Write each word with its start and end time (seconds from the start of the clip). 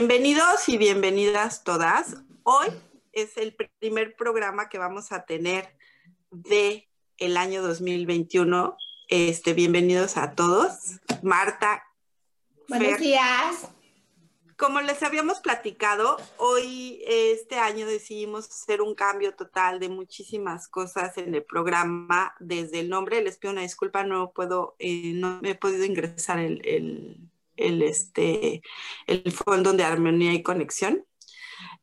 Bienvenidos 0.00 0.68
y 0.68 0.78
bienvenidas 0.78 1.64
todas. 1.64 2.18
Hoy 2.44 2.68
es 3.10 3.36
el 3.36 3.56
primer 3.80 4.14
programa 4.14 4.68
que 4.68 4.78
vamos 4.78 5.10
a 5.10 5.24
tener 5.24 5.76
de 6.30 6.88
el 7.16 7.36
año 7.36 7.62
2021. 7.62 8.76
Este, 9.08 9.54
bienvenidos 9.54 10.16
a 10.16 10.36
todos. 10.36 11.00
Marta. 11.22 11.82
Buenos 12.68 13.00
días. 13.00 13.72
Como 14.56 14.80
les 14.82 15.02
habíamos 15.02 15.40
platicado, 15.40 16.16
hoy 16.36 17.02
este 17.04 17.56
año 17.56 17.84
decidimos 17.84 18.48
hacer 18.48 18.82
un 18.82 18.94
cambio 18.94 19.34
total 19.34 19.80
de 19.80 19.88
muchísimas 19.88 20.68
cosas 20.68 21.18
en 21.18 21.34
el 21.34 21.42
programa. 21.42 22.36
Desde 22.38 22.78
el 22.78 22.88
nombre, 22.88 23.20
les 23.20 23.36
pido 23.36 23.50
una 23.50 23.62
disculpa, 23.62 24.04
no 24.04 24.30
puedo, 24.30 24.76
eh, 24.78 25.10
no 25.14 25.40
me 25.42 25.50
he 25.50 25.54
podido 25.56 25.84
ingresar 25.84 26.38
el, 26.38 26.64
el 26.64 27.28
el, 27.58 27.82
este, 27.82 28.62
el 29.06 29.32
Fondo 29.32 29.72
de 29.72 29.84
Armonía 29.84 30.32
y 30.32 30.42
Conexión. 30.42 31.04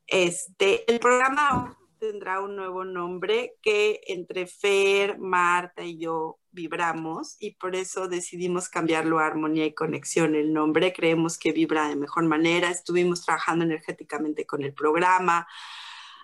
Este, 0.08 0.90
el 0.92 1.00
programa 1.00 1.78
tendrá 2.00 2.42
un 2.42 2.56
nuevo 2.56 2.86
nombre 2.86 3.56
que 3.62 4.02
entre 4.08 4.48
Fer, 4.48 5.18
Marta 5.18 5.84
y 5.84 5.98
yo 5.98 6.40
vibramos 6.52 7.36
y 7.40 7.52
por 7.56 7.76
eso 7.76 8.08
decidimos 8.08 8.70
cambiarlo 8.70 9.20
a 9.20 9.26
Armonía 9.26 9.66
y 9.66 9.74
Conexión 9.74 10.36
el 10.36 10.54
nombre. 10.54 10.94
Creemos 10.94 11.38
que 11.38 11.52
vibra 11.52 11.90
de 11.90 11.96
mejor 11.96 12.26
manera. 12.26 12.70
Estuvimos 12.70 13.26
trabajando 13.26 13.66
energéticamente 13.66 14.46
con 14.46 14.64
el 14.64 14.74
programa. 14.74 15.48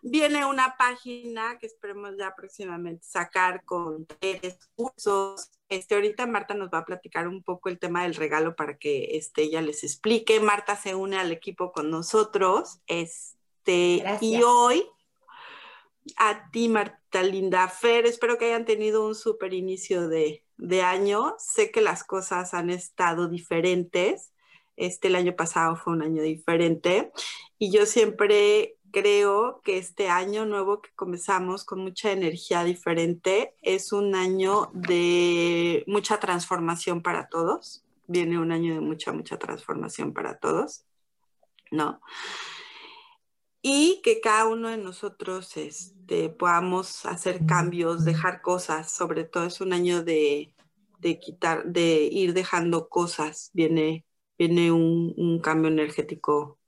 Viene 0.04 0.46
una 0.46 0.76
página 0.78 1.60
que 1.60 1.68
esperemos 1.68 2.16
ya 2.18 2.34
próximamente 2.36 3.06
sacar 3.06 3.64
con 3.64 4.08
tres 4.08 4.58
cursos. 4.76 5.52
Este, 5.70 5.94
ahorita 5.94 6.26
Marta 6.26 6.56
nos 6.56 6.70
va 6.70 6.80
a 6.80 6.86
platicar 6.86 7.28
un 7.28 7.44
poco 7.44 7.70
el 7.70 7.78
tema 7.78 8.02
del 8.04 8.16
regalo 8.16 8.56
para 8.56 8.78
que 8.78 9.16
este, 9.18 9.44
ella 9.44 9.62
les 9.62 9.84
explique. 9.84 10.40
Marta 10.40 10.76
se 10.76 10.96
une 10.96 11.18
al 11.18 11.32
equipo 11.32 11.72
con 11.72 11.92
nosotros. 11.92 12.82
Este, 12.88 14.04
y 14.22 14.42
hoy, 14.42 14.88
a 16.18 16.50
ti, 16.50 16.68
Marta 16.68 17.22
Linda 17.22 17.68
Fer, 17.68 18.08
espero 18.08 18.40
que 18.40 18.46
hayan 18.46 18.66
tenido 18.66 19.06
un 19.06 19.14
súper 19.14 19.54
inicio 19.54 20.08
de, 20.08 20.44
de 20.58 20.82
año. 20.82 21.36
Sé 21.38 21.70
que 21.70 21.82
las 21.82 22.04
cosas 22.04 22.56
han 22.56 22.72
estado 22.72 23.28
diferentes. 23.28 24.32
Este, 24.78 25.10
el 25.10 25.16
año 25.16 25.36
pasado 25.36 25.76
fue 25.76 25.94
un 25.94 26.02
año 26.02 26.24
diferente 26.24 27.12
y 27.60 27.72
yo 27.72 27.86
siempre 27.86 28.78
creo 28.92 29.62
que 29.64 29.78
este 29.78 30.10
año 30.10 30.46
nuevo 30.46 30.82
que 30.82 30.92
comenzamos 30.96 31.66
con 31.66 31.80
mucha 31.80 32.12
energía 32.12 32.64
diferente 32.64 33.56
es 33.62 33.94
un 33.94 34.16
año 34.16 34.70
de 34.74 35.84
mucha 35.88 36.20
transformación 36.20 37.02
para 37.02 37.28
todos. 37.30 37.84
Viene 38.08 38.40
un 38.40 38.52
año 38.52 38.74
de 38.74 38.82
mucha, 38.82 39.12
mucha 39.14 39.38
transformación 39.38 40.14
para 40.14 40.38
todos, 40.38 40.86
¿no? 41.72 42.02
Y 43.62 44.02
que 44.04 44.22
cada 44.22 44.48
uno 44.48 44.70
de 44.70 44.78
nosotros 44.78 45.56
este, 45.56 46.30
podamos 46.30 47.06
hacer 47.06 47.46
cambios, 47.46 48.04
dejar 48.06 48.42
cosas, 48.42 48.92
sobre 48.92 49.24
todo 49.24 49.46
es 49.46 49.62
un 49.62 49.72
año 49.72 50.04
de, 50.04 50.54
de 51.02 51.20
quitar, 51.20 51.66
de 51.66 52.10
ir 52.12 52.34
dejando 52.34 52.90
cosas. 52.90 53.52
Viene, 53.54 54.06
viene 54.38 54.72
un, 54.72 55.40
cambio 55.42 55.70
energético 55.70 56.60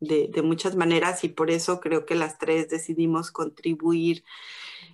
de, 0.00 0.30
muchas 0.42 0.76
maneras 0.76 1.24
y 1.24 1.28
por 1.28 1.50
eso 1.50 1.80
creo 1.80 2.06
que 2.06 2.14
las 2.14 2.38
tres 2.38 2.68
decidimos 2.68 3.30
contribuir 3.30 4.24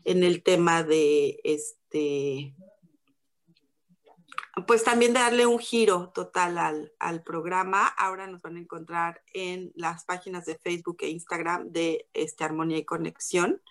en 0.05 0.23
el 0.23 0.43
tema 0.43 0.83
de 0.83 1.41
este, 1.45 2.55
pues 4.67 4.85
también 4.85 5.13
darle 5.13 5.47
un 5.47 5.59
giro 5.59 6.11
total 6.15 6.59
al, 6.59 6.93
al, 6.99 7.23
programa. 7.23 7.87
Ahora 7.87 8.27
nos 8.27 8.43
van 8.43 8.57
a 8.57 8.61
encontrar 8.61 9.23
en 9.33 9.73
las 9.75 10.05
páginas 10.05 10.45
de 10.47 10.59
Facebook 10.59 10.99
e 11.01 11.09
Instagram 11.09 11.71
de 11.71 12.09
este, 12.13 12.45
Armonía 12.45 12.79
y 12.79 12.85
Conexión. 12.85 13.63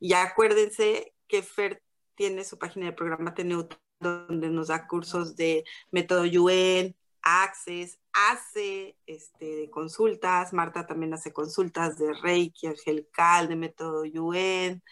Y 0.00 0.12
acuérdense 0.12 1.14
que 1.26 1.42
Fer 1.42 1.82
tiene 2.14 2.44
su 2.44 2.58
página 2.58 2.86
de 2.86 2.92
programa 2.92 3.34
Teneuta 3.34 3.78
donde 4.00 4.48
nos 4.48 4.68
da 4.68 4.86
cursos 4.86 5.36
de 5.36 5.64
método 5.90 6.24
Yuen, 6.24 6.96
Access, 7.22 7.98
hace 8.26 8.96
este, 9.06 9.70
consultas, 9.70 10.52
Marta 10.52 10.86
también 10.86 11.14
hace 11.14 11.32
consultas 11.32 11.98
de 11.98 12.12
Reiki, 12.14 12.66
Angelical, 12.66 13.48
de 13.48 13.56
método 13.56 14.04
Yuen, 14.04 14.82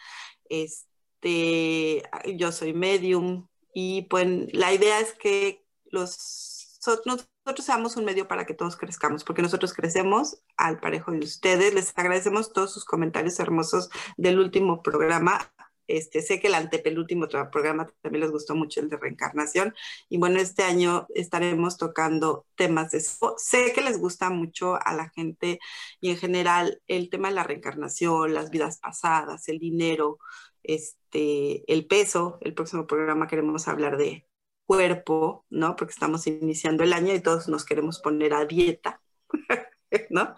este, 0.48 2.03
yo 2.36 2.53
soy 2.53 2.72
medium 2.72 3.48
y 3.75 4.03
pues 4.03 4.26
la 4.53 4.72
idea 4.72 5.00
es 5.00 5.12
que 5.15 5.65
los, 5.91 6.78
nosotros 7.04 7.65
seamos 7.65 7.97
un 7.97 8.04
medio 8.04 8.28
para 8.28 8.47
que 8.47 8.54
todos 8.54 8.76
crezcamos, 8.76 9.25
porque 9.25 9.42
nosotros 9.42 9.72
crecemos 9.75 10.38
al 10.56 10.78
parejo 10.81 11.12
de 11.12 11.19
ustedes. 11.19 11.75
Les 11.75 11.92
agradecemos 11.97 12.53
todos 12.53 12.72
sus 12.72 12.84
comentarios 12.84 13.38
hermosos 13.41 13.91
del 14.16 14.38
último 14.38 14.82
programa. 14.82 15.53
Este, 15.86 16.22
sé 16.22 16.41
que 16.41 16.48
el 16.48 16.54
antepenúltimo 16.54 17.28
programa 17.28 17.86
también 18.02 18.22
les 18.22 18.30
gustó 18.30 18.54
mucho 18.54 18.80
el 18.80 18.88
de 18.88 18.97
reencarnación 18.97 19.74
y 20.08 20.19
bueno, 20.19 20.41
este 20.41 20.64
año 20.64 21.06
estaremos 21.14 21.76
tocando 21.76 22.47
temas 22.56 22.91
de 22.91 22.98
eso. 22.98 23.34
Sé 23.38 23.72
que 23.72 23.82
les 23.82 23.98
gusta 23.98 24.30
mucho 24.30 24.76
a 24.84 24.94
la 24.94 25.10
gente 25.10 25.60
y 26.00 26.10
en 26.10 26.16
general 26.16 26.82
el 26.88 27.10
tema 27.10 27.28
de 27.28 27.34
la 27.34 27.44
reencarnación, 27.44 28.34
las 28.34 28.50
vidas 28.50 28.78
pasadas, 28.78 29.48
el 29.48 29.58
dinero, 29.58 30.19
este, 30.62 31.70
el 31.72 31.86
peso. 31.86 32.38
El 32.41 32.54
próximo 32.54 32.86
programa 32.86 33.28
queremos 33.28 33.68
hablar 33.68 33.97
de 33.97 34.26
cuerpo, 34.66 35.47
¿no? 35.50 35.76
Porque 35.76 35.92
estamos 35.92 36.26
iniciando 36.26 36.82
el 36.82 36.92
año 36.92 37.14
y 37.14 37.20
todos 37.20 37.48
nos 37.48 37.64
queremos 37.64 38.00
poner 38.00 38.34
a 38.34 38.44
dieta. 38.44 39.00
¿No? 40.10 40.34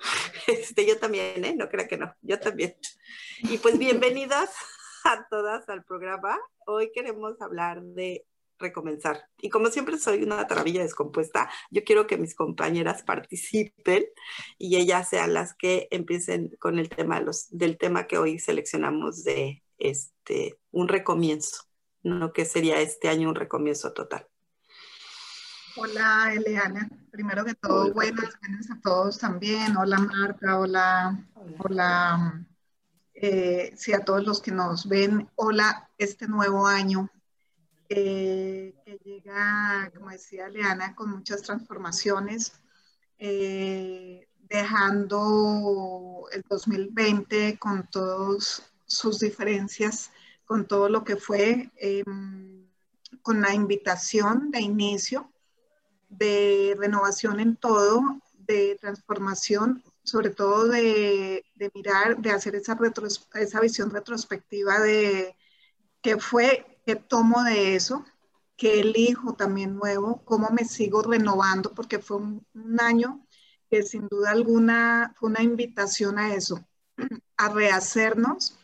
Este, 0.46 0.86
yo 0.86 0.98
también, 0.98 1.44
¿eh? 1.44 1.54
No 1.56 1.68
crea 1.68 1.88
que 1.88 1.96
no, 1.96 2.14
yo 2.20 2.38
también. 2.38 2.76
Y 3.40 3.58
pues 3.58 3.78
bienvenidas 3.78 4.50
a 5.04 5.26
todas 5.28 5.68
al 5.68 5.84
programa. 5.84 6.38
Hoy 6.66 6.90
queremos 6.92 7.40
hablar 7.40 7.82
de 7.82 8.26
recomenzar. 8.58 9.28
Y 9.40 9.50
como 9.50 9.68
siempre 9.68 9.98
soy 9.98 10.22
una 10.22 10.46
taravilla 10.46 10.82
descompuesta, 10.82 11.48
yo 11.70 11.84
quiero 11.84 12.06
que 12.06 12.18
mis 12.18 12.34
compañeras 12.34 13.02
participen 13.02 14.04
y 14.58 14.76
ellas 14.76 15.08
sean 15.08 15.34
las 15.34 15.54
que 15.54 15.88
empiecen 15.90 16.56
con 16.58 16.78
el 16.78 16.88
tema 16.88 17.20
los, 17.20 17.46
del 17.50 17.78
tema 17.78 18.06
que 18.06 18.18
hoy 18.18 18.38
seleccionamos 18.38 19.22
de 19.22 19.62
este 19.78 20.58
un 20.72 20.88
recomienzo, 20.88 21.64
¿no? 22.02 22.32
Que 22.32 22.44
sería 22.44 22.80
este 22.80 23.08
año 23.08 23.28
un 23.28 23.36
recomienzo 23.36 23.92
total. 23.92 24.26
Hola 25.76 26.32
Eliana, 26.34 26.88
primero 27.12 27.44
que 27.44 27.54
todo, 27.54 27.92
buenas, 27.92 28.36
buenas 28.40 28.68
a 28.68 28.80
todos 28.80 29.18
también. 29.18 29.76
Hola 29.76 29.98
Marta, 29.98 30.58
hola, 30.58 31.24
hola 31.58 32.44
eh, 33.20 33.72
sí, 33.76 33.92
a 33.92 34.04
todos 34.04 34.24
los 34.24 34.40
que 34.40 34.52
nos 34.52 34.88
ven, 34.88 35.28
hola, 35.34 35.90
este 35.98 36.28
nuevo 36.28 36.68
año 36.68 37.10
eh, 37.88 38.76
que 38.84 38.96
llega, 39.04 39.90
como 39.92 40.10
decía 40.10 40.48
Leana, 40.48 40.94
con 40.94 41.10
muchas 41.10 41.42
transformaciones, 41.42 42.52
eh, 43.18 44.28
dejando 44.48 46.26
el 46.30 46.44
2020 46.48 47.58
con 47.58 47.88
todas 47.90 48.62
sus 48.86 49.18
diferencias, 49.18 50.12
con 50.44 50.68
todo 50.68 50.88
lo 50.88 51.02
que 51.02 51.16
fue, 51.16 51.72
em, 51.76 52.68
con 53.22 53.40
la 53.40 53.52
invitación 53.52 54.52
de 54.52 54.60
inicio, 54.60 55.28
de 56.08 56.76
renovación 56.78 57.40
en 57.40 57.56
todo, 57.56 58.20
de 58.46 58.78
transformación 58.80 59.82
sobre 60.08 60.30
todo 60.30 60.68
de, 60.68 61.44
mirar, 61.74 62.16
de 62.18 62.30
hacer 62.30 62.54
esa, 62.54 62.78
esa 63.34 63.60
visión 63.60 63.90
retrospectiva 63.90 64.80
de 64.80 65.36
qué 66.00 66.18
fue, 66.18 66.80
qué 66.86 66.96
tomo 66.96 67.44
de 67.44 67.76
eso, 67.76 68.04
qué 68.56 68.80
elijo 68.80 69.34
también 69.34 69.76
nuevo, 69.76 70.22
cómo 70.24 70.48
me 70.50 70.64
sigo 70.64 71.02
renovando, 71.02 71.74
porque 71.74 71.98
fue 71.98 72.16
un, 72.16 72.46
año 72.80 73.26
que 73.70 73.82
sin 73.82 74.08
duda 74.08 74.30
alguna 74.30 75.14
fue 75.18 75.28
una 75.28 75.42
invitación 75.42 76.18
a 76.18 76.34
eso, 76.34 76.66
a 77.36 77.48
rehacernos, 77.50 78.58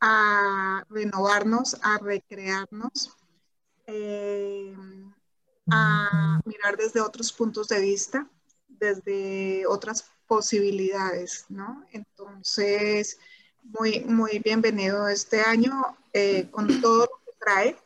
a 0.00 0.84
renovarnos, 0.88 1.76
a 1.82 1.98
recrearnos, 1.98 3.16
eh, 3.86 4.76
a 5.68 6.40
mirar 6.44 6.76
desde 6.76 7.00
otros 7.00 7.32
puntos 7.32 7.66
de 7.68 7.80
vista, 7.80 8.30
desde 8.68 9.66
otras 9.66 10.04
posibilidades, 10.26 11.46
¿no? 11.48 11.84
Entonces, 11.92 13.18
muy, 13.62 14.00
muy 14.00 14.38
bienvenido 14.38 15.08
este 15.08 15.40
año 15.40 15.96
eh, 16.12 16.48
con 16.50 16.80
todo 16.80 17.00
lo 17.00 17.20
que 17.24 17.38
trae, 17.38 17.76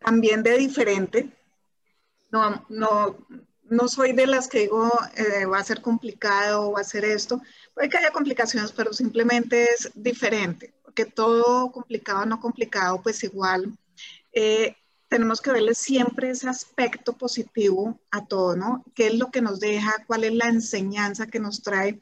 también 0.00 0.42
de 0.42 0.58
diferente. 0.58 1.30
No, 2.30 2.64
no, 2.68 3.16
no 3.64 3.88
soy 3.88 4.12
de 4.12 4.26
las 4.26 4.48
que 4.48 4.60
digo 4.60 4.90
eh, 5.16 5.46
va 5.46 5.58
a 5.58 5.64
ser 5.64 5.80
complicado 5.80 6.72
va 6.72 6.80
a 6.80 6.84
ser 6.84 7.04
esto. 7.04 7.40
Puede 7.74 7.88
que 7.88 7.98
haya 7.98 8.10
complicaciones, 8.10 8.72
pero 8.72 8.92
simplemente 8.92 9.64
es 9.64 9.90
diferente, 9.94 10.74
porque 10.82 11.04
todo 11.04 11.70
complicado 11.72 12.26
no 12.26 12.40
complicado, 12.40 13.00
pues 13.02 13.22
igual 13.24 13.76
eh, 14.32 14.76
tenemos 15.08 15.40
que 15.40 15.52
verle 15.52 15.74
siempre 15.74 16.30
ese 16.30 16.48
aspecto 16.48 17.12
positivo 17.12 18.00
a 18.10 18.26
todo, 18.26 18.56
¿no? 18.56 18.84
¿Qué 18.94 19.08
es 19.08 19.14
lo 19.14 19.30
que 19.30 19.42
nos 19.42 19.60
deja? 19.60 20.04
¿Cuál 20.06 20.24
es 20.24 20.34
la 20.34 20.48
enseñanza 20.48 21.26
que 21.26 21.38
nos 21.38 21.62
trae? 21.62 22.00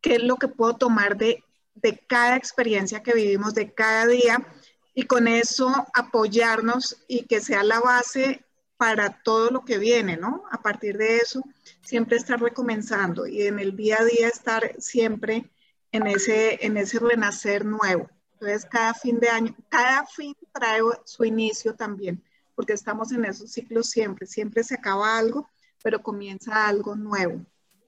¿Qué 0.00 0.16
es 0.16 0.22
lo 0.22 0.36
que 0.36 0.48
puedo 0.48 0.76
tomar 0.76 1.16
de, 1.16 1.44
de 1.74 1.98
cada 2.06 2.36
experiencia 2.36 3.02
que 3.02 3.14
vivimos, 3.14 3.54
de 3.54 3.72
cada 3.72 4.06
día? 4.06 4.46
Y 4.94 5.04
con 5.04 5.28
eso 5.28 5.72
apoyarnos 5.94 6.98
y 7.08 7.24
que 7.24 7.40
sea 7.40 7.62
la 7.62 7.80
base 7.80 8.44
para 8.76 9.22
todo 9.22 9.50
lo 9.50 9.64
que 9.64 9.78
viene, 9.78 10.16
¿no? 10.16 10.44
A 10.50 10.60
partir 10.60 10.98
de 10.98 11.18
eso, 11.18 11.44
siempre 11.82 12.16
estar 12.16 12.40
recomenzando 12.40 13.26
y 13.28 13.42
en 13.42 13.60
el 13.60 13.76
día 13.76 13.98
a 14.00 14.04
día 14.04 14.26
estar 14.26 14.74
siempre 14.78 15.48
en 15.92 16.08
ese, 16.08 16.66
en 16.66 16.76
ese 16.76 16.98
renacer 16.98 17.64
nuevo. 17.64 18.10
Entonces, 18.42 18.68
cada 18.68 18.92
fin 18.92 19.20
de 19.20 19.28
año, 19.28 19.54
cada 19.68 20.04
fin 20.04 20.34
trae 20.52 20.80
su 21.04 21.24
inicio 21.24 21.76
también, 21.76 22.20
porque 22.56 22.72
estamos 22.72 23.12
en 23.12 23.24
esos 23.24 23.52
ciclos 23.52 23.88
siempre, 23.88 24.26
siempre 24.26 24.64
se 24.64 24.74
acaba 24.74 25.16
algo, 25.16 25.48
pero 25.80 26.02
comienza 26.02 26.66
algo 26.66 26.96
nuevo. 26.96 27.46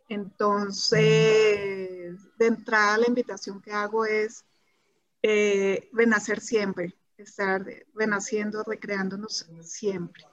Entonces, 0.09 1.01
de 2.39 2.47
entrada, 2.47 2.99
la 2.99 3.09
invitación 3.09 3.61
que 3.61 3.73
hago 3.73 4.07
es 4.07 4.45
eh, 5.23 5.89
renacer 5.93 6.41
siempre, 6.41 6.95
estar 7.19 7.67
renaciendo, 7.93 8.63
recreándonos 8.63 9.49
siempre. 9.61 10.25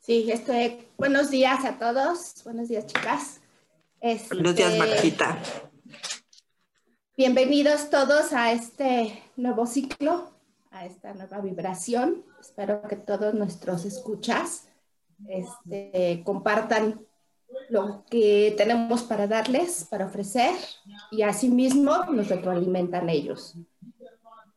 Sí, 0.00 0.28
estoy, 0.28 0.88
buenos 0.96 1.30
días 1.30 1.64
a 1.64 1.78
todos, 1.78 2.42
buenos 2.42 2.66
días 2.66 2.84
chicas. 2.88 3.40
buenos 4.00 4.56
días, 4.56 4.72
este, 4.72 4.78
Marquita. 4.78 5.38
Bienvenidos 7.16 7.90
todos 7.90 8.32
a 8.32 8.50
este 8.50 9.22
nuevo 9.36 9.66
ciclo, 9.66 10.32
a 10.72 10.84
esta 10.84 11.14
nueva 11.14 11.40
vibración. 11.40 12.24
Espero 12.40 12.82
que 12.88 12.96
todos 12.96 13.34
nuestros 13.34 13.84
escuchas 13.84 14.66
este, 15.28 16.22
compartan 16.24 17.06
lo 17.68 18.02
que 18.10 18.52
tenemos 18.56 19.04
para 19.04 19.28
darles, 19.28 19.86
para 19.88 20.06
ofrecer, 20.06 20.56
y 21.12 21.22
asimismo 21.22 22.04
nos 22.06 22.26
retroalimentan 22.26 23.08
ellos. 23.08 23.54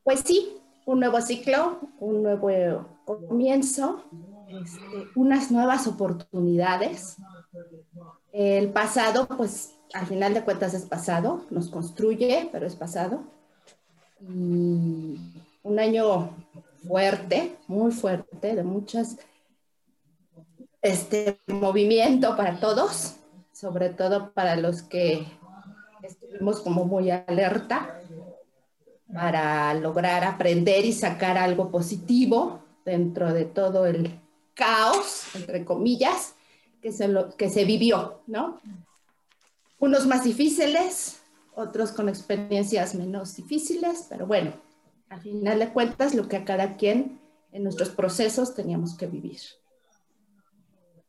Pues 0.04 0.21
sí, 0.25 0.57
un 0.88 1.01
nuevo 1.01 1.21
ciclo, 1.21 1.80
un 2.00 2.24
nuevo 2.24 2.88
comienzo, 3.06 4.04
este, 4.48 5.09
unas 5.15 5.51
nuevas 5.51 5.86
oportunidades. 5.86 7.18
El 8.31 8.71
pasado, 8.71 9.27
pues 9.27 9.77
al 9.94 10.06
final 10.06 10.34
de 10.34 10.44
cuentas 10.44 10.74
es 10.74 10.86
pasado, 10.86 11.45
nos 11.50 11.69
construye, 11.69 12.50
pero 12.51 12.66
es 12.66 12.75
pasado. 12.75 13.24
Y 14.22 15.19
un 15.63 15.80
año 15.80 16.30
fuerte, 16.88 17.56
muy 17.68 17.92
fuerte, 17.92 18.56
de 18.56 18.63
muchas 18.63 19.18
este 20.81 21.39
movimiento 21.48 22.38
para 22.38 22.60
todos, 22.60 23.18
sobre 23.51 23.89
todo 23.89 24.31
para 24.31 24.56
los 24.56 24.84
que 24.84 25.25
estuvimos 26.04 26.62
como 26.62 26.86
muy 26.86 27.10
alerta 27.12 28.00
para 29.13 29.74
lograr 29.74 30.24
aprender 30.24 30.86
y 30.86 30.94
sacar 30.94 31.38
algo 31.38 31.72
positivo 31.72 32.60
dentro 32.86 33.33
de 33.33 33.45
todo 33.45 33.86
el 33.86 34.19
caos, 34.54 35.24
entre 35.36 35.63
comillas, 35.63 36.36
que 36.81 36.92
se, 36.92 37.07
lo, 37.07 37.36
que 37.36 37.50
se 37.50 37.66
vivió, 37.66 38.22
¿no? 38.28 38.60
Unos 39.80 40.08
más 40.08 40.24
difíciles, 40.24 41.22
otros 41.54 41.92
con 41.92 42.10
experiencias 42.10 42.96
menos 42.96 43.36
difíciles, 43.36 44.08
pero 44.10 44.26
bueno, 44.26 44.54
al 45.10 45.22
final 45.22 45.60
de 45.60 45.70
cuentas, 45.70 46.16
lo 46.16 46.28
que 46.28 46.38
a 46.38 46.46
cada 46.46 46.78
quien 46.78 47.20
en 47.52 47.64
nuestros 47.64 47.90
procesos 47.90 48.56
teníamos 48.56 48.98
que 48.98 49.08
vivir. 49.08 49.40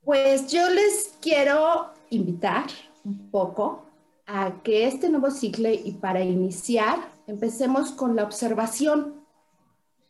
Pues 0.05 0.51
yo 0.51 0.69
les 0.71 1.15
quiero 1.21 1.91
invitar 2.11 2.67
un 3.05 3.31
poco 3.31 3.87
a 4.27 4.63
que 4.63 4.87
este 4.87 5.09
nuevo 5.09 5.31
ciclo 5.31 5.71
y 5.71 5.93
para 5.93 6.23
iniciar 6.23 6.99
empecemos 7.27 7.93
con 7.93 8.17
la 8.17 8.25
observación, 8.25 9.27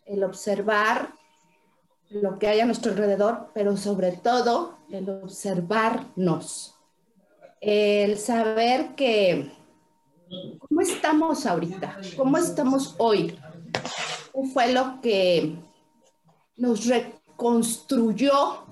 el 0.04 0.24
observar 0.24 1.14
lo 2.10 2.38
que 2.38 2.48
hay 2.48 2.60
a 2.60 2.66
nuestro 2.66 2.92
alrededor, 2.92 3.50
pero 3.54 3.76
sobre 3.76 4.12
todo 4.12 4.78
el 4.90 5.08
observarnos 5.10 6.77
el 7.60 8.18
saber 8.18 8.94
que 8.94 9.50
cómo 10.58 10.80
estamos 10.80 11.46
ahorita, 11.46 11.98
cómo 12.16 12.36
estamos 12.38 12.94
hoy, 12.98 13.36
fue 14.52 14.72
lo 14.72 15.00
que 15.00 15.56
nos 16.56 16.86
reconstruyó 16.86 18.66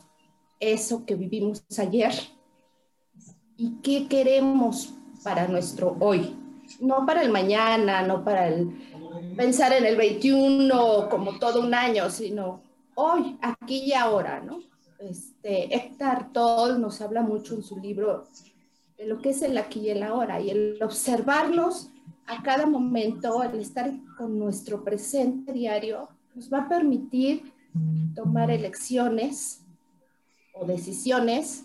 eso 0.61 1.05
que 1.05 1.15
vivimos 1.15 1.65
ayer 1.79 2.13
y 3.57 3.77
qué 3.83 4.07
queremos 4.09 4.93
para 5.23 5.49
nuestro 5.49 5.97
hoy, 6.01 6.37
no 6.81 7.05
para 7.05 7.23
el 7.23 7.31
mañana, 7.31 8.03
no 8.03 8.25
para 8.25 8.49
el 8.49 8.71
pensar 9.37 9.73
en 9.73 9.87
el 9.87 9.97
21 9.97 11.09
como 11.09 11.39
todo 11.39 11.61
un 11.61 11.75
año, 11.75 12.11
sino 12.11 12.63
hoy, 12.95 13.37
aquí 13.41 13.85
y 13.87 13.93
ahora, 13.93 14.41
¿no? 14.41 14.61
Este, 14.99 15.75
Héctor 15.75 16.33
Toll 16.33 16.81
nos 16.81 17.01
habla 17.01 17.23
mucho 17.23 17.55
en 17.55 17.63
su 17.63 17.79
libro 17.79 18.25
de 18.99 19.07
lo 19.07 19.19
que 19.19 19.31
es 19.31 19.43
el 19.43 19.57
aquí 19.59 19.81
y 19.81 19.91
el 19.91 20.03
ahora 20.03 20.41
y 20.41 20.51
el 20.51 20.83
observarnos 20.83 21.91
a 22.27 22.43
cada 22.43 22.67
momento, 22.67 23.43
el 23.43 23.61
estar 23.61 23.93
con 24.17 24.39
nuestro 24.39 24.83
presente 24.83 25.53
diario, 25.53 26.09
nos 26.35 26.53
va 26.53 26.63
a 26.63 26.69
permitir 26.69 27.53
tomar 28.15 28.51
elecciones 28.51 29.63
o 30.55 30.65
decisiones 30.65 31.65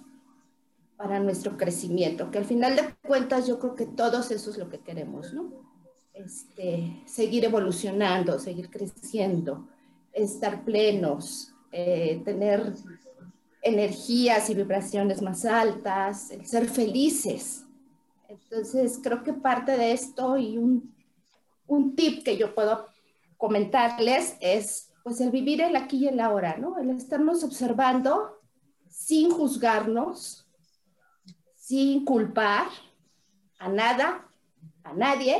para 0.97 1.19
nuestro 1.19 1.57
crecimiento, 1.57 2.29
que 2.29 2.37
al 2.37 2.45
final 2.45 2.75
de 2.75 2.93
cuentas 3.07 3.47
yo 3.47 3.57
creo 3.57 3.75
que 3.75 3.87
todos 3.87 4.29
eso 4.29 4.51
es 4.51 4.57
lo 4.57 4.69
que 4.69 4.79
queremos, 4.79 5.33
¿no? 5.33 5.49
Este, 6.13 7.01
seguir 7.05 7.45
evolucionando, 7.45 8.37
seguir 8.37 8.69
creciendo, 8.69 9.67
estar 10.13 10.63
plenos, 10.63 11.55
eh, 11.71 12.21
tener 12.23 12.73
energías 13.61 14.49
y 14.49 14.55
vibraciones 14.55 15.21
más 15.21 15.45
altas, 15.45 16.31
el 16.31 16.45
ser 16.45 16.67
felices. 16.67 17.63
Entonces, 18.27 18.99
creo 19.03 19.23
que 19.23 19.33
parte 19.33 19.77
de 19.77 19.91
esto 19.91 20.37
y 20.37 20.57
un, 20.57 20.93
un 21.67 21.95
tip 21.95 22.23
que 22.23 22.37
yo 22.37 22.55
puedo 22.55 22.85
comentarles 23.37 24.35
es, 24.39 24.91
pues, 25.03 25.21
el 25.21 25.31
vivir 25.31 25.61
el 25.61 25.75
aquí 25.75 25.97
y 25.97 26.07
el 26.07 26.19
ahora, 26.19 26.57
¿no? 26.57 26.77
El 26.77 26.89
estarnos 26.91 27.43
observando 27.43 28.39
sin 28.89 29.31
juzgarnos, 29.31 30.47
sin 31.55 32.05
culpar 32.05 32.67
a 33.59 33.69
nada, 33.69 34.27
a 34.83 34.93
nadie, 34.93 35.37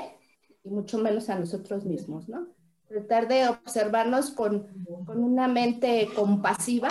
y 0.63 0.70
mucho 0.70 0.98
menos 0.98 1.30
a 1.30 1.40
nosotros 1.40 1.86
mismos, 1.86 2.30
¿no? 2.30 2.48
Tratar 2.88 3.28
de 3.28 3.48
observarnos 3.48 4.32
con, 4.32 4.68
con 5.06 5.24
una 5.24 5.48
mente 5.48 6.10
compasiva, 6.16 6.90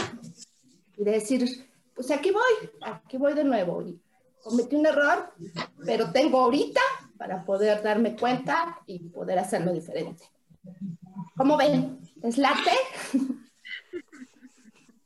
y 1.01 1.05
decir, 1.05 1.67
pues 1.95 2.11
aquí 2.11 2.31
voy, 2.31 2.71
aquí 2.83 3.17
voy 3.17 3.33
de 3.33 3.45
nuevo. 3.45 3.81
Y 3.83 3.99
cometí 4.43 4.77
un 4.77 4.85
error, 4.85 5.33
pero 5.85 6.13
tengo 6.13 6.41
ahorita 6.41 6.81
para 7.17 7.43
poder 7.45 7.83
darme 7.83 8.17
cuenta 8.17 8.81
y 8.87 8.99
poder 9.09 9.39
hacerlo 9.39 9.73
diferente. 9.73 10.25
¿Cómo 11.37 11.57
ven? 11.57 11.99
¿Es 12.23 12.37
late? 12.37 12.71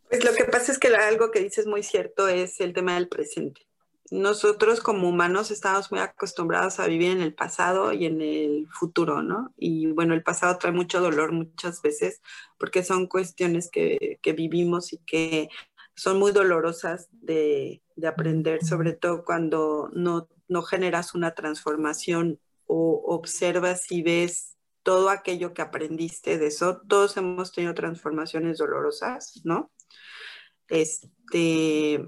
Pues 0.09 0.25
lo 0.25 0.33
que 0.33 0.45
pasa 0.45 0.71
es 0.71 0.79
que 0.79 0.89
algo 0.95 1.31
que 1.31 1.41
dices 1.41 1.67
muy 1.67 1.83
cierto 1.83 2.29
es 2.29 2.61
el 2.61 2.73
tema 2.73 2.95
del 2.95 3.09
presente. 3.09 3.63
nosotros 4.11 4.81
como 4.81 5.09
humanos 5.09 5.51
estamos 5.51 5.91
muy 5.91 6.01
acostumbrados 6.01 6.79
a 6.79 6.87
vivir 6.87 7.11
en 7.11 7.21
el 7.21 7.35
pasado 7.35 7.93
y 7.93 8.07
en 8.07 8.21
el 8.21 8.69
futuro, 8.69 9.23
¿no? 9.23 9.53
Y 9.57 9.87
bueno, 9.87 10.15
el 10.15 10.23
pasado 10.23 10.57
trae 10.59 10.73
mucho 10.73 11.01
dolor 11.01 11.33
muchas 11.33 11.83
veces 11.83 12.21
porque 12.59 12.85
son 12.85 13.09
cuestiones 13.09 13.71
que, 13.71 14.21
que 14.23 14.33
vivimos 14.35 14.93
y 14.93 14.99
que 14.99 15.49
son 15.95 16.19
muy 16.19 16.33
dolorosas 16.33 17.09
de, 17.13 17.83
de 17.97 18.07
aprender, 18.07 18.65
sobre 18.65 18.93
todo 18.93 19.25
cuando 19.25 19.91
no, 19.93 20.29
no 20.49 20.63
generas 20.63 21.15
una 21.15 21.35
transformación 21.35 22.41
o 22.67 23.03
observas 23.07 23.91
y 23.91 24.03
ves 24.03 24.57
todo 24.83 25.09
aquello 25.09 25.55
que 25.55 25.63
aprendiste 25.63 26.39
de 26.39 26.49
eso. 26.49 26.83
Todos 26.89 27.17
hemos 27.17 27.53
tenido 27.53 27.75
transformaciones 27.75 28.59
dolorosas, 28.59 29.41
¿no? 29.45 29.71
Este, 30.69 32.05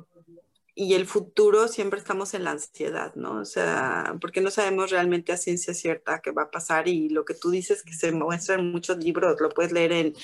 y 0.74 0.94
el 0.94 1.06
futuro 1.06 1.68
siempre 1.68 1.98
estamos 1.98 2.34
en 2.34 2.44
la 2.44 2.50
ansiedad, 2.52 3.14
¿no? 3.14 3.40
O 3.40 3.44
sea, 3.44 4.16
porque 4.20 4.42
no 4.42 4.50
sabemos 4.50 4.90
realmente 4.90 5.32
a 5.32 5.36
ciencia 5.38 5.72
cierta 5.72 6.20
qué 6.20 6.32
va 6.32 6.42
a 6.42 6.50
pasar 6.50 6.86
y 6.86 7.08
lo 7.08 7.24
que 7.24 7.34
tú 7.34 7.50
dices 7.50 7.82
que 7.82 7.94
se 7.94 8.12
muestra 8.12 8.56
en 8.56 8.70
muchos 8.70 8.98
libros, 8.98 9.40
lo 9.40 9.48
puedes 9.48 9.72
leer 9.72 9.92
en, 9.92 10.14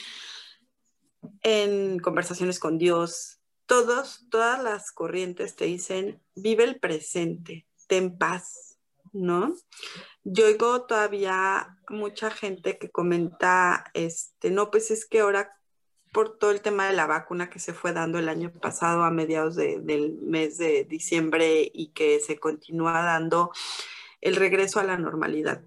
en 1.43 1.99
conversaciones 1.99 2.59
con 2.59 2.77
Dios. 2.77 3.41
Todos, 3.67 4.27
todas 4.31 4.63
las 4.63 4.93
corrientes 4.93 5.57
te 5.57 5.67
dicen, 5.67 6.21
vive 6.35 6.65
el 6.65 6.79
presente, 6.79 7.67
ten 7.87 8.19
paz, 8.19 8.79
¿no? 9.13 9.55
Yo 10.25 10.47
oigo 10.47 10.83
todavía 10.87 11.79
mucha 11.89 12.31
gente 12.31 12.79
que 12.79 12.91
comenta, 12.91 13.85
este, 13.95 14.51
no, 14.51 14.71
pues 14.71 14.91
es 14.91 15.07
que 15.07 15.21
ahora 15.21 15.57
por 16.13 16.39
todo 16.39 16.51
el 16.51 16.61
tema 16.61 16.87
de 16.87 16.93
la 16.93 17.07
vacuna 17.07 17.49
que 17.49 17.59
se 17.59 17.73
fue 17.73 17.93
dando 17.93 18.19
el 18.19 18.29
año 18.29 18.53
pasado 18.53 19.03
a 19.03 19.11
mediados 19.11 19.57
del 19.57 20.19
mes 20.21 20.59
de 20.59 20.85
diciembre 20.85 21.71
y 21.73 21.89
que 21.89 22.21
se 22.21 22.39
continúa 22.39 23.03
dando 23.03 23.51
el 24.21 24.37
regreso 24.37 24.79
a 24.79 24.85
la 24.85 24.99
normalidad. 24.99 25.65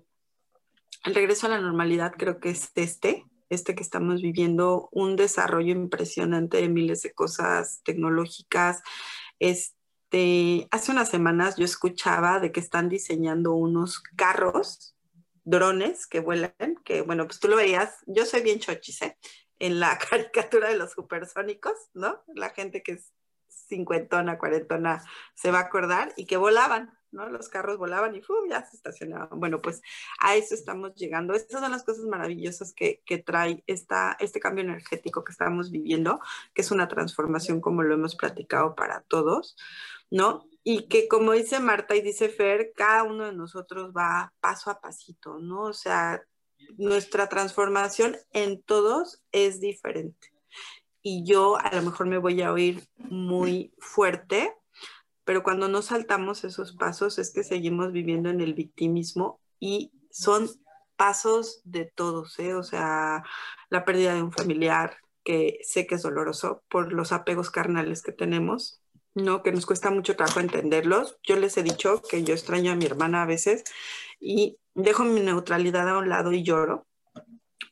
El 1.04 1.16
regreso 1.16 1.48
a 1.48 1.50
la 1.50 1.60
normalidad 1.60 2.14
creo 2.16 2.40
que 2.40 2.50
es 2.50 2.72
este, 2.75 3.25
este 3.55 3.74
que 3.74 3.83
estamos 3.83 4.21
viviendo, 4.21 4.89
un 4.91 5.15
desarrollo 5.15 5.71
impresionante 5.71 6.57
de 6.57 6.69
miles 6.69 7.01
de 7.01 7.13
cosas 7.13 7.81
tecnológicas. 7.83 8.83
Este, 9.39 10.67
hace 10.71 10.91
unas 10.91 11.09
semanas 11.09 11.55
yo 11.57 11.65
escuchaba 11.65 12.39
de 12.39 12.51
que 12.51 12.59
están 12.59 12.89
diseñando 12.89 13.53
unos 13.53 14.03
carros, 14.15 14.95
drones 15.43 16.07
que 16.07 16.19
vuelan, 16.19 16.53
que 16.83 17.01
bueno, 17.01 17.25
pues 17.25 17.39
tú 17.39 17.47
lo 17.47 17.55
veías, 17.55 17.95
yo 18.05 18.25
soy 18.25 18.41
bien 18.41 18.59
chochis, 18.59 19.01
¿eh? 19.01 19.17
en 19.59 19.79
la 19.79 19.97
caricatura 20.09 20.69
de 20.69 20.77
los 20.77 20.91
supersónicos, 20.91 21.74
¿no? 21.93 22.24
La 22.33 22.50
gente 22.50 22.83
que 22.83 22.93
es 22.93 23.13
cincuentona, 23.50 24.38
cuarentona 24.38 25.03
se 25.33 25.51
va 25.51 25.59
a 25.59 25.63
acordar 25.63 26.13
y 26.17 26.25
que 26.25 26.38
volaban, 26.38 26.97
¿no? 27.15 27.27
Los 27.29 27.50
carros 27.50 27.77
volaban 27.77 28.15
y 28.15 28.22
¡fum! 28.22 28.50
ya 28.50 28.63
se 28.65 28.75
estacionaban. 28.75 29.39
Bueno, 29.39 29.60
pues 29.60 29.81
a 30.19 30.36
eso 30.36 30.53
estamos 30.53 30.93
llegando. 30.95 31.34
Estas 31.34 31.62
son 31.62 31.72
las 31.72 31.84
cosas 31.84 32.05
maravillosas 32.05 32.74
que, 32.74 33.01
que 33.05 33.17
trae 33.17 33.63
esta, 33.65 34.15
este 34.19 34.39
cambio 34.39 34.63
energético 34.63 35.24
que 35.24 35.31
estamos 35.31 35.72
viviendo, 35.72 36.19
que 36.53 36.62
es 36.62 36.72
una 36.72 36.88
transformación 36.88 37.62
como 37.62 37.81
lo 37.81 37.95
hemos 37.95 38.15
platicado 38.15 38.75
para 38.75 39.01
todos, 39.01 39.55
¿no? 40.12 40.45
Y 40.63 40.88
que 40.88 41.07
como 41.07 41.31
dice 41.31 41.60
Marta 41.60 41.95
y 41.95 42.01
dice 42.01 42.29
Fer, 42.29 42.74
cada 42.75 43.03
uno 43.03 43.25
de 43.25 43.34
nosotros 43.34 43.91
va 43.95 44.34
paso 44.39 44.69
a 44.69 44.81
pasito, 44.81 45.39
¿no? 45.39 45.63
O 45.63 45.74
sea, 45.74 46.24
nuestra 46.77 47.29
transformación 47.29 48.17
en 48.31 48.62
todos 48.62 49.24
es 49.31 49.60
diferente. 49.60 50.34
Y 51.01 51.24
yo 51.24 51.57
a 51.57 51.74
lo 51.75 51.84
mejor 51.84 52.07
me 52.07 52.17
voy 52.17 52.41
a 52.41 52.51
oír 52.51 52.84
muy 52.98 53.74
fuerte, 53.77 54.55
pero 55.25 55.44
cuando 55.44 55.67
no 55.67 55.82
saltamos 55.82 56.44
esos 56.44 56.74
pasos 56.74 57.20
es 57.20 57.34
que 57.34 57.44
seguimos 57.44 57.91
viviendo 57.91 58.29
en 58.29 58.41
el 58.41 58.53
victimismo 58.53 59.41
y 59.60 59.91
son 60.12 60.48
pasos 60.96 61.62
de 61.65 61.86
todos, 61.86 62.39
¿eh? 62.39 62.53
o 62.53 62.63
sea, 62.63 63.24
la 63.70 63.84
pérdida 63.84 64.13
de 64.13 64.24
un 64.24 64.32
familiar, 64.32 64.98
que 65.24 65.60
sé 65.63 65.88
que 65.88 65.96
es 65.96 66.03
doloroso 66.03 66.63
por 66.70 66.94
los 66.94 67.12
apegos 67.12 67.50
carnales 67.50 68.01
que 68.01 68.12
tenemos, 68.12 68.79
¿no? 69.15 69.41
Que 69.41 69.51
nos 69.51 69.65
cuesta 69.65 69.89
mucho 69.89 70.15
trabajo 70.15 70.39
entenderlos. 70.39 71.17
Yo 71.24 71.36
les 71.36 71.58
he 71.58 71.63
dicho 71.63 72.01
que 72.08 72.24
yo 72.24 72.34
extraño 72.34 72.72
a 72.72 72.75
mi 72.75 72.86
hermana 72.86 73.24
a 73.24 73.25
veces 73.25 73.63
y 74.20 74.60
dejo 74.75 75.03
mi 75.03 75.22
neutralidad 75.22 75.89
a 75.89 75.98
un 75.98 76.10
lado 76.10 76.32
y 76.32 76.44
lloro, 76.44 76.86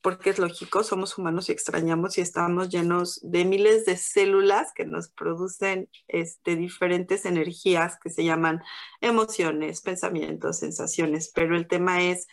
porque 0.02 0.30
es 0.32 0.40
lógico, 0.40 0.84
somos 0.84 1.18
humanos 1.18 1.50
y 1.50 1.52
extrañamos 1.52 2.18
y 2.18 2.22
estamos 2.22 2.70
llenos 2.70 3.20
de 3.24 3.46
miles 3.46 3.86
de 3.86 3.98
células 3.98 4.72
que 4.74 4.86
nos 4.86 5.10
producen 5.10 5.90
este, 6.08 6.56
diferentes 6.56 7.26
energías 7.26 7.98
que 8.00 8.10
se 8.10 8.24
llaman 8.24 8.62
emociones, 9.02 9.82
pensamientos, 9.82 10.60
sensaciones, 10.60 11.32
pero 11.34 11.56
el 11.56 11.68
tema 11.68 12.04
es 12.04 12.28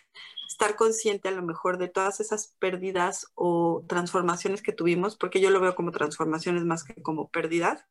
estar 0.49 0.77
consciente 0.77 1.29
a 1.29 1.33
lo 1.33 1.43
mejor 1.43 1.79
de 1.79 1.89
todas 1.89 2.21
esas 2.21 2.55
pérdidas 2.59 3.27
o 3.35 3.85
transformaciones 3.89 4.63
que 4.63 4.73
tuvimos, 4.73 5.17
porque 5.17 5.41
yo 5.41 5.51
lo 5.51 5.61
veo 5.61 5.75
como 5.75 5.93
transformaciones 5.93 6.65
más 6.65 6.85
que 6.85 7.01
como 7.03 7.31
pérdidas, 7.31 7.85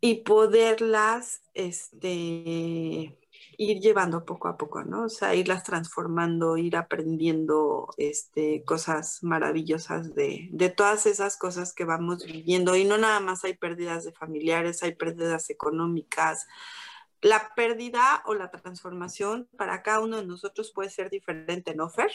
y 0.00 0.22
poderlas 0.22 1.42
este, 1.52 3.19
ir 3.60 3.78
llevando 3.78 4.24
poco 4.24 4.48
a 4.48 4.56
poco, 4.56 4.84
¿no? 4.84 5.04
O 5.04 5.08
sea, 5.10 5.34
irlas 5.34 5.64
transformando, 5.64 6.56
ir 6.56 6.76
aprendiendo 6.76 7.92
este, 7.98 8.64
cosas 8.64 9.22
maravillosas 9.22 10.14
de, 10.14 10.48
de 10.50 10.70
todas 10.70 11.04
esas 11.04 11.36
cosas 11.36 11.74
que 11.74 11.84
vamos 11.84 12.24
viviendo. 12.24 12.74
Y 12.74 12.86
no 12.86 12.96
nada 12.96 13.20
más 13.20 13.44
hay 13.44 13.54
pérdidas 13.54 14.04
de 14.04 14.12
familiares, 14.12 14.82
hay 14.82 14.94
pérdidas 14.94 15.50
económicas. 15.50 16.48
La 17.20 17.52
pérdida 17.54 18.22
o 18.24 18.32
la 18.32 18.50
transformación 18.50 19.46
para 19.58 19.82
cada 19.82 20.00
uno 20.00 20.16
de 20.16 20.26
nosotros 20.26 20.72
puede 20.74 20.88
ser 20.88 21.10
diferente, 21.10 21.74
¿no, 21.74 21.90
Fer? 21.90 22.10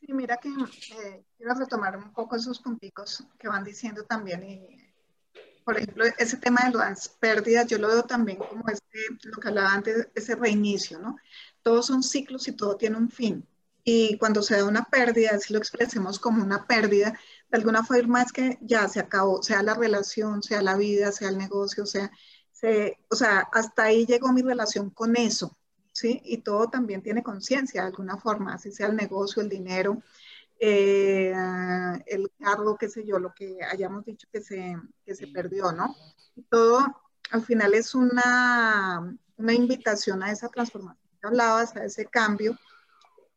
Sí, 0.00 0.14
mira 0.14 0.38
que 0.38 0.48
eh, 0.48 1.24
quiero 1.36 1.54
retomar 1.56 1.98
un 1.98 2.10
poco 2.14 2.36
esos 2.36 2.58
punticos 2.58 3.22
que 3.38 3.48
van 3.48 3.64
diciendo 3.64 4.04
también 4.06 4.42
y 4.44 4.83
por 5.64 5.78
ejemplo, 5.78 6.04
ese 6.18 6.36
tema 6.36 6.60
de 6.66 6.76
las 6.76 7.08
pérdidas, 7.08 7.66
yo 7.66 7.78
lo 7.78 7.88
veo 7.88 8.02
también 8.04 8.38
como 8.38 8.64
este, 8.68 8.98
lo 9.22 9.38
que 9.38 9.48
hablaba 9.48 9.72
antes, 9.72 10.08
ese 10.14 10.34
reinicio, 10.34 10.98
¿no? 10.98 11.16
Todos 11.62 11.86
son 11.86 12.02
ciclos 12.02 12.46
y 12.48 12.52
todo 12.52 12.76
tiene 12.76 12.96
un 12.98 13.10
fin. 13.10 13.46
Y 13.82 14.18
cuando 14.18 14.42
se 14.42 14.56
da 14.56 14.64
una 14.64 14.84
pérdida, 14.84 15.38
si 15.38 15.52
lo 15.52 15.58
expresemos 15.58 16.18
como 16.18 16.42
una 16.42 16.66
pérdida, 16.66 17.18
de 17.50 17.58
alguna 17.58 17.84
forma 17.84 18.22
es 18.22 18.32
que 18.32 18.58
ya 18.60 18.88
se 18.88 19.00
acabó, 19.00 19.42
sea 19.42 19.62
la 19.62 19.74
relación, 19.74 20.42
sea 20.42 20.62
la 20.62 20.76
vida, 20.76 21.12
sea 21.12 21.28
el 21.28 21.38
negocio, 21.38 21.86
sea, 21.86 22.10
se, 22.52 22.98
o 23.10 23.16
sea, 23.16 23.40
hasta 23.52 23.84
ahí 23.84 24.06
llegó 24.06 24.32
mi 24.32 24.42
relación 24.42 24.90
con 24.90 25.16
eso, 25.16 25.56
¿sí? 25.92 26.20
Y 26.24 26.38
todo 26.38 26.68
también 26.68 27.02
tiene 27.02 27.22
conciencia 27.22 27.82
de 27.82 27.88
alguna 27.88 28.18
forma, 28.18 28.54
así 28.54 28.70
sea 28.72 28.88
el 28.88 28.96
negocio, 28.96 29.42
el 29.42 29.48
dinero, 29.48 30.02
eh, 30.60 31.23
cargo, 32.56 32.76
qué 32.76 32.88
sé 32.88 33.04
yo, 33.04 33.18
lo 33.18 33.32
que 33.34 33.58
hayamos 33.70 34.04
dicho 34.04 34.26
que 34.32 34.40
se, 34.40 34.76
que 35.04 35.14
se 35.14 35.26
perdió, 35.28 35.72
¿no? 35.72 35.94
todo 36.50 36.86
al 37.30 37.44
final 37.44 37.74
es 37.74 37.94
una, 37.94 39.16
una 39.36 39.52
invitación 39.52 40.22
a 40.22 40.30
esa 40.30 40.48
transformación 40.48 41.08
que 41.20 41.26
hablabas, 41.26 41.74
a 41.76 41.84
ese 41.84 42.06
cambio, 42.06 42.56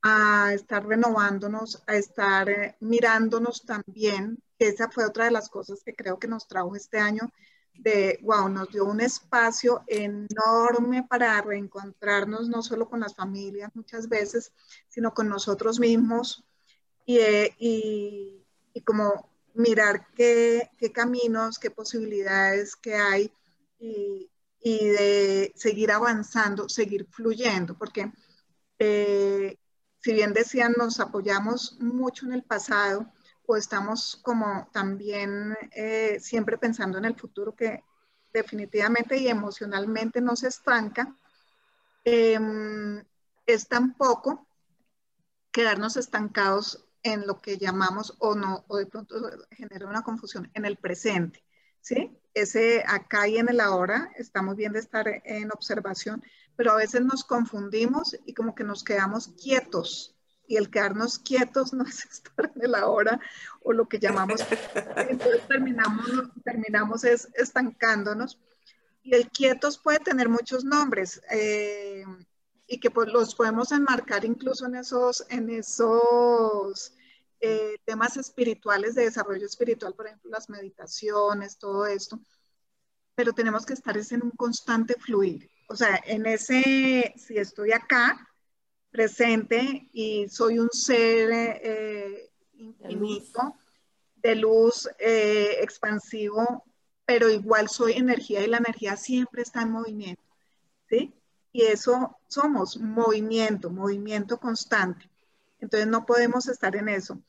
a 0.04 0.54
estar 0.54 0.86
renovándonos, 0.86 1.84
a 1.88 1.96
estar 1.96 2.50
eh, 2.50 2.76
mirándonos 2.80 3.66
también, 3.66 4.42
esa 4.60 4.90
fue 4.90 5.06
otra 5.06 5.26
de 5.26 5.32
las 5.32 5.50
cosas 5.50 5.84
que 5.84 5.96
creo 5.96 6.20
que 6.20 6.28
nos 6.28 6.48
trajo 6.48 6.76
este 6.76 7.00
año, 7.00 7.32
de, 7.74 8.20
wow, 8.24 8.50
nos 8.50 8.70
dio 8.70 8.86
un 8.86 9.02
espacio 9.02 9.84
enorme 9.88 11.06
para 11.08 11.40
reencontrarnos 11.42 12.50
no 12.50 12.64
solo 12.64 12.90
con 12.90 13.02
las 13.02 13.16
familias 13.16 13.76
muchas 13.76 14.10
veces, 14.10 14.52
sino 14.88 15.14
con 15.14 15.30
nosotros 15.30 15.80
mismos, 15.80 16.44
eh, 17.06 17.52
y, 17.58 18.37
y, 18.78 18.82
como 18.82 19.30
mirar 19.56 20.08
qué, 20.16 20.70
caminos, 20.94 21.58
qué 21.58 21.72
posibilidades 21.72 22.76
que 22.76 22.96
hay 22.96 23.32
y, 23.80 24.30
y, 24.62 24.88
de 24.88 25.54
seguir 25.56 25.92
avanzando, 25.92 26.70
seguir 26.70 27.08
fluyendo, 27.10 27.76
porque 27.78 28.12
eh, 28.78 29.58
si 30.00 30.14
bien 30.14 30.34
decían, 30.34 30.76
nos 30.78 31.00
apoyamos 31.00 31.78
mucho 31.80 32.28
en 32.28 32.34
el 32.34 32.44
pasado 32.44 33.12
o 33.48 33.56
estamos 33.56 34.20
como 34.24 34.70
también 34.72 35.58
eh, 35.72 36.20
siempre 36.20 36.58
pensando 36.58 36.98
en 37.00 37.06
el 37.06 37.16
futuro 37.16 37.56
que 37.56 37.84
definitivamente 38.32 39.18
y 39.18 39.28
emocionalmente 39.28 40.22
nos 40.22 40.44
estanca, 40.44 41.18
em, 42.04 43.04
es 43.48 43.68
tampoco 43.68 44.46
quedarnos 45.52 45.98
estancados 45.98 46.87
en 47.14 47.26
lo 47.26 47.40
que 47.42 47.58
llamamos 47.58 48.16
o 48.20 48.36
no, 48.36 48.66
o 48.68 48.78
de 48.78 48.86
pronto 48.86 49.16
genera 49.52 49.88
una 49.88 50.04
confusión 50.04 50.50
en 50.54 50.66
el 50.66 50.78
presente, 50.78 51.44
¿sí? 51.82 52.12
Ese 52.34 52.84
acá 52.86 53.28
y 53.28 53.38
en 53.38 53.50
el 53.50 53.60
ahora, 53.60 54.12
estamos 54.18 54.56
bien 54.56 54.74
de 54.74 54.80
estar 54.80 55.08
en 55.24 55.52
observación, 55.52 56.24
pero 56.56 56.72
a 56.72 56.78
veces 56.78 57.02
nos 57.02 57.24
confundimos 57.24 58.18
y 58.26 58.34
como 58.34 58.56
que 58.56 58.64
nos 58.64 58.84
quedamos 58.84 59.30
quietos. 59.42 60.14
Y 60.50 60.58
el 60.58 60.70
quedarnos 60.70 61.20
quietos 61.20 61.74
no 61.74 61.86
es 61.86 62.06
estar 62.06 62.52
en 62.56 62.66
el 62.66 62.76
ahora 62.76 63.20
o 63.62 63.74
lo 63.74 63.88
que 63.88 64.00
llamamos, 64.00 64.42
entonces 65.10 65.48
terminamos, 65.48 66.06
terminamos 66.44 67.04
es 67.04 67.30
estancándonos. 67.36 68.38
Y 69.02 69.16
el 69.16 69.30
quietos 69.30 69.78
puede 69.78 70.00
tener 70.00 70.28
muchos 70.28 70.66
nombres 70.66 71.22
eh, 71.32 72.04
y 72.68 72.80
que 72.80 72.92
pues, 72.92 73.08
los 73.08 73.34
podemos 73.34 73.72
enmarcar 73.72 74.26
incluso 74.26 74.66
en 74.66 74.76
esos, 74.76 75.26
en 75.30 75.50
esos 75.50 76.94
eh, 77.40 77.78
temas 77.86 78.18
espirituales 78.18 78.96
de 78.96 79.04
desarrollo 79.04 79.46
espiritual, 79.46 79.94
por 79.94 80.08
ejemplo, 80.08 80.32
las 80.32 80.50
meditaciones, 80.50 81.58
todo 81.58 81.86
esto. 81.86 82.20
Pero 83.16 83.34
tenemos 83.34 83.66
que 83.66 83.74
estar 83.74 83.98
en 83.98 84.24
un 84.24 84.32
constante 84.32 84.96
fluir. 84.96 85.50
O 85.70 85.76
sea, 85.76 86.02
en 86.06 86.26
ese, 86.26 87.14
si 87.18 87.38
estoy 87.38 87.72
acá, 87.72 88.28
presente 88.90 89.90
y 89.92 90.28
soy 90.30 90.60
un 90.60 90.70
ser 90.72 91.30
eh, 91.32 92.32
infinito, 92.54 93.56
de 94.16 94.36
luz, 94.36 94.90
eh, 95.00 95.58
expansivo, 95.62 96.64
pero 97.06 97.30
igual 97.30 97.70
soy 97.70 97.94
energía 97.94 98.44
y 98.44 98.48
la 98.48 98.58
energía 98.58 98.98
siempre 98.98 99.42
está 99.42 99.62
en 99.62 99.72
movimiento, 99.72 100.24
¿sí? 100.90 101.14
Y 101.52 101.64
eso 101.64 102.18
somos 102.28 102.78
movimiento, 102.78 103.70
movimiento 103.70 104.40
constante. 104.40 105.10
Entonces 105.60 105.88
no 105.88 106.06
podemos 106.06 106.48
estar 106.48 106.76
en 106.76 106.90
eso. 106.90 107.22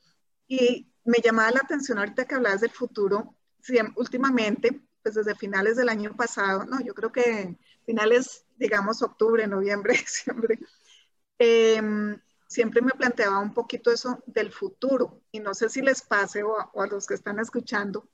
Y 0.46 0.92
me 1.04 1.18
llamaba 1.20 1.50
la 1.50 1.60
atención 1.60 1.98
ahorita 1.98 2.26
que 2.26 2.34
hablabas 2.34 2.60
del 2.60 2.70
futuro, 2.70 3.34
últimamente, 3.96 4.82
pues 5.02 5.14
desde 5.14 5.34
finales 5.34 5.76
del 5.76 5.88
año 5.88 6.14
pasado, 6.16 6.64
no, 6.64 6.80
yo 6.80 6.94
creo 6.94 7.12
que 7.12 7.56
finales, 7.84 8.44
digamos, 8.56 9.02
octubre, 9.02 9.46
noviembre, 9.46 9.94
diciembre, 9.98 10.58
em, 11.38 12.20
siempre 12.46 12.82
me 12.82 12.92
planteaba 12.92 13.38
un 13.38 13.54
poquito 13.54 13.90
eso 13.90 14.22
del 14.26 14.52
futuro. 14.52 15.22
Y 15.32 15.40
no 15.40 15.54
sé 15.54 15.68
si 15.68 15.82
les 15.82 16.02
pase 16.02 16.42
o 16.42 16.56
a, 16.58 16.86
los 16.86 17.06
que 17.06 17.14
están 17.14 17.38
escuchando, 17.38 18.08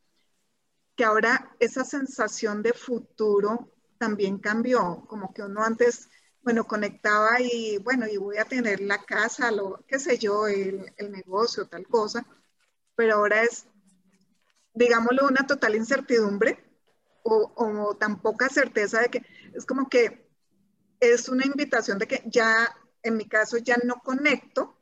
que 0.96 1.04
ahora 1.04 1.56
esa 1.58 1.84
sensación 1.84 2.62
de 2.62 2.72
futuro 2.72 3.72
también 3.98 4.38
cambió, 4.38 5.04
como 5.08 5.32
que 5.32 5.42
uno 5.42 5.62
antes, 5.64 6.08
bueno, 6.44 6.64
conectaba 6.66 7.40
y 7.40 7.78
bueno, 7.78 8.06
y 8.08 8.16
voy 8.18 8.38
a 8.38 8.44
tener 8.44 8.80
la 8.80 9.04
casa, 9.04 9.50
lo, 9.50 9.84
qué 9.88 9.98
sé 9.98 10.18
yo, 10.18 10.46
el, 10.46 10.92
el 10.98 11.12
negocio, 11.12 11.66
tal 11.68 11.86
cosa, 11.88 12.26
pero 12.96 13.16
ahora 13.16 13.42
es, 13.44 13.66
digámoslo, 14.74 15.26
una 15.26 15.46
total 15.46 15.74
incertidumbre 15.76 16.58
o, 17.22 17.52
o 17.56 17.96
tan 17.96 18.20
poca 18.20 18.48
certeza 18.48 19.00
de 19.00 19.08
que 19.08 19.22
es 19.54 19.64
como 19.66 19.88
que 19.88 20.26
es 21.00 21.28
una 21.28 21.46
invitación 21.46 21.98
de 21.98 22.08
que 22.08 22.22
ya 22.26 22.68
en 23.02 23.16
mi 23.16 23.26
caso 23.28 23.58
ya 23.58 23.76
no 23.84 23.96
conecto. 24.02 24.76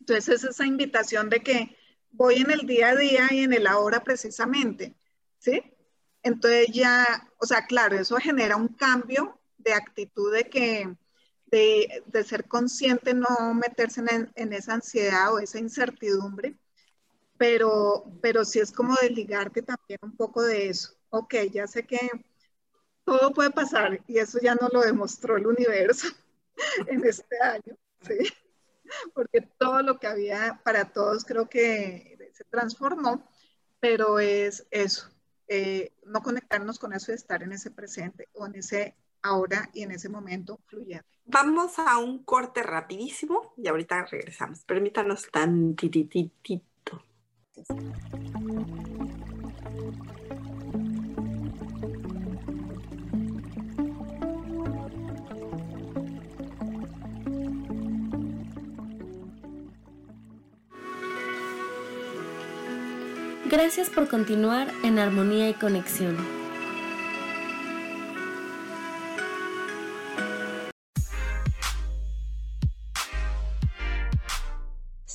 Entonces 0.00 0.28
es 0.30 0.44
esa 0.44 0.66
invitación 0.66 1.30
de 1.30 1.42
que 1.42 1.76
voy 2.12 2.36
en 2.36 2.50
el 2.52 2.66
día 2.66 2.90
a 2.90 2.96
día 2.96 3.28
y 3.32 3.44
en 3.44 3.52
el 3.54 3.66
ahora 3.66 4.04
precisamente, 4.04 4.96
¿sí? 5.38 5.62
Entonces 6.22 6.68
ya, 6.72 7.06
o 7.38 7.46
sea, 7.46 7.66
claro, 7.66 7.98
eso 7.98 8.16
genera 8.18 8.56
un 8.56 8.68
cambio 8.68 9.40
de 9.66 9.74
actitud 9.74 10.32
de 10.32 10.44
que, 10.44 10.96
de, 11.46 12.02
de 12.06 12.24
ser 12.24 12.48
consciente, 12.48 13.14
no 13.14 13.54
meterse 13.54 14.00
en, 14.00 14.32
en, 14.34 14.52
esa 14.52 14.74
ansiedad 14.74 15.34
o 15.34 15.38
esa 15.38 15.58
incertidumbre, 15.58 16.56
pero, 17.36 18.04
pero 18.22 18.44
sí 18.44 18.60
es 18.60 18.72
como 18.72 18.94
desligarte 18.94 19.62
también 19.62 20.00
un 20.02 20.16
poco 20.16 20.42
de 20.42 20.68
eso. 20.68 20.94
Ok, 21.10 21.34
ya 21.52 21.66
sé 21.66 21.86
que 21.86 21.98
todo 23.04 23.32
puede 23.32 23.50
pasar 23.50 24.02
y 24.06 24.18
eso 24.18 24.38
ya 24.40 24.54
no 24.54 24.68
lo 24.72 24.80
demostró 24.80 25.36
el 25.36 25.46
universo. 25.46 26.08
en 26.86 27.04
este 27.04 27.40
año, 27.40 27.76
¿sí? 28.02 28.18
porque 29.14 29.40
todo 29.58 29.82
lo 29.82 29.98
que 29.98 30.06
había 30.06 30.60
para 30.64 30.92
todos 30.92 31.24
creo 31.24 31.48
que 31.48 32.30
se 32.32 32.44
transformó, 32.44 33.28
pero 33.80 34.18
es 34.18 34.66
eso, 34.70 35.10
eh, 35.48 35.92
no 36.04 36.22
conectarnos 36.22 36.78
con 36.78 36.92
eso 36.92 37.12
y 37.12 37.14
estar 37.14 37.42
en 37.42 37.52
ese 37.52 37.70
presente 37.70 38.28
o 38.34 38.46
en 38.46 38.56
ese 38.56 38.96
ahora 39.26 39.70
y 39.72 39.82
en 39.82 39.92
ese 39.92 40.08
momento 40.08 40.60
fluyendo. 40.66 41.04
Vamos 41.24 41.78
a 41.78 41.98
un 41.98 42.22
corte 42.22 42.62
rapidísimo 42.62 43.52
y 43.56 43.66
ahorita 43.68 44.06
regresamos. 44.06 44.60
Permítanos 44.64 45.28
tan 45.30 45.74
tititito. 45.74 47.02
Gracias 63.48 63.90
por 63.90 64.08
continuar 64.08 64.68
en 64.84 64.98
armonía 64.98 65.48
y 65.48 65.54
conexión. 65.54 66.45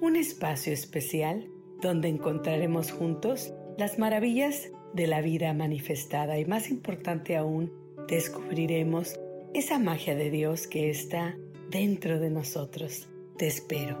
Un 0.00 0.14
espacio 0.14 0.72
especial 0.72 1.50
donde 1.82 2.06
encontraremos 2.06 2.92
juntos 2.92 3.52
las 3.76 3.98
maravillas 3.98 4.70
de 4.94 5.08
la 5.08 5.20
vida 5.20 5.52
manifestada 5.54 6.38
y 6.38 6.44
más 6.44 6.70
importante 6.70 7.36
aún, 7.36 7.72
descubriremos 8.06 9.18
esa 9.54 9.80
magia 9.80 10.14
de 10.14 10.30
Dios 10.30 10.68
que 10.68 10.88
está 10.88 11.36
dentro 11.70 12.20
de 12.20 12.30
nosotros. 12.30 13.08
Te 13.38 13.48
espero. 13.48 13.98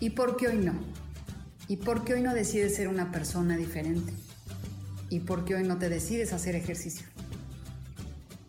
¿Y 0.00 0.08
por 0.10 0.38
qué 0.38 0.48
hoy 0.48 0.56
no? 0.56 0.72
¿Y 1.68 1.76
por 1.76 2.02
qué 2.04 2.14
hoy 2.14 2.22
no 2.22 2.32
decides 2.34 2.76
ser 2.76 2.88
una 2.88 3.12
persona 3.12 3.58
diferente? 3.58 4.12
¿Y 5.10 5.20
por 5.20 5.44
qué 5.44 5.56
hoy 5.56 5.64
no 5.64 5.78
te 5.78 5.90
decides 5.90 6.32
hacer 6.32 6.56
ejercicio? 6.56 7.11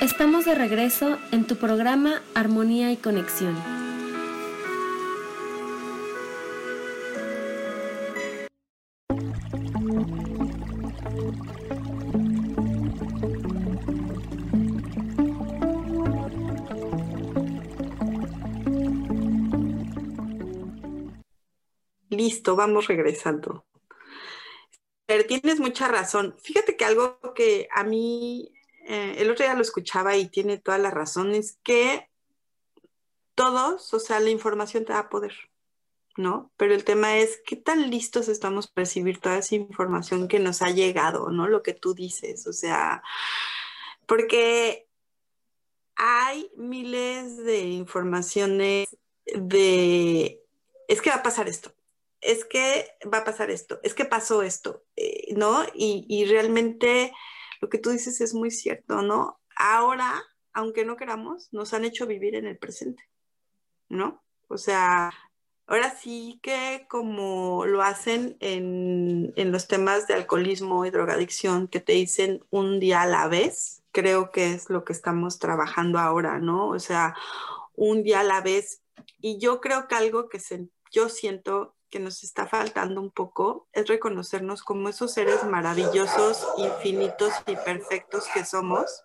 Estamos 0.00 0.44
de 0.44 0.54
regreso 0.54 1.18
en 1.32 1.44
tu 1.44 1.56
programa 1.56 2.22
Armonía 2.32 2.92
y 2.92 2.96
Conexión. 2.98 3.56
Listo, 22.08 22.54
vamos 22.54 22.86
regresando. 22.86 23.66
Pero 25.06 25.26
tienes 25.26 25.58
mucha 25.58 25.88
razón. 25.88 26.36
Fíjate 26.40 26.76
que 26.76 26.84
algo 26.84 27.18
que 27.34 27.68
a 27.72 27.82
mí 27.82 28.52
eh, 28.90 29.16
el 29.18 29.30
otro 29.30 29.44
día 29.44 29.54
lo 29.54 29.60
escuchaba 29.60 30.16
y 30.16 30.28
tiene 30.28 30.56
toda 30.56 30.78
la 30.78 30.90
razón 30.90 31.34
es 31.34 31.58
que 31.62 32.08
todos, 33.34 33.92
o 33.92 34.00
sea, 34.00 34.18
la 34.18 34.30
información 34.30 34.86
te 34.86 34.94
da 34.94 35.10
poder, 35.10 35.34
¿no? 36.16 36.50
Pero 36.56 36.74
el 36.74 36.84
tema 36.84 37.18
es 37.18 37.38
qué 37.44 37.54
tan 37.54 37.90
listos 37.90 38.28
estamos 38.28 38.66
para 38.66 38.86
recibir 38.86 39.20
toda 39.20 39.36
esa 39.36 39.56
información 39.56 40.26
que 40.26 40.38
nos 40.38 40.62
ha 40.62 40.70
llegado, 40.70 41.28
¿no? 41.28 41.48
Lo 41.48 41.62
que 41.62 41.74
tú 41.74 41.92
dices, 41.92 42.46
o 42.46 42.54
sea, 42.54 43.02
porque 44.06 44.88
hay 45.94 46.50
miles 46.56 47.36
de 47.36 47.60
informaciones 47.66 48.88
de, 49.26 50.40
es 50.88 51.02
que 51.02 51.10
va 51.10 51.16
a 51.16 51.22
pasar 51.22 51.46
esto, 51.46 51.74
es 52.22 52.46
que 52.46 52.88
va 53.12 53.18
a 53.18 53.24
pasar 53.24 53.50
esto, 53.50 53.80
es 53.82 53.92
que 53.92 54.06
pasó 54.06 54.40
esto, 54.40 54.82
eh, 54.96 55.34
¿no? 55.36 55.62
Y 55.74 56.24
realmente 56.24 57.12
lo 57.60 57.68
que 57.68 57.78
tú 57.78 57.90
dices 57.90 58.20
es 58.20 58.34
muy 58.34 58.50
cierto, 58.50 59.02
¿no? 59.02 59.40
Ahora, 59.56 60.22
aunque 60.52 60.84
no 60.84 60.96
queramos, 60.96 61.48
nos 61.52 61.74
han 61.74 61.84
hecho 61.84 62.06
vivir 62.06 62.34
en 62.34 62.46
el 62.46 62.58
presente, 62.58 63.02
¿no? 63.88 64.22
O 64.48 64.58
sea, 64.58 65.12
ahora 65.66 65.96
sí 65.96 66.40
que 66.42 66.86
como 66.88 67.66
lo 67.66 67.82
hacen 67.82 68.36
en, 68.40 69.32
en, 69.36 69.52
los 69.52 69.68
temas 69.68 70.06
de 70.06 70.14
alcoholismo 70.14 70.84
y 70.86 70.90
drogadicción, 70.90 71.68
que 71.68 71.80
te 71.80 71.92
dicen 71.92 72.44
un 72.50 72.80
día 72.80 73.02
a 73.02 73.06
la 73.06 73.28
vez, 73.28 73.82
creo 73.92 74.30
que 74.30 74.52
es 74.52 74.70
lo 74.70 74.84
que 74.84 74.92
estamos 74.92 75.38
trabajando 75.38 75.98
ahora, 75.98 76.38
¿no? 76.38 76.68
O 76.68 76.78
sea, 76.78 77.14
un 77.74 78.02
día 78.02 78.20
a 78.20 78.24
la 78.24 78.40
vez. 78.40 78.82
Y 79.20 79.38
yo 79.38 79.60
creo 79.60 79.88
que 79.88 79.94
algo 79.94 80.28
que 80.28 80.40
se, 80.40 80.68
yo 80.90 81.08
siento 81.08 81.76
que 81.90 81.98
nos 81.98 82.22
está 82.22 82.46
faltando 82.46 83.00
un 83.00 83.10
poco 83.10 83.68
es 83.72 83.86
reconocernos 83.86 84.62
como 84.62 84.88
esos 84.88 85.12
seres 85.12 85.44
maravillosos, 85.44 86.46
infinitos 86.58 87.32
y 87.46 87.56
perfectos 87.56 88.26
que 88.32 88.44
somos. 88.44 89.04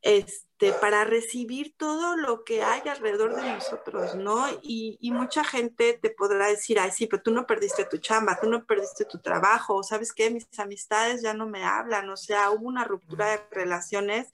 Este, 0.00 0.72
para 0.80 1.04
recibir 1.04 1.74
todo 1.76 2.16
lo 2.16 2.42
que 2.44 2.62
hay 2.62 2.80
alrededor 2.88 3.36
de 3.36 3.52
nosotros, 3.52 4.14
¿no? 4.14 4.46
Y, 4.62 4.98
mucha 5.12 5.44
gente 5.44 5.98
te 6.00 6.10
podrá 6.10 6.46
decir, 6.46 6.78
ay, 6.78 6.90
sí, 6.92 7.06
pero 7.06 7.22
tú 7.22 7.32
no 7.32 7.46
perdiste 7.46 7.84
tu 7.84 7.98
chamba, 7.98 8.38
tú 8.40 8.48
no 8.48 8.64
perdiste 8.64 9.04
tu 9.04 9.18
trabajo, 9.18 9.82
¿sabes 9.82 10.12
qué? 10.12 10.30
Mis 10.30 10.46
amistades 10.58 11.22
ya 11.22 11.34
no 11.34 11.46
me 11.46 11.64
hablan, 11.64 12.08
o 12.10 12.16
sea, 12.16 12.50
hubo 12.50 12.66
una 12.68 12.84
ruptura 12.84 13.26
de 13.30 13.40
relaciones, 13.50 14.28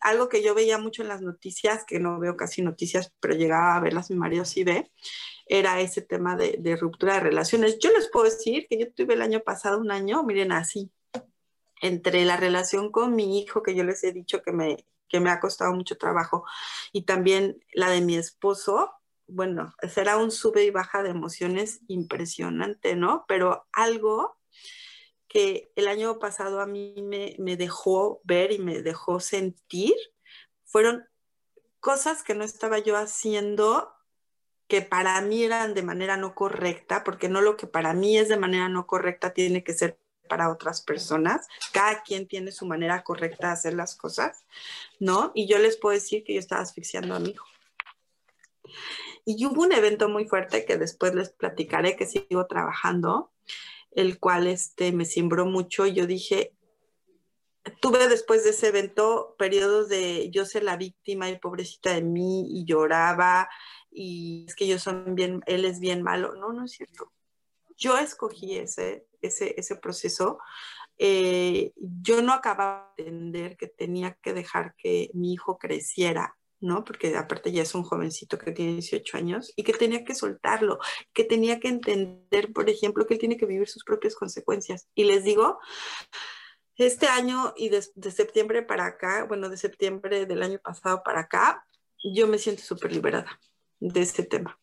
algo 0.00 0.28
que 0.28 0.42
yo 0.42 0.54
veía 0.54 0.78
mucho 0.78 1.02
en 1.02 1.08
las 1.08 1.22
noticias, 1.22 1.84
que 1.84 2.00
no 2.00 2.18
veo 2.18 2.36
casi 2.36 2.62
noticias, 2.62 3.12
pero 3.20 3.34
llegaba 3.34 3.76
a 3.76 3.80
verlas, 3.80 4.10
mi 4.10 4.16
marido 4.16 4.44
sí 4.44 4.64
ve, 4.64 4.90
era 5.46 5.80
ese 5.80 6.02
tema 6.02 6.36
de, 6.36 6.56
de, 6.58 6.76
ruptura 6.76 7.14
de 7.14 7.20
relaciones. 7.20 7.78
Yo 7.78 7.90
les 7.92 8.08
puedo 8.08 8.24
decir 8.24 8.66
que 8.68 8.78
yo 8.78 8.92
tuve 8.92 9.14
el 9.14 9.22
año 9.22 9.40
pasado 9.40 9.78
un 9.78 9.90
año, 9.90 10.22
miren 10.24 10.52
así, 10.52 10.90
entre 11.82 12.24
la 12.24 12.38
relación 12.38 12.90
con 12.90 13.14
mi 13.14 13.38
hijo, 13.38 13.62
que 13.62 13.74
yo 13.74 13.84
les 13.84 14.02
he 14.04 14.12
dicho 14.12 14.42
que 14.42 14.52
me, 14.52 14.86
que 15.08 15.20
me 15.20 15.30
ha 15.30 15.40
costado 15.40 15.74
mucho 15.74 15.98
trabajo, 15.98 16.44
y 16.92 17.02
también 17.02 17.62
la 17.74 17.90
de 17.90 18.00
mi 18.00 18.16
esposo, 18.16 18.92
bueno, 19.26 19.74
será 19.92 20.16
un 20.16 20.30
sube 20.30 20.64
y 20.64 20.70
baja 20.70 21.02
de 21.02 21.10
emociones 21.10 21.80
impresionante, 21.88 22.96
¿no? 22.96 23.24
Pero 23.28 23.66
algo 23.72 24.38
que 25.28 25.72
el 25.76 25.88
año 25.88 26.18
pasado 26.18 26.60
a 26.60 26.66
mí 26.66 26.94
me, 27.02 27.36
me 27.38 27.56
dejó 27.56 28.20
ver 28.24 28.52
y 28.52 28.58
me 28.58 28.82
dejó 28.82 29.18
sentir 29.18 29.94
fueron 30.64 31.04
cosas 31.80 32.22
que 32.22 32.34
no 32.34 32.44
estaba 32.44 32.78
yo 32.78 32.96
haciendo 32.96 33.92
que 34.68 34.82
para 34.82 35.20
mí 35.20 35.44
eran 35.44 35.74
de 35.74 35.82
manera 35.82 36.16
no 36.16 36.34
correcta, 36.34 37.04
porque 37.04 37.28
no 37.28 37.42
lo 37.42 37.56
que 37.56 37.66
para 37.66 37.92
mí 37.92 38.16
es 38.16 38.28
de 38.28 38.38
manera 38.38 38.68
no 38.68 38.86
correcta 38.86 39.34
tiene 39.34 39.64
que 39.64 39.74
ser 39.74 39.98
para 40.32 40.50
otras 40.50 40.80
personas. 40.80 41.46
Cada 41.74 42.02
quien 42.02 42.26
tiene 42.26 42.52
su 42.52 42.64
manera 42.64 43.04
correcta 43.04 43.48
de 43.48 43.52
hacer 43.52 43.74
las 43.74 43.94
cosas, 43.94 44.46
¿no? 44.98 45.30
Y 45.34 45.46
yo 45.46 45.58
les 45.58 45.76
puedo 45.76 45.92
decir 45.92 46.24
que 46.24 46.32
yo 46.32 46.40
estaba 46.40 46.62
asfixiando 46.62 47.14
a 47.14 47.20
mi 47.20 47.32
hijo. 47.32 47.44
Y 49.26 49.44
hubo 49.44 49.60
un 49.60 49.72
evento 49.72 50.08
muy 50.08 50.24
fuerte 50.24 50.64
que 50.64 50.78
después 50.78 51.14
les 51.14 51.28
platicaré 51.28 51.96
que 51.96 52.06
sigo 52.06 52.46
trabajando, 52.46 53.30
el 53.90 54.18
cual 54.18 54.46
este, 54.46 54.90
me 54.92 55.04
simbró 55.04 55.44
mucho. 55.44 55.84
Yo 55.84 56.06
dije, 56.06 56.54
tuve 57.82 58.08
después 58.08 58.42
de 58.42 58.50
ese 58.50 58.68
evento 58.68 59.34
periodos 59.38 59.90
de 59.90 60.30
yo 60.30 60.46
ser 60.46 60.62
la 60.62 60.78
víctima 60.78 61.28
y 61.28 61.38
pobrecita 61.38 61.92
de 61.92 62.00
mí 62.00 62.46
y 62.58 62.64
lloraba 62.64 63.50
y 63.90 64.46
es 64.48 64.54
que 64.54 64.66
yo 64.66 64.78
son 64.78 65.14
bien, 65.14 65.42
él 65.44 65.66
es 65.66 65.78
bien 65.78 66.02
malo. 66.02 66.34
No, 66.36 66.54
no 66.54 66.64
es 66.64 66.72
cierto. 66.72 67.12
Yo 67.76 67.98
escogí 67.98 68.56
ese, 68.56 69.06
ese, 69.20 69.54
ese 69.58 69.76
proceso. 69.76 70.38
Eh, 70.98 71.72
yo 71.76 72.22
no 72.22 72.32
acababa 72.32 72.92
de 72.96 73.08
entender 73.08 73.56
que 73.56 73.68
tenía 73.68 74.16
que 74.22 74.34
dejar 74.34 74.74
que 74.76 75.10
mi 75.14 75.32
hijo 75.32 75.58
creciera, 75.58 76.36
¿no? 76.60 76.84
Porque 76.84 77.16
aparte 77.16 77.52
ya 77.52 77.62
es 77.62 77.74
un 77.74 77.82
jovencito 77.82 78.38
que 78.38 78.52
tiene 78.52 78.74
18 78.74 79.16
años 79.16 79.52
y 79.56 79.64
que 79.64 79.72
tenía 79.72 80.04
que 80.04 80.14
soltarlo, 80.14 80.78
que 81.12 81.24
tenía 81.24 81.60
que 81.60 81.68
entender, 81.68 82.52
por 82.52 82.70
ejemplo, 82.70 83.06
que 83.06 83.14
él 83.14 83.20
tiene 83.20 83.36
que 83.36 83.46
vivir 83.46 83.68
sus 83.68 83.84
propias 83.84 84.14
consecuencias. 84.14 84.88
Y 84.94 85.04
les 85.04 85.24
digo, 85.24 85.58
este 86.76 87.06
año 87.06 87.52
y 87.56 87.68
de, 87.68 87.84
de 87.94 88.10
septiembre 88.10 88.62
para 88.62 88.86
acá, 88.86 89.24
bueno, 89.24 89.48
de 89.48 89.56
septiembre 89.56 90.26
del 90.26 90.42
año 90.42 90.58
pasado 90.62 91.02
para 91.04 91.20
acá, 91.22 91.66
yo 92.14 92.26
me 92.26 92.38
siento 92.38 92.62
súper 92.62 92.92
liberada 92.92 93.38
de 93.80 94.00
este 94.00 94.24
tema. 94.24 94.61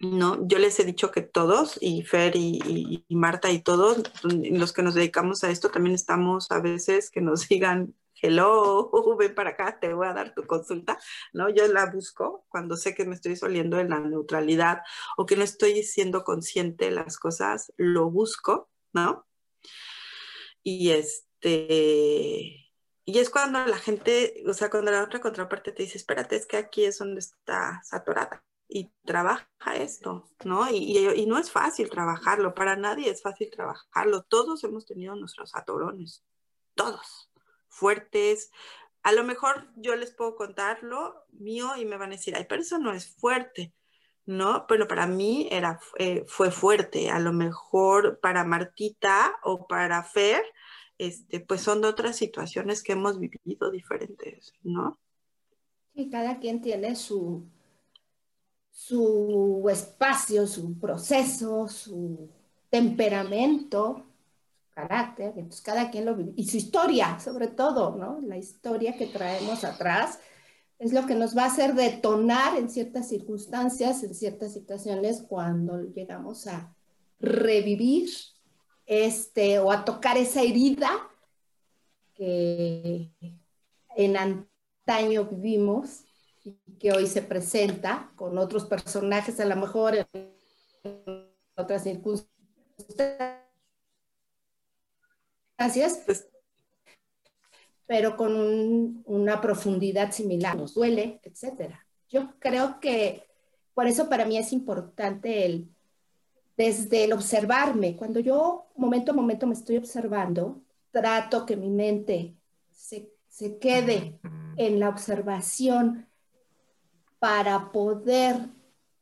No, 0.00 0.46
yo 0.46 0.58
les 0.58 0.78
he 0.80 0.84
dicho 0.84 1.10
que 1.10 1.22
todos, 1.22 1.78
y 1.80 2.02
Fer 2.02 2.36
y, 2.36 3.04
Marta 3.08 3.50
y 3.50 3.62
todos, 3.62 4.02
los 4.22 4.72
que 4.72 4.82
nos 4.82 4.94
dedicamos 4.94 5.44
a 5.44 5.50
esto, 5.50 5.70
también 5.70 5.94
estamos 5.94 6.50
a 6.50 6.60
veces 6.60 7.10
que 7.10 7.20
nos 7.20 7.48
digan, 7.48 7.94
hello, 8.20 8.90
ven 9.18 9.34
para 9.34 9.50
acá, 9.50 9.78
te 9.80 9.94
voy 9.94 10.06
a 10.06 10.12
dar 10.12 10.34
tu 10.34 10.46
consulta, 10.46 10.98
¿no? 11.32 11.48
Yo 11.48 11.66
la 11.68 11.86
busco 11.86 12.44
cuando 12.48 12.76
sé 12.76 12.94
que 12.94 13.04
me 13.04 13.14
estoy 13.14 13.36
soliendo 13.36 13.78
en 13.78 13.90
la 13.90 14.00
neutralidad 14.00 14.82
o 15.16 15.26
que 15.26 15.36
no 15.36 15.44
estoy 15.44 15.82
siendo 15.84 16.24
consciente 16.24 16.86
de 16.86 16.90
las 16.92 17.18
cosas, 17.18 17.72
lo 17.76 18.10
busco, 18.10 18.68
¿no? 18.92 19.26
Y 20.62 20.90
este, 20.90 22.70
y 23.04 23.18
es 23.18 23.30
cuando 23.30 23.64
la 23.66 23.78
gente, 23.78 24.42
o 24.46 24.54
sea, 24.54 24.70
cuando 24.70 24.90
la 24.90 25.04
otra 25.04 25.20
contraparte 25.20 25.72
te 25.72 25.82
dice, 25.84 25.98
espérate, 25.98 26.36
es 26.36 26.46
que 26.46 26.56
aquí 26.56 26.84
es 26.84 26.98
donde 26.98 27.20
está 27.20 27.80
saturada 27.84 28.44
y 28.74 28.90
trabaja 29.04 29.76
esto, 29.76 30.28
¿no? 30.44 30.68
Y, 30.68 31.24
no 31.28 31.38
es 31.38 31.52
fácil 31.52 31.88
trabajarlo, 31.88 32.54
para 32.54 32.74
nadie 32.74 33.08
es 33.08 33.22
fácil 33.22 33.48
trabajarlo. 33.48 34.24
Todos 34.24 34.64
hemos 34.64 34.84
tenido 34.84 35.14
nuestros 35.14 35.54
atorones, 35.54 36.24
todos, 36.74 37.30
fuertes. 37.68 38.50
A 39.04 39.12
lo 39.12 39.22
mejor 39.22 39.68
yo 39.76 39.94
les 39.94 40.10
puedo 40.10 40.34
contar 40.34 40.82
lo 40.82 41.24
mío 41.30 41.76
y 41.76 41.84
me 41.84 41.96
van 41.96 42.08
a 42.08 42.16
decir, 42.16 42.34
ay, 42.34 42.46
pero 42.48 42.62
eso 42.62 42.78
no 42.78 42.92
es 42.92 43.14
fuerte, 43.14 43.72
¿no? 44.26 44.66
Pero 44.66 44.88
para 44.88 45.06
mí 45.06 45.46
era, 45.52 45.78
eh, 46.00 46.24
fue 46.26 46.50
fuerte. 46.50 47.10
A 47.10 47.20
lo 47.20 47.32
mejor 47.32 48.18
para 48.18 48.42
Martita 48.42 49.36
o 49.44 49.68
para 49.68 50.02
Fer, 50.02 50.42
este, 50.98 51.38
pues 51.38 51.60
son 51.60 51.80
de 51.80 51.86
otras 51.86 52.16
situaciones 52.16 52.82
que 52.82 52.94
hemos 52.94 53.20
vivido 53.20 53.70
diferentes, 53.70 54.52
¿no? 54.64 54.98
Y 55.94 56.10
cada 56.10 56.40
quien 56.40 56.60
tiene 56.60 56.96
su, 56.96 57.48
su 58.74 59.64
espacio, 59.70 60.48
su 60.48 60.76
proceso, 60.80 61.68
su 61.68 62.28
temperamento, 62.68 64.04
su 64.52 64.74
carácter, 64.74 65.32
entonces 65.36 65.62
cada 65.62 65.92
quien 65.92 66.04
lo 66.04 66.16
vive, 66.16 66.32
y 66.34 66.48
su 66.48 66.56
historia, 66.56 67.20
sobre 67.20 67.46
todo, 67.46 67.94
¿no? 67.94 68.20
La 68.26 68.36
historia 68.36 68.96
que 68.96 69.06
traemos 69.06 69.62
atrás 69.62 70.18
es 70.80 70.92
lo 70.92 71.06
que 71.06 71.14
nos 71.14 71.36
va 71.36 71.44
a 71.44 71.46
hacer 71.46 71.74
detonar 71.74 72.58
en 72.58 72.68
ciertas 72.68 73.08
circunstancias, 73.08 74.02
en 74.02 74.12
ciertas 74.12 74.52
situaciones, 74.52 75.22
cuando 75.22 75.80
llegamos 75.80 76.48
a 76.48 76.74
revivir 77.20 78.10
este, 78.86 79.60
o 79.60 79.70
a 79.70 79.84
tocar 79.84 80.18
esa 80.18 80.42
herida 80.42 80.90
que 82.12 83.08
en 83.96 84.16
antaño 84.16 85.26
vivimos 85.26 86.04
que 86.78 86.92
hoy 86.92 87.06
se 87.06 87.22
presenta 87.22 88.12
con 88.16 88.38
otros 88.38 88.64
personajes, 88.64 89.40
a 89.40 89.44
lo 89.44 89.56
mejor 89.56 89.94
en 89.94 91.28
otras 91.56 91.82
circunstancias, 91.82 92.28
pero 97.86 98.16
con 98.16 98.34
un, 98.34 99.02
una 99.06 99.40
profundidad 99.40 100.12
similar, 100.12 100.56
nos 100.56 100.74
duele, 100.74 101.20
etc. 101.22 101.74
Yo 102.08 102.34
creo 102.38 102.80
que 102.80 103.24
por 103.74 103.86
eso 103.86 104.08
para 104.08 104.24
mí 104.24 104.38
es 104.38 104.52
importante 104.52 105.44
el 105.44 105.68
desde 106.56 107.04
el 107.04 107.12
observarme. 107.12 107.96
Cuando 107.96 108.20
yo 108.20 108.66
momento 108.76 109.12
a 109.12 109.14
momento 109.14 109.46
me 109.46 109.54
estoy 109.54 109.76
observando, 109.76 110.62
trato 110.90 111.44
que 111.44 111.56
mi 111.56 111.68
mente 111.68 112.34
se, 112.70 113.10
se 113.28 113.58
quede 113.58 114.18
en 114.56 114.78
la 114.78 114.88
observación 114.88 116.06
para 117.24 117.72
poder 117.72 118.50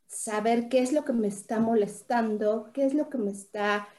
saber 0.07 0.69
qué 0.69 0.79
es 0.79 0.93
lo 0.93 1.03
que 1.03 1.11
me 1.11 1.27
está 1.27 1.59
molestando, 1.59 2.71
qué 2.71 2.85
es 2.85 2.93
lo 2.93 3.09
que 3.09 3.17
me 3.17 3.31
está 3.31 3.89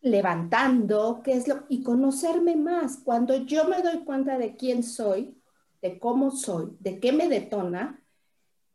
levantando, 0.00 1.20
qué 1.22 1.34
es 1.34 1.46
lo 1.46 1.62
y 1.68 1.84
conocerme 1.84 2.56
más. 2.56 2.96
Cuando 3.04 3.36
yo 3.36 3.68
me 3.68 3.80
doy 3.80 4.02
cuenta 4.02 4.36
de 4.36 4.56
quién 4.56 4.82
soy, 4.82 5.40
de 5.80 6.00
cómo 6.00 6.32
soy, 6.32 6.76
de 6.80 6.98
qué 6.98 7.12
me 7.12 7.28
detona, 7.28 8.04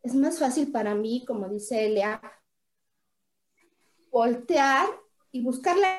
es 0.04 0.16
más 0.16 0.40
fácil 0.40 0.72
para 0.72 0.96
mí, 0.96 1.26
como 1.26 1.50
dice 1.50 1.86
Elia, 1.86 2.22
voltear 4.10 4.88
y 5.34 5.44
buscar 5.44 5.76
la 5.76 5.98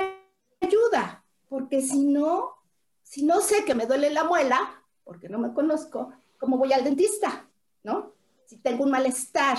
ayuda, 0.62 1.26
porque 1.50 1.82
si 1.82 2.06
no, 2.06 2.54
si 3.02 3.22
no 3.22 3.42
sé 3.42 3.66
que 3.66 3.74
me 3.74 3.84
duele 3.84 4.08
la 4.08 4.24
muela, 4.24 4.82
porque 5.04 5.28
no 5.28 5.38
me 5.38 5.52
conozco, 5.52 6.10
¿cómo 6.38 6.56
voy 6.56 6.72
al 6.72 6.84
dentista? 6.84 7.46
¿No? 7.82 8.16
Si 8.48 8.56
tengo 8.56 8.84
un 8.84 8.90
malestar, 8.90 9.58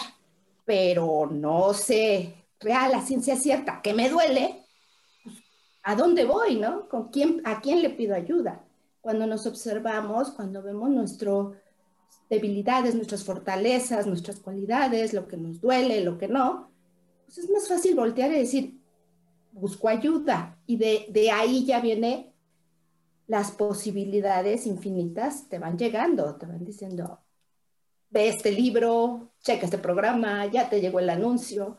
pero 0.66 1.28
no 1.32 1.76
sé 1.76 2.34
real, 2.60 2.92
la 2.92 3.04
ciencia 3.04 3.36
cierta, 3.36 3.84
que 3.84 3.94
me 3.94 4.10
duele, 4.10 4.66
pues, 5.24 5.38
¿a 5.84 5.96
dónde 5.96 6.26
voy, 6.26 6.56
no? 6.56 6.90
¿Con 6.90 7.10
quién, 7.10 7.40
¿A 7.46 7.62
quién 7.62 7.84
le 7.84 7.92
pido 7.92 8.16
ayuda? 8.16 8.66
Cuando 9.00 9.28
nos 9.28 9.46
observamos, 9.46 10.32
cuando 10.32 10.64
vemos 10.64 10.90
nuestras 10.90 11.50
debilidades, 12.32 12.96
nuestras 12.96 13.24
fortalezas, 13.24 14.08
nuestras 14.08 14.40
cualidades, 14.40 15.14
lo 15.14 15.28
que 15.28 15.38
nos 15.38 15.62
duele, 15.62 16.04
lo 16.04 16.18
que 16.18 16.28
no, 16.28 16.72
pues 17.26 17.38
es 17.38 17.50
más 17.52 17.68
fácil 17.68 17.94
voltear 17.94 18.32
y 18.32 18.40
decir, 18.40 18.82
busco 19.52 19.88
ayuda. 19.88 20.58
Y 20.66 20.78
de, 20.78 21.06
de 21.10 21.30
ahí 21.30 21.64
ya 21.64 21.80
viene 21.80 22.34
las 23.28 23.52
posibilidades 23.52 24.66
infinitas, 24.66 25.48
te 25.48 25.60
van 25.60 25.78
llegando, 25.78 26.38
te 26.38 26.48
van 26.48 26.66
diciendo, 26.66 27.20
ve 28.10 28.30
este 28.30 28.52
libro, 28.52 29.34
checa 29.42 29.66
este 29.66 29.78
programa, 29.78 30.46
ya 30.48 30.70
te 30.70 30.82
llegó 30.82 31.00
el 31.00 31.10
anuncio, 31.10 31.78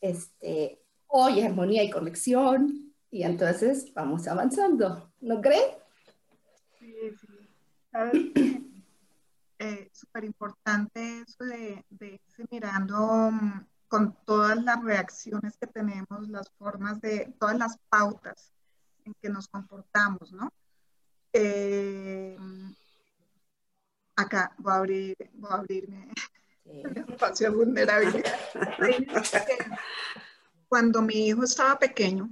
este, 0.00 0.82
oye 1.06 1.44
armonía 1.44 1.82
y 1.82 1.90
conexión, 1.90 2.94
y 3.10 3.22
entonces 3.22 3.92
vamos 3.94 4.26
avanzando, 4.28 5.12
¿no 5.20 5.40
creen? 5.40 5.70
Sí, 6.78 6.94
sí. 7.20 7.34
Eh, 9.60 9.90
Súper 9.92 10.22
importante 10.22 11.22
eso 11.22 11.42
de, 11.42 11.84
de 11.90 12.14
irse 12.14 12.44
mirando 12.48 13.32
mm, 13.32 13.66
con 13.88 14.16
todas 14.24 14.62
las 14.62 14.80
reacciones 14.84 15.56
que 15.56 15.66
tenemos, 15.66 16.28
las 16.28 16.48
formas 16.50 17.00
de, 17.00 17.34
todas 17.40 17.58
las 17.58 17.76
pautas 17.88 18.52
en 19.04 19.14
que 19.20 19.28
nos 19.28 19.48
comportamos, 19.48 20.30
¿no? 20.32 20.52
Eh, 21.32 22.36
acá 24.18 24.52
voy 24.58 24.72
a 24.72 24.76
abrir, 24.76 25.16
voy 25.34 25.50
a 25.50 25.54
abrirme 25.54 26.12
espacio 27.08 27.50
de 27.50 27.56
vulnerabilidad. 27.56 28.38
Cuando 30.68 31.00
mi 31.02 31.28
hijo 31.28 31.44
estaba 31.44 31.78
pequeño, 31.78 32.28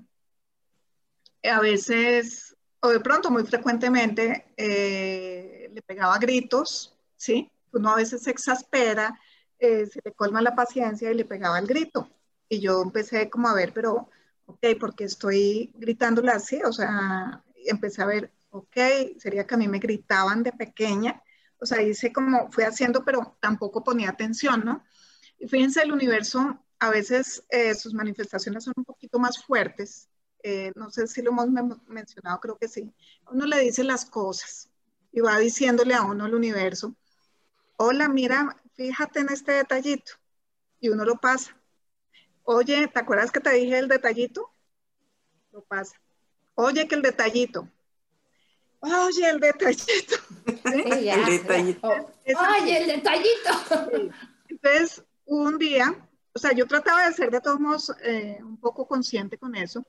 a 1.43 1.61
veces, 1.61 2.57
o 2.81 2.89
de 2.89 3.01
pronto 3.01 3.31
muy 3.31 3.45
frecuentemente, 3.45 4.47
eh, 4.57 5.71
le 5.73 5.83
pegaba 5.83 6.19
gritos, 6.19 6.95
¿sí? 7.17 7.51
Uno 7.73 7.93
a 7.93 7.97
veces 7.97 8.23
se 8.23 8.31
exaspera, 8.31 9.19
eh, 9.59 9.87
se 9.87 10.01
le 10.05 10.13
colma 10.13 10.43
la 10.43 10.55
paciencia 10.55 11.11
y 11.11 11.15
le 11.15 11.25
pegaba 11.25 11.59
el 11.59 11.67
grito. 11.67 12.11
Y 12.49 12.61
yo 12.61 12.83
empecé 12.83 13.31
como 13.31 13.49
a 13.49 13.55
ver, 13.55 13.73
pero, 13.73 14.11
ok, 14.47 14.67
porque 14.79 15.05
estoy 15.05 15.73
gritándole 15.75 16.33
así? 16.33 16.61
O 16.65 16.73
sea, 16.73 17.43
empecé 17.65 18.03
a 18.03 18.07
ver, 18.07 18.33
ok, 18.51 18.77
sería 19.19 19.47
que 19.47 19.55
a 19.55 19.59
mí 19.59 19.69
me 19.69 19.79
gritaban 19.79 20.43
de 20.43 20.53
pequeña 20.53 21.23
o 21.61 21.67
sea, 21.67 21.83
hice 21.83 22.13
como, 22.13 22.51
fui 22.51 22.65
haciendo, 22.65 23.05
pero 23.05 23.37
tampoco 23.41 23.83
ponía 23.83 24.11
atención, 24.11 24.65
¿no? 24.65 24.85
Y 25.39 25.49
fíjense, 25.49 25.83
el 25.83 25.93
universo, 25.93 26.63
a 26.79 26.91
veces 26.91 27.45
eh, 27.51 27.75
sus 27.75 27.95
manifestaciones 27.95 28.65
son 28.65 28.75
un 28.77 28.85
poquito 28.85 29.19
más 29.19 29.43
fuertes. 29.45 30.09
Eh, 30.43 30.73
no 30.77 30.91
sé 30.91 31.07
si 31.07 31.23
lo 31.23 31.31
hemos 31.31 31.49
mencionado, 31.87 32.41
creo 32.41 32.57
que 32.59 32.69
sí. 32.69 32.93
Uno 33.31 33.47
le 33.47 33.61
dice 33.61 33.85
las 33.85 34.05
cosas 34.05 34.71
y 35.13 35.21
va 35.21 35.39
diciéndole 35.39 35.95
a 35.95 36.03
uno 36.03 36.27
el 36.27 36.35
universo, 36.35 36.95
hola, 37.77 38.09
mira, 38.09 38.57
fíjate 38.75 39.21
en 39.21 39.31
este 39.31 39.53
detallito. 39.53 40.13
Y 40.81 40.91
uno 40.91 41.05
lo 41.05 41.17
pasa. 41.17 41.57
Oye, 42.45 42.87
¿te 42.89 43.01
acuerdas 43.01 43.33
que 43.33 43.41
te 43.41 43.51
dije 43.51 43.79
el 43.79 43.89
detallito? 43.89 44.53
Lo 45.53 45.63
pasa. 45.63 46.01
Oye, 46.55 46.87
que 46.87 46.95
el 46.95 47.03
detallito. 47.03 47.69
Oye, 48.81 49.31
el 49.31 49.41
detallito. 49.41 50.17
el 50.65 51.27
detallito. 51.27 51.89
Oye, 51.89 52.79
el 52.79 52.87
detallito. 52.87 54.13
Entonces, 54.49 55.03
un 55.25 55.59
día, 55.59 55.95
o 56.35 56.39
sea, 56.39 56.53
yo 56.53 56.67
trataba 56.67 57.07
de 57.07 57.15
ser 57.15 57.31
de 57.31 57.41
todos 57.41 57.61
modos 57.61 57.93
eh, 58.03 58.39
un 58.43 58.59
poco 58.59 58.87
consciente 58.87 59.39
con 59.39 59.55
eso. 59.55 59.85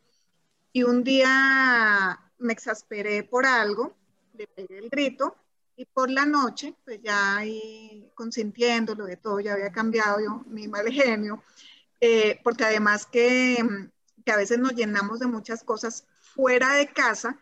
Y 0.74 0.84
un 0.84 1.04
día 1.04 2.20
me 2.40 2.54
exasperé 2.54 3.24
por 3.24 3.46
algo, 3.46 3.96
le 4.34 4.48
pegué 4.48 4.80
el 4.80 4.90
grito 4.90 5.36
y 5.76 5.86
por 5.86 6.10
la 6.10 6.26
noche, 6.26 6.76
pues 6.84 7.00
ya 7.02 7.38
ahí 7.38 8.10
consintiéndolo 8.16 9.06
de 9.06 9.18
todo, 9.18 9.40
ya 9.40 9.54
había 9.54 9.72
cambiado 9.72 10.20
yo, 10.20 10.44
mi 10.48 10.68
mal 10.68 10.92
genio, 10.92 11.44
eh, 12.00 12.40
porque 12.44 12.66
además 12.66 13.06
que, 13.06 13.58
que 14.26 14.32
a 14.32 14.38
veces 14.38 14.60
nos 14.60 14.74
llenamos 14.74 15.20
de 15.20 15.28
muchas 15.28 15.64
cosas 15.64 16.06
fuera 16.36 16.74
de 16.74 16.88
casa 16.88 17.40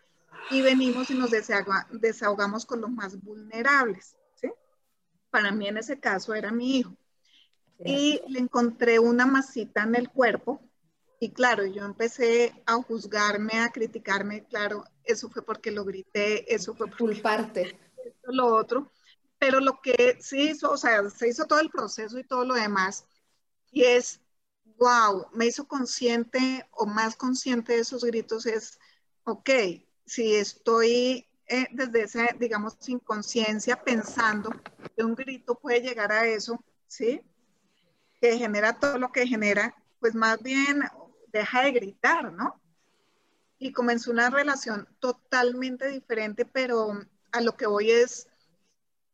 y 0.50 0.62
venimos 0.62 1.10
y 1.10 1.14
nos 1.14 1.30
desahogamos 1.30 2.66
con 2.66 2.80
los 2.80 2.90
más 2.90 3.20
vulnerables. 3.20 4.16
¿sí? 4.34 4.50
Para 5.30 5.50
mí 5.52 5.68
en 5.68 5.78
ese 5.78 5.98
caso 5.98 6.34
era 6.34 6.50
mi 6.50 6.78
hijo. 6.78 6.96
Y 7.84 8.22
le 8.28 8.38
encontré 8.38 8.98
una 8.98 9.26
masita 9.26 9.82
en 9.82 9.96
el 9.96 10.08
cuerpo 10.08 10.62
y 11.18 11.32
claro, 11.32 11.64
yo 11.64 11.84
empecé 11.84 12.62
a 12.66 12.74
juzgarme, 12.74 13.60
a 13.60 13.70
criticarme, 13.70 14.44
claro, 14.46 14.84
eso 15.04 15.30
fue 15.30 15.42
porque 15.42 15.70
lo 15.70 15.84
grité, 15.84 16.54
eso 16.54 16.74
fue 16.74 16.88
por 16.88 16.98
culparte. 16.98 17.78
Esto, 18.04 18.32
lo 18.32 18.54
otro. 18.54 18.92
Pero 19.38 19.60
lo 19.60 19.80
que 19.80 20.18
sí 20.20 20.50
hizo, 20.50 20.70
o 20.70 20.76
sea, 20.76 21.08
se 21.10 21.28
hizo 21.28 21.46
todo 21.46 21.60
el 21.60 21.70
proceso 21.70 22.18
y 22.18 22.24
todo 22.24 22.44
lo 22.44 22.54
demás. 22.54 23.06
Y 23.70 23.84
es, 23.84 24.20
wow, 24.78 25.26
me 25.32 25.46
hizo 25.46 25.66
consciente 25.66 26.66
o 26.72 26.86
más 26.86 27.16
consciente 27.16 27.74
de 27.74 27.80
esos 27.80 28.04
gritos 28.04 28.44
es, 28.46 28.78
ok, 29.24 29.50
si 30.06 30.36
estoy 30.36 31.26
eh, 31.48 31.66
desde 31.72 32.02
esa, 32.02 32.26
digamos, 32.38 32.76
inconsciencia 32.88 33.82
pensando 33.82 34.50
que 34.96 35.04
un 35.04 35.14
grito 35.14 35.56
puede 35.56 35.80
llegar 35.80 36.12
a 36.12 36.26
eso, 36.26 36.62
¿sí? 36.86 37.20
Que 38.20 38.38
genera 38.38 38.78
todo 38.78 38.98
lo 38.98 39.12
que 39.12 39.26
genera, 39.26 39.74
pues 40.00 40.14
más 40.14 40.42
bien 40.42 40.82
deja 41.32 41.62
de 41.62 41.72
gritar, 41.72 42.32
¿no? 42.32 42.60
Y 43.58 43.72
comenzó 43.72 44.10
una 44.10 44.30
relación 44.30 44.88
totalmente 45.00 45.88
diferente, 45.88 46.44
pero 46.44 47.00
a 47.32 47.40
lo 47.40 47.56
que 47.56 47.66
voy 47.66 47.90
es, 47.90 48.28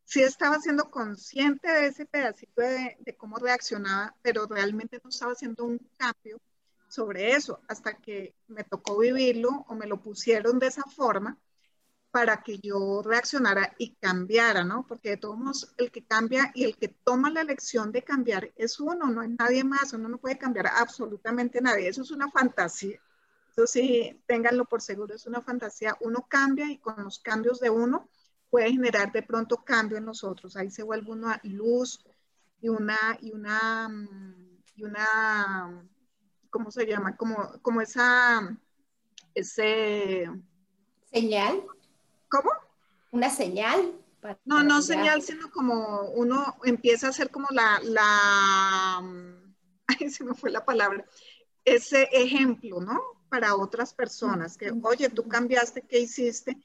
sí 0.05 0.23
estaba 0.23 0.59
siendo 0.61 0.91
consciente 0.91 1.71
de 1.71 1.87
ese 1.87 2.07
pedacito 2.07 2.61
de 2.63 3.17
cómo 3.17 3.39
reaccionaba, 3.39 4.15
pero 4.23 4.47
realmente 4.47 5.01
no 5.03 5.11
estaba 5.11 5.33
haciendo 5.33 5.65
un 5.65 5.79
cambio 5.97 6.41
sobre 6.93 7.33
eso 7.33 7.63
hasta 7.69 7.95
que 7.95 8.35
me 8.49 8.65
tocó 8.65 8.99
vivirlo 8.99 9.65
o 9.69 9.75
me 9.75 9.87
lo 9.87 10.03
pusieron 10.03 10.59
de 10.59 10.67
esa 10.67 10.83
forma 10.83 11.39
para 12.11 12.43
que 12.43 12.59
yo 12.59 13.01
reaccionara 13.03 13.75
y 13.79 13.95
cambiara, 13.95 14.63
¿no? 14.63 14.87
Porque 14.87 15.09
de 15.11 15.17
todos 15.17 15.39
modos, 15.39 15.75
el 15.79 15.91
que 15.91 16.05
cambia 16.05 16.53
y 16.55 16.65
el 16.65 16.77
que 16.77 16.89
toma 16.89 17.31
la 17.31 17.41
elección 17.41 17.93
de 17.93 18.03
cambiar 18.03 18.53
es 18.57 18.79
uno, 18.79 19.07
no 19.07 19.23
es 19.23 19.31
nadie 19.31 19.65
más, 19.65 19.95
uno 19.95 20.07
no 20.07 20.19
puede 20.19 20.37
cambiar 20.37 20.67
absolutamente 20.67 21.63
nadie, 21.63 21.89
eso 21.89 22.03
es 22.03 22.11
una 22.11 22.31
fantasía. 22.31 23.01
Eso 23.51 23.67
sí, 23.67 24.23
ténganlo 24.27 24.67
por 24.67 24.83
seguro, 24.83 25.15
es 25.15 25.27
una 25.27 25.41
fantasía. 25.41 25.97
Uno 26.01 26.27
cambia 26.29 26.71
y 26.71 26.79
con 26.79 27.03
los 27.03 27.21
cambios 27.21 27.59
de 27.61 27.71
uno 27.71 28.11
puede 28.51 28.71
generar 28.71 29.13
de 29.13 29.23
pronto 29.23 29.65
cambio 29.65 29.97
en 29.97 30.05
los 30.05 30.25
otros. 30.25 30.57
Ahí 30.57 30.71
se 30.71 30.83
vuelve 30.83 31.11
una 31.11 31.41
luz 31.45 32.05
y 32.61 32.69
una, 32.69 33.17
y 33.23 33.33
una, 33.33 33.89
y 34.75 34.85
una 34.85 35.89
¿cómo 36.53 36.71
se 36.71 36.87
llama? 36.87 37.17
Como, 37.17 37.59
como 37.63 37.81
esa, 37.81 38.57
ese... 39.35 40.31
Señal. 41.11 41.65
¿Cómo? 42.29 42.51
Una 43.11 43.29
señal. 43.29 43.93
no, 44.45 44.63
no 44.63 44.83
señal, 44.83 45.23
sino 45.23 45.51
como 45.51 46.11
uno 46.11 46.57
empieza 46.63 47.09
a 47.09 47.11
hacer 47.11 47.31
como 47.31 47.49
la, 47.51 47.81
la, 47.83 48.99
ay, 49.87 50.11
se 50.11 50.25
me 50.25 50.35
fue 50.35 50.51
la 50.51 50.65
palabra, 50.65 51.05
ese 51.65 52.09
ejemplo, 52.13 52.81
¿no? 52.81 53.01
Para 53.29 53.57
otras 53.57 53.95
personas, 53.95 54.57
que, 54.57 54.73
oye, 54.83 55.09
tú 55.09 55.27
cambiaste, 55.27 55.83
¿qué 55.83 56.01
hiciste? 56.01 56.59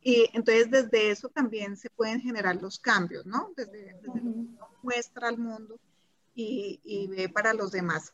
Y 0.00 0.28
entonces 0.32 0.70
desde 0.70 1.10
eso 1.10 1.28
también 1.28 1.76
se 1.76 1.90
pueden 1.90 2.20
generar 2.20 2.56
los 2.60 2.78
cambios, 2.78 3.24
¿no? 3.24 3.52
Desde, 3.56 3.94
desde 3.94 4.02
lo 4.02 4.12
que 4.12 4.20
uno 4.20 4.68
muestra 4.82 5.28
al 5.28 5.38
mundo 5.38 5.78
y, 6.34 6.80
y 6.84 7.06
ve 7.06 7.28
para 7.28 7.54
los 7.54 7.70
demás. 7.70 8.12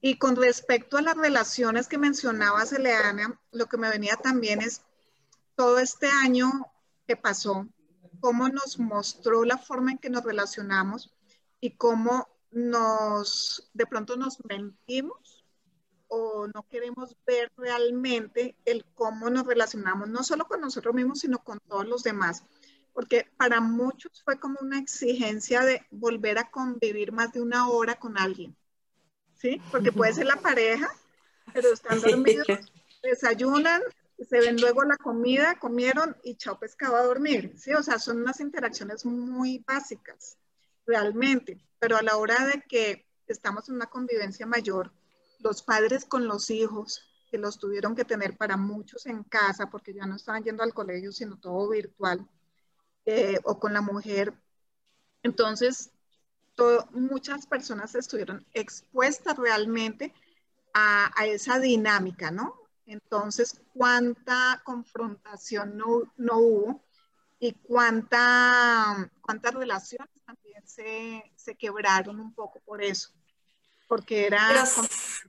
Y 0.00 0.18
con 0.18 0.36
respecto 0.36 0.96
a 0.96 1.02
las 1.02 1.16
relaciones 1.16 1.88
que 1.88 1.98
mencionabas, 1.98 2.72
Eleana, 2.72 3.40
lo 3.50 3.66
que 3.66 3.78
me 3.78 3.90
venía 3.90 4.14
también 4.16 4.62
es 4.62 4.82
todo 5.56 5.80
este 5.80 6.08
año 6.08 6.50
que 7.06 7.16
pasó, 7.16 7.66
cómo 8.20 8.48
nos 8.48 8.78
mostró 8.78 9.44
la 9.44 9.58
forma 9.58 9.90
en 9.90 9.98
que 9.98 10.10
nos 10.10 10.22
relacionamos 10.22 11.12
y 11.60 11.72
cómo 11.72 12.28
nos, 12.52 13.70
de 13.74 13.86
pronto 13.86 14.16
nos 14.16 14.38
mentimos 14.44 15.44
o 16.06 16.46
no 16.46 16.62
queremos 16.68 17.16
ver 17.26 17.50
realmente 17.56 18.56
el 18.64 18.84
cómo 18.94 19.30
nos 19.30 19.46
relacionamos, 19.46 20.08
no 20.08 20.22
solo 20.22 20.46
con 20.46 20.60
nosotros 20.60 20.94
mismos, 20.94 21.20
sino 21.20 21.42
con 21.42 21.58
todos 21.68 21.86
los 21.88 22.04
demás. 22.04 22.44
Porque 22.92 23.26
para 23.36 23.60
muchos 23.60 24.22
fue 24.24 24.38
como 24.38 24.58
una 24.62 24.78
exigencia 24.78 25.62
de 25.62 25.84
volver 25.90 26.38
a 26.38 26.50
convivir 26.50 27.10
más 27.10 27.32
de 27.32 27.42
una 27.42 27.68
hora 27.68 27.96
con 27.96 28.16
alguien 28.16 28.56
¿sí? 29.38 29.60
Porque 29.70 29.92
puede 29.92 30.12
ser 30.12 30.26
la 30.26 30.36
pareja, 30.36 30.88
pero 31.52 31.72
están 31.72 32.00
dormidos, 32.00 32.46
desayunan, 33.02 33.82
se 34.28 34.40
ven 34.40 34.60
luego 34.60 34.82
la 34.84 34.96
comida, 34.96 35.58
comieron 35.58 36.16
y 36.24 36.36
chao 36.36 36.58
pescado 36.58 36.96
a 36.96 37.04
dormir, 37.04 37.54
¿sí? 37.56 37.72
O 37.72 37.82
sea, 37.82 37.98
son 37.98 38.18
unas 38.18 38.40
interacciones 38.40 39.04
muy 39.04 39.64
básicas, 39.66 40.36
realmente, 40.86 41.58
pero 41.78 41.96
a 41.96 42.02
la 42.02 42.16
hora 42.16 42.46
de 42.46 42.62
que 42.68 43.06
estamos 43.28 43.68
en 43.68 43.76
una 43.76 43.86
convivencia 43.86 44.46
mayor, 44.46 44.92
los 45.38 45.62
padres 45.62 46.04
con 46.04 46.26
los 46.26 46.50
hijos, 46.50 47.04
que 47.30 47.38
los 47.38 47.58
tuvieron 47.58 47.94
que 47.94 48.04
tener 48.04 48.36
para 48.36 48.56
muchos 48.56 49.06
en 49.06 49.22
casa 49.22 49.70
porque 49.70 49.92
ya 49.92 50.06
no 50.06 50.16
estaban 50.16 50.42
yendo 50.42 50.62
al 50.62 50.74
colegio, 50.74 51.12
sino 51.12 51.38
todo 51.38 51.68
virtual, 51.68 52.26
eh, 53.04 53.38
o 53.44 53.60
con 53.60 53.72
la 53.72 53.82
mujer. 53.82 54.32
Entonces, 55.22 55.90
muchas 56.92 57.46
personas 57.46 57.94
estuvieron 57.94 58.44
expuestas 58.52 59.36
realmente 59.36 60.12
a, 60.74 61.10
esa 61.26 61.58
dinámica, 61.58 62.30
¿no? 62.30 62.54
Entonces, 62.86 63.60
cuánta 63.74 64.60
confrontación 64.64 65.76
no, 65.76 66.12
no 66.16 66.38
hubo 66.38 66.84
y 67.38 67.52
cuánta, 67.52 69.10
cuántas 69.20 69.54
relaciones 69.54 70.08
también 70.24 70.66
se, 70.66 71.22
se, 71.36 71.54
quebraron 71.54 72.18
un 72.20 72.32
poco 72.32 72.60
por 72.60 72.82
eso, 72.82 73.10
porque 73.86 74.26
era 74.26 74.64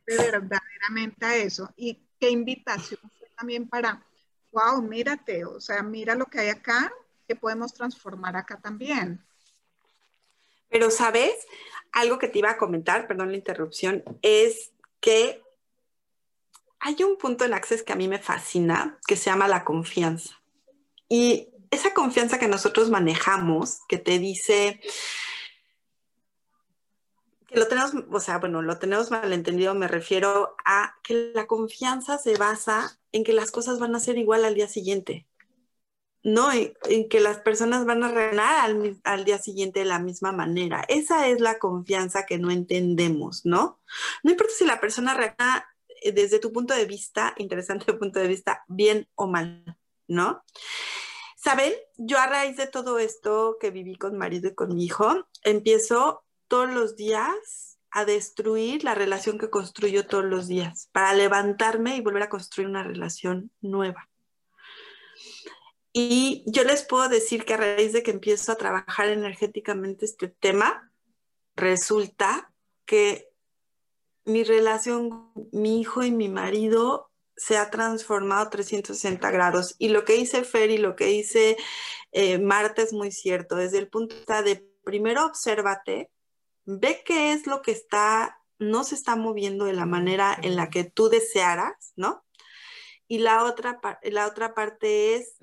verdaderamente 0.05 1.25
a 1.25 1.35
eso. 1.35 1.69
Y 1.75 1.99
qué 2.19 2.29
invitación 2.29 2.99
fue 3.17 3.29
también 3.37 3.67
para, 3.67 4.05
wow, 4.51 4.81
mírate, 4.81 5.45
o 5.45 5.59
sea, 5.59 5.83
mira 5.83 6.15
lo 6.15 6.25
que 6.27 6.39
hay 6.39 6.49
acá, 6.49 6.91
que 7.27 7.35
podemos 7.35 7.73
transformar 7.73 8.35
acá 8.35 8.59
también. 8.59 9.23
Pero, 10.69 10.89
¿sabes? 10.91 11.33
Algo 11.91 12.19
que 12.19 12.27
te 12.27 12.39
iba 12.39 12.51
a 12.51 12.57
comentar, 12.57 13.07
perdón 13.07 13.31
la 13.31 13.37
interrupción, 13.37 14.03
es 14.21 14.71
que 14.99 15.41
hay 16.79 17.03
un 17.03 17.17
punto 17.17 17.45
en 17.45 17.53
Access 17.53 17.83
que 17.83 17.93
a 17.93 17.97
mí 17.97 18.07
me 18.07 18.19
fascina, 18.19 18.99
que 19.07 19.15
se 19.15 19.29
llama 19.29 19.47
la 19.47 19.65
confianza. 19.65 20.41
Y 21.09 21.49
esa 21.71 21.93
confianza 21.93 22.39
que 22.39 22.47
nosotros 22.47 22.89
manejamos, 22.89 23.79
que 23.87 23.97
te 23.97 24.19
dice 24.19 24.79
que 27.47 27.57
lo 27.57 27.67
tenemos, 27.67 27.93
o 28.11 28.19
sea, 28.19 28.37
bueno, 28.37 28.61
lo 28.61 28.77
tenemos 28.77 29.09
malentendido, 29.09 29.73
me 29.73 29.87
refiero 29.87 30.55
a 30.65 30.95
que 31.03 31.31
la 31.33 31.47
confianza 31.47 32.19
se 32.19 32.37
basa 32.37 32.99
en 33.11 33.23
que 33.23 33.33
las 33.33 33.49
cosas 33.49 33.79
van 33.79 33.95
a 33.95 33.99
ser 33.99 34.19
igual 34.19 34.45
al 34.45 34.53
día 34.53 34.67
siguiente. 34.67 35.25
No, 36.21 36.51
en, 36.51 37.07
que 37.09 37.21
las 37.21 37.39
personas 37.39 37.85
van 37.85 38.03
a 38.03 38.11
reinar 38.11 38.75
al, 39.03 39.25
día 39.25 39.37
siguiente 39.37 39.79
de 39.79 39.85
la 39.85 39.99
misma 39.99 40.33
manera. 40.33 40.83
Esa 40.89 41.27
es 41.27 41.39
la 41.39 41.59
confianza 41.59 42.25
que 42.25 42.37
no 42.37 42.51
entendemos, 42.51 43.45
¿no? 43.45 43.79
No 44.23 44.31
importa 44.31 44.53
si 44.57 44.65
la 44.65 44.81
persona 44.81 45.13
reacciona 45.13 45.65
eh, 46.01 46.11
desde 46.11 46.39
tu 46.39 46.51
punto 46.51 46.73
de 46.73 46.85
vista, 46.85 47.33
interesante 47.37 47.93
punto 47.93 48.19
de 48.19 48.27
vista, 48.27 48.63
bien 48.67 49.07
o 49.15 49.27
mal, 49.27 49.77
¿no? 50.07 50.43
Saben, 51.37 51.73
yo 51.97 52.19
a 52.19 52.27
raíz 52.27 52.57
de 52.57 52.67
todo 52.67 52.99
esto 52.99 53.57
que 53.61 53.71
viví 53.71 53.95
con 53.95 54.17
marido 54.17 54.49
y 54.49 54.55
con 54.55 54.75
mi 54.75 54.83
hijo, 54.83 55.25
empiezo 55.43 56.25
todos 56.49 56.69
los 56.69 56.97
días 56.97 57.69
a 57.91 58.03
destruir 58.05 58.83
la 58.83 58.93
relación 58.93 59.37
que 59.37 59.49
construyo 59.49 60.05
todos 60.05 60.25
los 60.25 60.47
días, 60.47 60.89
para 60.91 61.13
levantarme 61.13 61.95
y 61.95 62.01
volver 62.01 62.23
a 62.23 62.29
construir 62.29 62.67
una 62.67 62.83
relación 62.83 63.51
nueva. 63.61 64.08
Y 65.91 66.43
yo 66.45 66.63
les 66.63 66.83
puedo 66.83 67.09
decir 67.09 67.45
que 67.45 67.55
a 67.55 67.57
raíz 67.57 67.93
de 67.93 68.03
que 68.03 68.11
empiezo 68.11 68.51
a 68.51 68.57
trabajar 68.57 69.09
energéticamente 69.09 70.05
este 70.05 70.27
tema, 70.27 70.91
resulta 71.55 72.53
que 72.85 73.29
mi 74.25 74.43
relación, 74.43 75.31
mi 75.51 75.81
hijo 75.81 76.03
y 76.03 76.11
mi 76.11 76.29
marido 76.29 77.09
se 77.35 77.57
ha 77.57 77.69
transformado 77.69 78.49
360 78.49 79.31
grados. 79.31 79.75
Y 79.79 79.89
lo 79.89 80.05
que 80.05 80.13
dice 80.13 80.43
Fer 80.43 80.69
y 80.69 80.77
lo 80.77 80.95
que 80.95 81.05
dice 81.05 81.57
eh, 82.11 82.37
Marta 82.37 82.81
es 82.81 82.93
muy 82.93 83.11
cierto. 83.11 83.55
Desde 83.55 83.79
el 83.79 83.87
punto 83.87 84.15
de 84.43 84.67
primero 84.83 85.25
obsérvate, 85.25 86.11
ve 86.65 87.01
qué 87.05 87.31
es 87.31 87.47
lo 87.47 87.61
que 87.61 87.71
está, 87.71 88.39
no 88.59 88.83
se 88.83 88.95
está 88.95 89.15
moviendo 89.15 89.65
de 89.65 89.73
la 89.73 89.85
manera 89.85 90.37
en 90.41 90.55
la 90.55 90.69
que 90.69 90.83
tú 90.83 91.09
desearas, 91.09 91.93
¿no? 91.95 92.23
Y 93.07 93.19
la 93.19 93.43
otra, 93.43 93.79
la 94.03 94.27
otra 94.27 94.53
parte 94.53 95.15
es, 95.15 95.37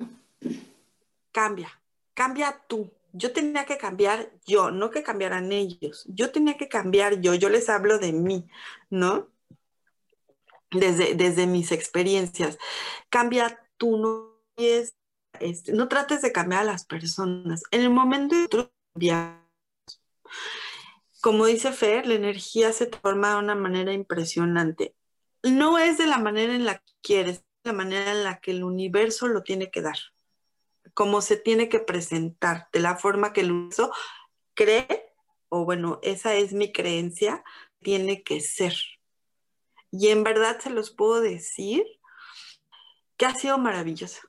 cambia, 1.36 1.70
cambia 2.14 2.64
tú. 2.66 2.90
Yo 3.12 3.30
tenía 3.32 3.66
que 3.66 3.76
cambiar 3.76 4.30
yo, 4.46 4.70
no 4.70 4.90
que 4.90 5.02
cambiaran 5.02 5.52
ellos. 5.52 6.06
Yo 6.08 6.30
tenía 6.32 6.56
que 6.56 6.68
cambiar 6.68 7.20
yo, 7.20 7.34
yo 7.34 7.50
les 7.50 7.68
hablo 7.68 7.98
de 7.98 8.12
mí, 8.14 8.46
¿no? 8.88 9.28
desde, 10.70 11.46
mis 11.46 11.72
experiencias. 11.72 12.56
Cambia 13.10 13.60
tú, 13.76 13.98
no, 13.98 14.40
es, 14.56 14.96
este, 15.40 15.72
no 15.74 15.88
trates 15.88 16.22
de 16.22 16.32
cambiar 16.32 16.62
a 16.62 16.72
las 16.72 16.86
personas. 16.86 17.64
En 17.70 17.82
el 17.82 17.90
momento 17.90 18.34
de 18.34 18.70
cambiar, 18.94 19.46
como 21.20 21.44
dice 21.44 21.70
Fer, 21.72 22.06
la 22.06 22.14
energía 22.14 22.72
se 22.72 22.86
forma 22.86 23.32
de 23.32 23.40
una 23.40 23.54
manera 23.54 23.92
impresionante. 23.92 24.94
No 25.42 25.78
es 25.78 25.98
de 25.98 26.06
la 26.06 26.18
manera 26.18 26.54
en 26.54 26.64
la 26.64 26.78
que 26.78 26.92
quieres, 27.02 27.40
de 27.62 27.70
la 27.70 27.72
manera 27.74 28.12
en 28.12 28.24
la 28.24 28.40
que 28.40 28.52
el 28.52 28.64
universo 28.64 29.28
lo 29.28 29.42
tiene 29.42 29.70
que 29.70 29.82
dar, 29.82 29.98
como 30.96 31.20
se 31.20 31.36
tiene 31.36 31.68
que 31.68 31.78
presentar, 31.78 32.70
de 32.72 32.80
la 32.80 32.96
forma 32.96 33.34
que 33.34 33.42
el 33.42 33.52
universo 33.52 33.92
cree, 34.54 35.12
o 35.50 35.66
bueno, 35.66 36.00
esa 36.02 36.34
es 36.36 36.54
mi 36.54 36.72
creencia, 36.72 37.44
tiene 37.82 38.22
que 38.22 38.40
ser. 38.40 38.72
Y 39.90 40.08
en 40.08 40.24
verdad 40.24 40.58
se 40.58 40.70
los 40.70 40.90
puedo 40.90 41.20
decir 41.20 41.84
que 43.18 43.26
ha 43.26 43.34
sido 43.34 43.58
maravilloso. 43.58 44.22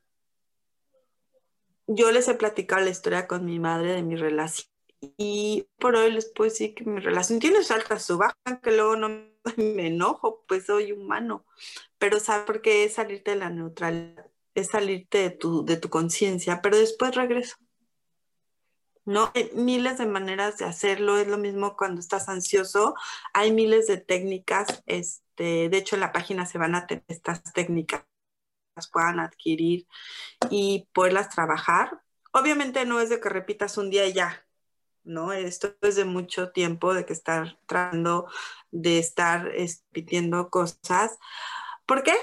Yo 1.88 2.12
les 2.12 2.28
he 2.28 2.34
platicado 2.34 2.84
la 2.84 2.92
historia 2.92 3.28
con 3.28 3.46
mi 3.46 3.60
madre 3.60 3.94
de 3.94 4.04
mi 4.04 4.18
relación. 4.18 4.68
Y 5.00 5.70
por 5.80 5.96
hoy 5.96 6.12
les 6.12 6.34
puedo 6.34 6.50
decir 6.50 6.76
que 6.76 6.84
mi 6.84 7.00
relación 7.00 7.40
tiene 7.40 7.64
su 7.64 7.72
alta, 7.72 7.98
su 7.98 8.18
baja, 8.18 8.36
que 8.62 8.72
luego 8.72 8.98
no 8.98 9.08
me 9.56 9.88
enojo, 9.88 10.44
pues 10.50 10.66
soy 10.66 10.92
humano. 10.92 11.46
Pero 11.98 12.20
sabe 12.20 12.46
por 12.46 12.62
qué 12.62 12.90
salirte 12.90 13.32
de 13.32 13.38
la 13.38 13.50
neutralidad, 13.50 14.30
es 14.58 14.70
salirte 14.70 15.20
de 15.20 15.30
tu, 15.30 15.64
de 15.66 15.78
tu 15.78 15.90
conciencia, 15.90 16.62
pero 16.62 16.78
después 16.78 17.16
regreso. 17.16 17.58
¿no? 19.06 19.32
Hay 19.36 19.52
miles 19.54 20.00
de 20.00 20.06
maneras 20.06 20.58
de 20.58 20.66
hacerlo, 20.66 21.18
es 21.18 21.28
lo 21.28 21.38
mismo 21.38 21.78
cuando 21.78 22.02
estás 22.02 22.28
ansioso, 22.28 22.96
hay 23.34 23.54
miles 23.54 23.88
de 23.88 23.98
técnicas, 23.98 24.84
este, 24.86 25.70
de 25.70 25.78
hecho 25.78 25.96
en 25.96 26.02
la 26.02 26.12
página 26.12 26.46
se 26.46 26.58
van 26.58 26.76
a 26.76 26.88
tener 26.88 27.06
estas 27.08 27.42
técnicas, 27.54 28.04
las 28.76 28.90
puedan 28.90 29.20
adquirir 29.20 29.88
y 30.50 30.90
poderlas 30.92 31.30
trabajar. 31.30 32.02
Obviamente 32.34 32.86
no 32.86 33.00
es 33.00 33.10
de 33.10 33.22
que 33.22 33.30
repitas 33.30 33.78
un 33.78 33.90
día 33.90 34.06
y 34.08 34.14
ya, 34.14 34.46
¿no? 35.04 35.32
Esto 35.32 35.74
es 35.82 35.96
de 35.96 36.06
mucho 36.06 36.52
tiempo, 36.52 36.94
de 36.94 37.06
que 37.06 37.14
estar 37.14 37.60
tratando 37.66 38.28
de 38.72 39.00
estar 39.00 39.46
repitiendo 39.46 40.50
cosas. 40.50 41.18
¿Por 41.86 42.04
qué? 42.04 42.16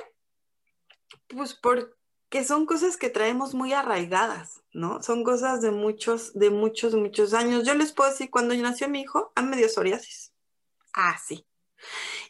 Pues 1.28 1.54
porque 1.54 2.03
son 2.42 2.66
cosas 2.66 2.96
que 2.96 3.10
traemos 3.10 3.54
muy 3.54 3.72
arraigadas. 3.72 4.64
¿no? 4.74 5.00
Son 5.02 5.22
cosas 5.24 5.62
de 5.62 5.70
muchos, 5.70 6.34
de 6.34 6.50
muchos, 6.50 6.94
muchos 6.94 7.32
años. 7.32 7.64
Yo 7.64 7.74
les 7.74 7.92
puedo 7.92 8.10
decir, 8.10 8.28
cuando 8.28 8.54
nació 8.56 8.88
mi 8.88 9.00
hijo, 9.00 9.32
a 9.34 9.42
medio 9.42 9.68
psoriasis. 9.68 10.32
Ah, 10.92 11.16
sí. 11.24 11.46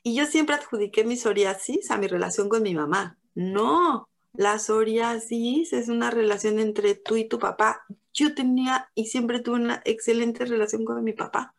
Y 0.02 0.14
yo 0.14 0.26
siempre 0.26 0.54
adjudiqué 0.54 1.04
mi 1.04 1.16
psoriasis 1.16 1.90
a 1.90 1.96
mi 1.96 2.06
relación 2.06 2.48
con 2.48 2.62
mi 2.62 2.74
mamá. 2.74 3.18
No, 3.34 4.08
la 4.34 4.58
psoriasis 4.58 5.72
es 5.72 5.88
una 5.88 6.10
relación 6.10 6.58
entre 6.58 6.94
tú 6.94 7.16
y 7.16 7.26
tu 7.26 7.38
papá. 7.38 7.84
Yo 8.12 8.34
tenía 8.34 8.90
y 8.94 9.06
siempre 9.06 9.40
tuve 9.40 9.56
una 9.56 9.82
excelente 9.84 10.44
relación 10.44 10.84
con 10.84 11.02
mi 11.02 11.14
papá, 11.14 11.54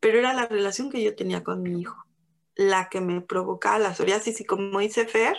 pero 0.00 0.18
era 0.18 0.34
la 0.34 0.46
relación 0.46 0.90
que 0.90 1.02
yo 1.02 1.14
tenía 1.14 1.44
con 1.44 1.62
mi 1.62 1.80
hijo, 1.80 2.04
la 2.56 2.88
que 2.88 3.00
me 3.00 3.20
provocaba 3.20 3.78
la 3.78 3.94
psoriasis. 3.94 4.40
Y 4.40 4.44
como 4.44 4.80
dice 4.80 5.06
Fer, 5.06 5.36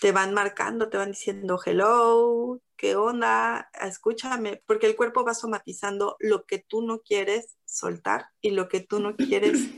te 0.00 0.12
van 0.12 0.34
marcando, 0.34 0.88
te 0.88 0.98
van 0.98 1.12
diciendo 1.12 1.58
hello, 1.64 2.60
qué 2.76 2.96
onda, 2.96 3.70
escúchame, 3.80 4.62
porque 4.66 4.86
el 4.86 4.96
cuerpo 4.96 5.24
va 5.24 5.34
somatizando 5.34 6.16
lo 6.20 6.44
que 6.44 6.58
tú 6.58 6.82
no 6.82 7.00
quieres 7.00 7.56
soltar 7.64 8.26
y 8.40 8.50
lo 8.50 8.68
que 8.68 8.80
tú 8.80 9.00
no 9.00 9.16
quieres 9.16 9.70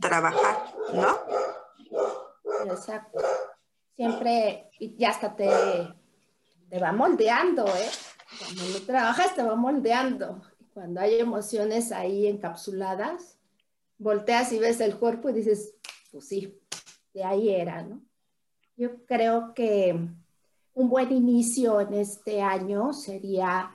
trabajar, 0.00 0.74
¿no? 0.94 1.18
Exacto. 2.70 3.18
Siempre, 3.96 4.70
y 4.78 5.04
hasta 5.04 5.34
te, 5.34 5.50
te 6.68 6.78
va 6.78 6.92
moldeando, 6.92 7.66
¿eh? 7.66 7.90
Cuando 8.38 8.64
no 8.64 8.86
trabajas 8.86 9.34
te 9.34 9.42
va 9.42 9.54
moldeando. 9.54 10.42
Cuando 10.74 11.00
hay 11.00 11.18
emociones 11.18 11.90
ahí 11.90 12.26
encapsuladas, 12.26 13.38
volteas 13.98 14.52
y 14.52 14.58
ves 14.58 14.80
el 14.80 14.98
cuerpo 14.98 15.30
y 15.30 15.32
dices, 15.32 15.74
pues 16.12 16.28
sí, 16.28 16.60
de 17.14 17.24
ahí 17.24 17.48
era, 17.48 17.82
¿no? 17.82 18.02
Yo 18.76 19.04
creo 19.06 19.54
que 19.54 19.98
un 20.74 20.90
buen 20.90 21.10
inicio 21.10 21.80
en 21.80 21.94
este 21.94 22.42
año 22.42 22.92
sería, 22.92 23.74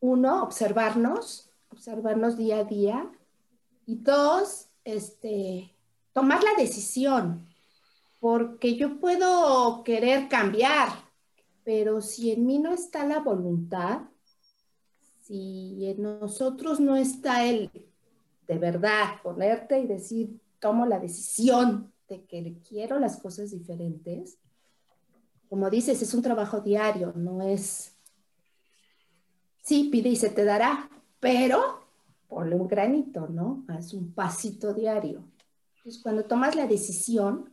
uno, 0.00 0.42
observarnos, 0.42 1.50
observarnos 1.70 2.36
día 2.36 2.58
a 2.58 2.64
día, 2.64 3.10
y 3.86 3.96
dos, 3.96 4.68
este, 4.84 5.74
tomar 6.12 6.42
la 6.42 6.54
decisión, 6.58 7.48
porque 8.20 8.76
yo 8.76 9.00
puedo 9.00 9.82
querer 9.84 10.28
cambiar, 10.28 10.88
pero 11.64 12.02
si 12.02 12.32
en 12.32 12.44
mí 12.44 12.58
no 12.58 12.74
está 12.74 13.06
la 13.06 13.20
voluntad, 13.20 14.02
si 15.22 15.86
en 15.86 16.02
nosotros 16.02 16.78
no 16.78 16.96
está 16.96 17.46
el 17.46 17.70
de 18.46 18.58
verdad 18.58 19.22
ponerte 19.22 19.78
y 19.78 19.86
decir, 19.86 20.40
tomo 20.58 20.84
la 20.84 20.98
decisión 20.98 21.90
de 22.10 22.24
que 22.24 22.58
quiero 22.68 22.98
las 22.98 23.16
cosas 23.16 23.52
diferentes, 23.52 24.36
como 25.48 25.70
dices, 25.70 26.02
es 26.02 26.12
un 26.12 26.22
trabajo 26.22 26.60
diario, 26.60 27.12
no 27.16 27.40
es, 27.42 27.96
sí, 29.62 29.88
pide 29.90 30.10
y 30.10 30.16
se 30.16 30.30
te 30.30 30.44
dará, 30.44 30.90
pero 31.20 31.86
ponle 32.28 32.56
un 32.56 32.68
granito, 32.68 33.28
¿no? 33.28 33.64
Haz 33.68 33.94
un 33.94 34.12
pasito 34.12 34.74
diario. 34.74 35.24
Entonces, 35.76 36.02
cuando 36.02 36.24
tomas 36.24 36.54
la 36.54 36.66
decisión, 36.66 37.52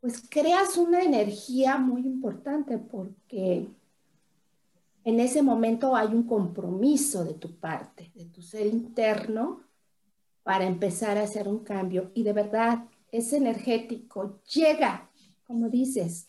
pues 0.00 0.22
creas 0.28 0.76
una 0.76 1.02
energía 1.02 1.78
muy 1.78 2.02
importante 2.02 2.78
porque 2.78 3.66
en 5.04 5.20
ese 5.20 5.42
momento 5.42 5.96
hay 5.96 6.08
un 6.08 6.24
compromiso 6.24 7.24
de 7.24 7.34
tu 7.34 7.56
parte, 7.56 8.12
de 8.14 8.26
tu 8.26 8.42
ser 8.42 8.66
interno, 8.66 9.62
para 10.42 10.66
empezar 10.66 11.18
a 11.18 11.24
hacer 11.24 11.46
un 11.46 11.58
cambio. 11.58 12.10
Y 12.14 12.22
de 12.22 12.32
verdad, 12.32 12.84
es 13.12 13.32
energético, 13.32 14.40
llega, 14.52 15.10
como 15.46 15.68
dices, 15.68 16.26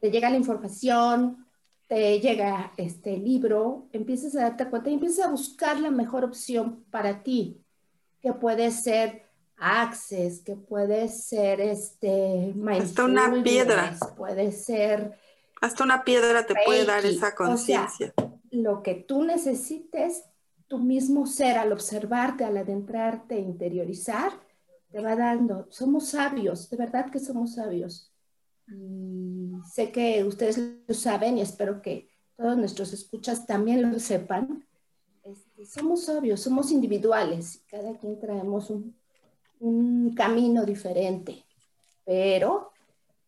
te 0.00 0.10
llega 0.10 0.30
la 0.30 0.36
información, 0.36 1.46
te 1.88 2.20
llega 2.20 2.72
este 2.76 3.16
libro, 3.16 3.88
empiezas 3.92 4.34
a 4.36 4.42
darte 4.42 4.68
cuenta 4.68 4.90
y 4.90 4.94
empiezas 4.94 5.26
a 5.26 5.30
buscar 5.30 5.80
la 5.80 5.90
mejor 5.90 6.24
opción 6.24 6.84
para 6.90 7.22
ti, 7.22 7.60
que 8.20 8.32
puede 8.32 8.70
ser 8.70 9.22
Access, 9.56 10.40
que 10.40 10.56
puede 10.56 11.08
ser 11.08 11.60
este 11.60 12.52
hasta 12.76 13.04
una 13.04 13.42
piedra, 13.42 13.96
puede 14.16 14.50
ser 14.50 15.16
hasta 15.60 15.84
una 15.84 16.04
piedra 16.04 16.44
te 16.44 16.54
puede 16.66 16.84
dar 16.84 17.06
esa 17.06 17.34
conciencia. 17.34 18.12
lo 18.50 18.82
que 18.82 18.94
tú 18.94 19.24
necesites, 19.24 20.24
tu 20.66 20.78
mismo 20.78 21.26
ser 21.26 21.56
al 21.56 21.72
observarte, 21.72 22.44
al 22.44 22.56
adentrarte, 22.56 23.38
interiorizar, 23.38 24.32
te 24.94 25.02
va 25.02 25.16
dando. 25.16 25.66
Somos 25.70 26.08
sabios, 26.08 26.70
de 26.70 26.76
verdad 26.76 27.10
que 27.10 27.18
somos 27.18 27.54
sabios. 27.54 28.12
Y 28.68 29.52
sé 29.72 29.90
que 29.90 30.22
ustedes 30.24 30.58
lo 30.86 30.94
saben 30.94 31.38
y 31.38 31.40
espero 31.40 31.82
que 31.82 32.08
todos 32.36 32.56
nuestros 32.56 32.92
escuchas 32.92 33.44
también 33.46 33.90
lo 33.90 33.98
sepan. 33.98 34.64
Este, 35.24 35.66
somos 35.66 36.04
sabios, 36.04 36.40
somos 36.40 36.70
individuales, 36.70 37.62
cada 37.68 37.98
quien 37.98 38.20
traemos 38.20 38.70
un 38.70 38.94
un 39.64 40.14
camino 40.14 40.64
diferente, 40.64 41.44
pero 42.04 42.70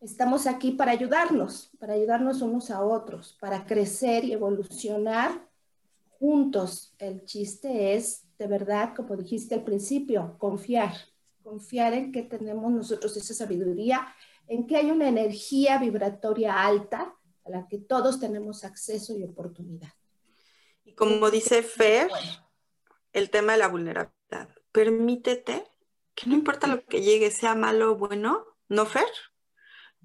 estamos 0.01 0.47
aquí 0.47 0.73
para 0.73 0.93
ayudarnos, 0.93 1.71
para 1.79 1.95
ayudarnos 1.95 2.43
unos 2.43 2.71
a 2.71 2.85
otros, 2.85 3.37
para 3.41 3.65
crecer 3.65 4.25
y 4.25 4.33
evolucionar 4.33 5.49
juntos. 6.19 6.95
El 6.99 7.25
chiste 7.25 7.95
es, 7.95 8.25
de 8.39 8.47
verdad, 8.47 8.95
como 8.95 9.17
dijiste 9.17 9.55
al 9.55 9.65
principio, 9.65 10.37
confiar, 10.39 10.93
confiar 11.47 11.95
en 11.95 12.11
que 12.11 12.23
tenemos 12.23 12.73
nosotros 12.73 13.17
esa 13.17 13.33
sabiduría, 13.33 14.13
en 14.49 14.67
que 14.67 14.77
hay 14.77 14.91
una 14.91 15.09
energía 15.09 15.79
vibratoria 15.79 16.65
alta 16.65 17.15
a 17.45 17.51
la 17.51 17.69
que 17.69 17.79
todos 17.79 18.19
tenemos 18.19 18.65
acceso 18.65 19.17
y 19.17 19.23
oportunidad. 19.23 19.93
Y 20.85 20.95
como 20.95 21.31
dice 21.31 21.63
Fer, 21.63 22.11
el 23.13 23.31
tema 23.31 23.53
de 23.53 23.59
la 23.59 23.69
vulnerabilidad. 23.69 24.49
Permítete 24.73 25.65
que 26.17 26.29
no 26.29 26.35
importa 26.35 26.67
lo 26.67 26.85
que 26.85 27.03
llegue, 27.03 27.31
sea 27.31 27.55
malo 27.55 27.93
o 27.93 27.97
bueno, 27.97 28.45
no 28.69 28.85
Fer, 28.85 29.07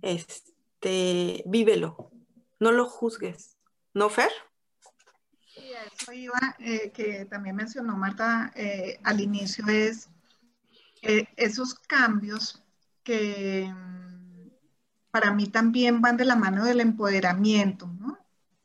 este, 0.04 1.44
vívelo, 1.48 2.12
no 2.60 2.72
lo 2.72 2.88
juzgues, 2.88 3.58
¿no 3.96 4.10
Fer? 4.10 4.32
Sí, 5.48 5.72
eso 5.92 6.12
iba, 6.14 6.56
eh, 6.60 6.92
que 6.92 7.26
también 7.26 7.56
mencionó 7.56 7.98
Marta 7.98 8.52
eh, 8.56 9.00
al 9.04 9.20
inicio, 9.20 9.66
es 9.68 10.12
eh, 11.02 11.28
esos 11.38 11.76
cambios 11.76 12.64
que 13.04 13.72
mm, 13.74 14.50
para 15.12 15.34
mí 15.34 15.48
también 15.48 16.02
van 16.02 16.18
de 16.18 16.26
la 16.26 16.36
mano 16.36 16.66
del 16.66 16.82
empoderamiento, 16.82 17.88
¿no? 18.00 18.18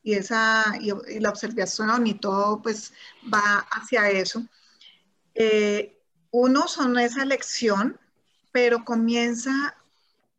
Y, 0.02 0.14
esa, 0.14 0.74
y, 0.80 0.92
la 1.20 1.30
observación 1.30 2.06
y 2.06 2.14
todo, 2.14 2.62
pues 2.62 2.92
va 3.32 3.66
hacia 3.70 4.10
eso. 4.10 4.46
Uno 6.38 6.68
son 6.68 6.98
esa 6.98 7.22
elección, 7.22 7.98
pero 8.52 8.84
comienza 8.84 9.74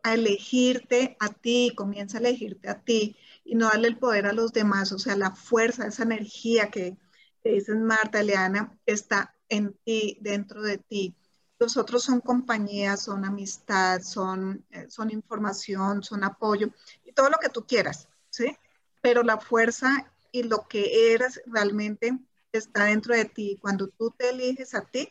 a 0.04 0.14
elegirte 0.14 1.18
a 1.20 1.30
ti, 1.30 1.74
comienza 1.76 2.18
a 2.18 2.22
elegirte 2.22 2.70
a 2.70 2.80
ti 2.82 3.18
y 3.44 3.56
no 3.56 3.68
darle 3.68 3.88
el 3.88 3.98
poder 3.98 4.28
a 4.28 4.34
los 4.34 4.54
demás, 4.54 4.92
o 4.92 5.00
sea, 5.00 5.16
la 5.16 5.32
fuerza, 5.32 5.88
esa 5.88 6.04
energía 6.04 6.70
que, 6.70 6.98
dicen 7.44 7.84
Marta, 7.84 8.22
Leana, 8.22 8.78
está 8.86 9.34
en 9.50 9.74
ti, 9.86 10.20
dentro 10.22 10.62
de 10.62 10.78
ti. 10.78 11.16
Los 11.60 11.78
otros 11.78 12.04
son 12.04 12.22
compañía, 12.22 12.98
son 12.98 13.26
amistad, 13.26 14.02
son, 14.02 14.64
eh, 14.72 14.88
son 14.90 15.12
información, 15.12 16.04
son 16.04 16.24
apoyo 16.24 16.70
y 17.04 17.12
todo 17.14 17.30
lo 17.30 17.38
que 17.38 17.50
tú 17.50 17.66
quieras, 17.66 18.08
¿sí? 18.30 18.56
Pero 19.02 19.24
la 19.24 19.38
fuerza 19.38 20.12
y 20.32 20.44
lo 20.44 20.68
que 20.68 21.14
eres 21.14 21.42
realmente 21.48 22.18
está 22.52 22.86
dentro 22.86 23.16
de 23.16 23.26
ti. 23.26 23.58
Cuando 23.62 23.88
tú 23.88 24.12
te 24.12 24.30
eliges 24.30 24.76
a 24.76 24.82
ti, 24.82 25.10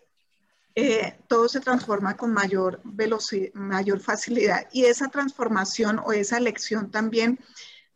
eh, 0.75 1.19
todo 1.27 1.49
se 1.49 1.61
transforma 1.61 2.17
con 2.17 2.35
mayor 2.35 2.81
velocidad, 2.85 3.53
mayor 3.55 4.01
facilidad. 4.01 4.69
Y 4.73 4.85
esa 4.85 5.09
transformación 5.09 6.01
o 6.05 6.13
esa 6.13 6.37
elección 6.37 6.91
también 6.91 7.41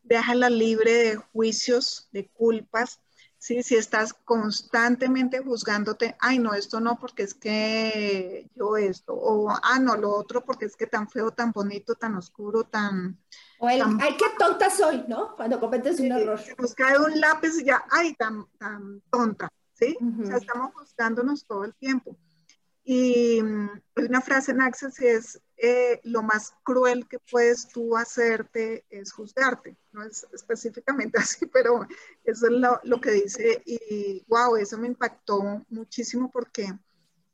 déjala 0.03 0.49
libre 0.49 0.93
de 0.93 1.17
juicios, 1.17 2.09
de 2.13 2.27
culpas. 2.29 3.01
¿Sí? 3.41 3.63
Si 3.63 3.75
estás 3.75 4.13
constantemente 4.13 5.41
juzgándote, 5.41 6.15
ay, 6.21 6.39
no, 6.39 6.55
esto 6.55 6.79
no, 6.79 6.99
porque 6.99 7.25
es 7.25 7.35
que 7.35 8.49
yo 8.55 8.77
esto, 8.77 9.15
o 9.15 9.51
ah, 9.51 9.79
no, 9.81 9.97
lo 9.97 10.11
otro, 10.11 10.45
porque 10.45 10.67
es 10.67 10.77
que 10.77 10.87
tan 10.87 11.09
feo, 11.09 11.33
tan 11.33 11.51
bonito, 11.51 11.95
tan 11.97 12.15
oscuro, 12.17 12.65
tan... 12.65 13.19
O 13.59 13.69
el, 13.69 13.83
ay, 13.83 14.17
qué 14.17 14.27
tonta 14.39 14.71
soy, 14.71 15.05
¿no? 15.09 15.35
Cuando 15.37 15.59
cometes 15.59 15.99
un 16.01 16.13
error. 16.13 16.41
Nos 16.59 16.75
cae 16.75 16.99
un 16.99 17.19
lápiz 17.19 17.59
y 17.59 17.65
ya, 17.65 17.85
ay, 17.91 18.15
tan, 18.15 18.47
tan 18.59 19.03
tonta, 19.11 19.51
¿sí? 19.73 19.97
O 20.23 20.27
sea, 20.27 20.37
estamos 20.37 20.73
juzgándonos 20.75 21.45
todo 21.47 21.65
el 21.65 21.75
tiempo. 21.75 22.17
Y 22.83 23.43
mm, 23.43 23.71
hay 23.97 24.05
una 24.05 24.21
frase 24.21 24.53
en 24.53 24.63
Access 24.63 25.01
es, 25.01 25.41
eh, 25.57 26.01
lo 26.05 26.23
más 26.23 26.55
cruel 26.63 27.07
que 27.07 27.19
puedes 27.19 27.69
tú 27.69 27.97
hacerte 27.97 28.85
es 28.91 29.13
juzgarte. 29.13 29.77
No 29.93 30.03
es 30.03 30.27
específicamente 30.33 31.19
así, 31.21 31.47
pero 31.47 31.87
eso 32.25 32.47
es 32.47 32.53
lo, 32.53 32.81
lo 32.85 33.01
que 33.01 33.13
dice. 33.13 33.63
Y 33.67 34.25
wow, 34.29 34.57
eso 34.57 34.79
me 34.79 34.89
impactó 34.89 35.65
muchísimo 35.69 36.31
porque 36.31 36.69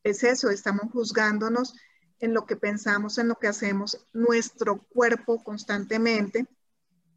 es 0.03 0.23
eso, 0.23 0.51
estamos 0.51 0.93
juzgándonos 0.93 1.75
en 2.21 2.33
lo 2.33 2.47
que 2.47 2.57
pensamos, 2.57 3.19
en 3.19 3.29
lo 3.29 3.37
que 3.37 3.49
hacemos, 3.49 3.99
nuestro 4.13 4.79
cuerpo 4.89 5.43
constantemente 5.43 6.47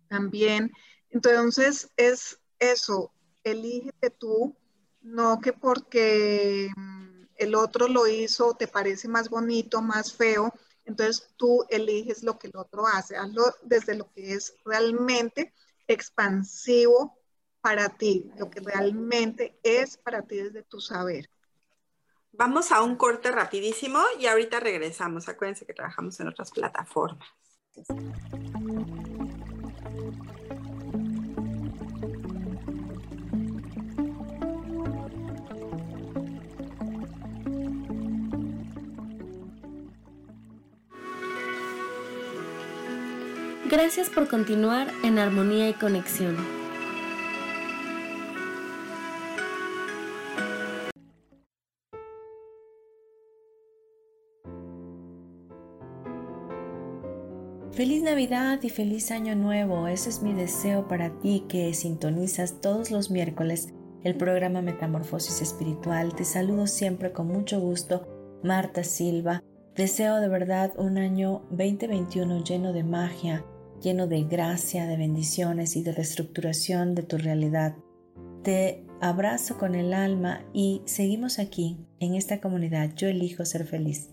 también. 0.07 0.71
Entonces 1.09 1.89
es 1.97 2.39
eso, 2.57 3.13
elígete 3.43 4.09
tú, 4.09 4.55
no 5.01 5.39
que 5.39 5.53
porque 5.53 6.69
mm, 6.75 7.09
el 7.39 7.55
otro 7.55 7.87
lo 7.87 8.07
hizo, 8.07 8.53
te 8.53 8.67
parece 8.67 9.07
más 9.07 9.29
bonito, 9.29 9.81
más 9.81 10.13
feo, 10.13 10.53
entonces 10.85 11.29
tú 11.37 11.65
eliges 11.69 12.23
lo 12.23 12.37
que 12.37 12.47
el 12.47 12.57
otro 12.57 12.85
hace, 12.85 13.15
hazlo 13.15 13.43
desde 13.63 13.95
lo 13.95 14.11
que 14.11 14.33
es 14.33 14.55
realmente 14.65 15.53
expansivo 15.87 17.17
para 17.61 17.89
ti, 17.89 18.31
lo 18.37 18.49
que 18.49 18.59
realmente 18.59 19.59
es 19.63 19.97
para 19.97 20.21
ti 20.21 20.37
desde 20.37 20.63
tu 20.63 20.79
saber. 20.79 21.29
Vamos 22.31 22.71
a 22.71 22.81
un 22.81 22.95
corte 22.95 23.31
rapidísimo 23.31 23.99
y 24.19 24.27
ahorita 24.27 24.59
regresamos. 24.59 25.27
Acuérdense 25.27 25.65
que 25.65 25.73
trabajamos 25.73 26.19
en 26.19 26.27
otras 26.27 26.51
plataformas. 26.51 27.27
Gracias 43.72 44.09
por 44.09 44.28
continuar 44.28 44.88
en 45.03 45.20
armonía 45.20 45.70
y 45.70 45.74
conexión. 45.74 46.36
Feliz 57.72 58.01
Navidad 58.01 58.59
y 58.63 58.70
feliz 58.70 59.11
Año 59.11 59.36
Nuevo. 59.36 59.88
Ese 59.88 60.09
es 60.09 60.24
mi 60.24 60.34
deseo 60.34 60.88
para 60.88 61.20
ti 61.20 61.45
que 61.47 61.72
sintonizas 61.76 62.61
todos 62.61 62.89
los 62.89 63.11
miércoles 63.11 63.72
el 64.03 64.15
programa 64.15 64.63
Metamorfosis 64.63 65.43
Espiritual. 65.43 66.15
Te 66.15 66.26
saludo 66.26 66.65
siempre 66.65 67.11
con 67.11 67.28
mucho 67.28 67.59
gusto, 67.59 68.39
Marta 68.43 68.84
Silva. 68.84 69.43
Deseo 69.76 70.15
de 70.15 70.28
verdad 70.28 70.74
un 70.78 70.97
año 70.97 71.43
2021 71.51 72.43
lleno 72.43 72.74
de 72.74 72.84
magia, 72.84 73.45
lleno 73.82 74.07
de 74.07 74.23
gracia, 74.23 74.88
de 74.88 74.97
bendiciones 74.97 75.75
y 75.75 75.84
de 75.84 75.91
reestructuración 75.91 76.95
de 76.95 77.03
tu 77.03 77.17
realidad. 77.17 77.75
Te 78.43 78.86
abrazo 79.01 79.57
con 79.57 79.75
el 79.75 79.93
alma 79.93 80.45
y 80.53 80.82
seguimos 80.86 81.39
aquí, 81.39 81.77
en 81.99 82.15
esta 82.15 82.39
comunidad. 82.39 82.93
Yo 82.95 83.07
elijo 83.07 83.45
ser 83.45 83.65
feliz. 83.65 84.11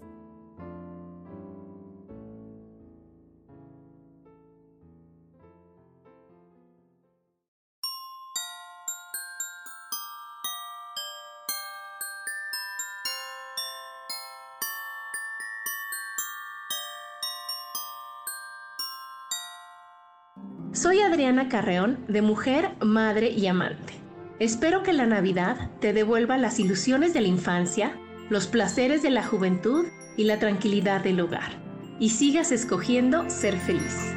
Carreón, 21.45 21.99
de 22.09 22.23
Mujer, 22.23 22.71
Madre 22.81 23.31
y 23.31 23.47
Amante. 23.47 23.95
Espero 24.39 24.83
que 24.83 24.93
la 24.93 25.07
Navidad 25.07 25.71
te 25.81 25.93
devuelva 25.93 26.37
las 26.37 26.59
ilusiones 26.59 27.15
de 27.15 27.21
la 27.21 27.29
infancia, 27.29 27.97
los 28.29 28.47
placeres 28.47 29.03
de 29.03 29.11
la 29.11 29.23
juventud 29.23 29.87
y 30.17 30.25
la 30.25 30.39
tranquilidad 30.39 31.03
del 31.03 31.21
hogar, 31.21 31.53
y 32.01 32.11
sigas 32.11 32.53
escogiendo 32.53 33.31
ser 33.31 33.57
feliz. 33.57 34.15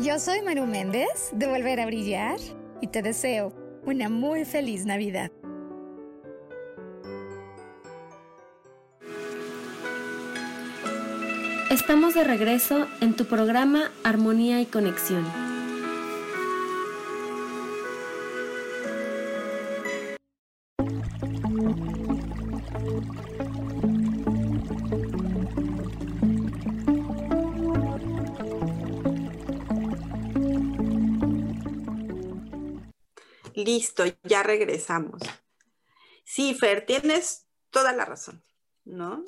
Yo 0.00 0.18
soy 0.20 0.42
Maru 0.42 0.64
Méndez 0.66 1.30
de 1.32 1.48
Volver 1.48 1.80
a 1.80 1.86
Brillar 1.86 2.38
y 2.80 2.88
te 2.88 3.02
deseo 3.02 3.52
una 3.84 4.08
muy 4.08 4.44
feliz 4.44 4.84
Navidad. 4.84 5.30
Estamos 11.70 12.14
de 12.14 12.24
regreso 12.24 12.86
en 13.00 13.14
tu 13.14 13.24
programa 13.26 13.90
Armonía 14.04 14.60
y 14.60 14.66
Conexión. 14.66 15.47
Listo, 33.64 34.04
ya 34.22 34.44
regresamos. 34.44 35.20
Sí, 36.24 36.54
Fer, 36.54 36.86
tienes 36.86 37.48
toda 37.70 37.92
la 37.92 38.04
razón, 38.04 38.40
¿no? 38.84 39.24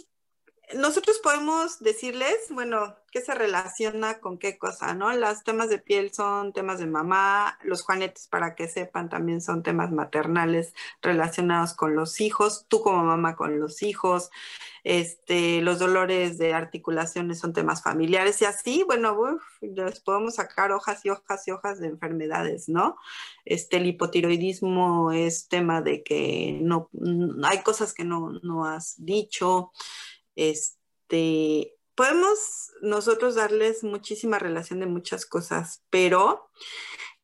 Nosotros 0.74 1.18
podemos 1.22 1.80
decirles, 1.80 2.36
bueno, 2.50 2.96
qué 3.10 3.20
se 3.20 3.34
relaciona 3.34 4.20
con 4.20 4.38
qué 4.38 4.56
cosa, 4.56 4.94
¿no? 4.94 5.12
Los 5.12 5.42
temas 5.42 5.68
de 5.68 5.78
piel 5.78 6.12
son 6.12 6.52
temas 6.52 6.78
de 6.78 6.86
mamá, 6.86 7.58
los 7.64 7.82
juanetes, 7.82 8.28
para 8.28 8.54
que 8.54 8.68
sepan, 8.68 9.08
también 9.08 9.40
son 9.40 9.62
temas 9.62 9.90
maternales 9.90 10.74
relacionados 11.02 11.74
con 11.74 11.96
los 11.96 12.20
hijos, 12.20 12.66
tú 12.68 12.82
como 12.82 13.04
mamá 13.04 13.34
con 13.34 13.58
los 13.58 13.82
hijos, 13.82 14.30
este, 14.84 15.60
los 15.60 15.78
dolores 15.78 16.38
de 16.38 16.54
articulaciones 16.54 17.40
son 17.40 17.52
temas 17.52 17.82
familiares 17.82 18.40
y 18.40 18.44
así, 18.44 18.84
bueno, 18.86 19.18
uf, 19.18 19.42
les 19.60 20.00
podemos 20.00 20.36
sacar 20.36 20.72
hojas 20.72 21.04
y 21.04 21.10
hojas 21.10 21.46
y 21.48 21.50
hojas 21.50 21.80
de 21.80 21.88
enfermedades, 21.88 22.68
¿no? 22.68 22.96
Este, 23.44 23.78
el 23.78 23.86
hipotiroidismo 23.86 25.10
es 25.12 25.48
tema 25.48 25.82
de 25.82 26.02
que 26.02 26.58
no, 26.62 26.88
hay 27.42 27.62
cosas 27.62 27.92
que 27.92 28.04
no, 28.04 28.32
no 28.42 28.64
has 28.64 28.94
dicho, 29.04 29.72
este, 30.36 31.76
podemos 31.94 32.72
nosotros 32.82 33.34
darles 33.34 33.84
muchísima 33.84 34.38
relación 34.38 34.80
de 34.80 34.86
muchas 34.86 35.26
cosas, 35.26 35.82
pero 35.90 36.50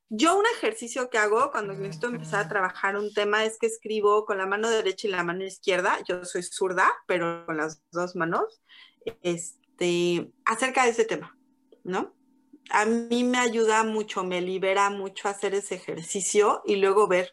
yo 0.09 0.39
un 0.39 0.45
ejercicio 0.57 1.11
que 1.11 1.19
hago 1.19 1.51
cuando 1.51 1.75
necesito 1.75 2.07
empezar 2.07 2.45
a 2.45 2.49
trabajar 2.49 2.97
un 2.97 3.13
tema 3.13 3.45
es 3.45 3.59
que 3.59 3.67
escribo 3.67 4.25
con 4.25 4.39
la 4.39 4.47
mano 4.47 4.71
derecha 4.71 5.09
y 5.09 5.11
la 5.11 5.25
mano 5.25 5.45
izquierda. 5.45 5.99
Yo 6.09 6.25
soy 6.25 6.43
zurda, 6.43 6.93
pero 7.07 7.45
con 7.45 7.57
las 7.57 7.83
dos 7.91 8.15
manos, 8.15 8.63
este, 9.23 10.33
acerca 10.45 10.85
de 10.85 10.91
ese 10.91 11.05
tema, 11.05 11.37
¿no? 11.83 12.16
A 12.71 12.85
mí 12.85 13.25
me 13.25 13.39
ayuda 13.39 13.85
mucho, 13.85 14.25
me 14.25 14.41
libera 14.41 14.91
mucho 14.91 15.29
hacer 15.29 15.55
ese 15.55 15.77
ejercicio 15.77 16.63
y 16.65 16.77
luego 16.77 17.07
ver 17.07 17.33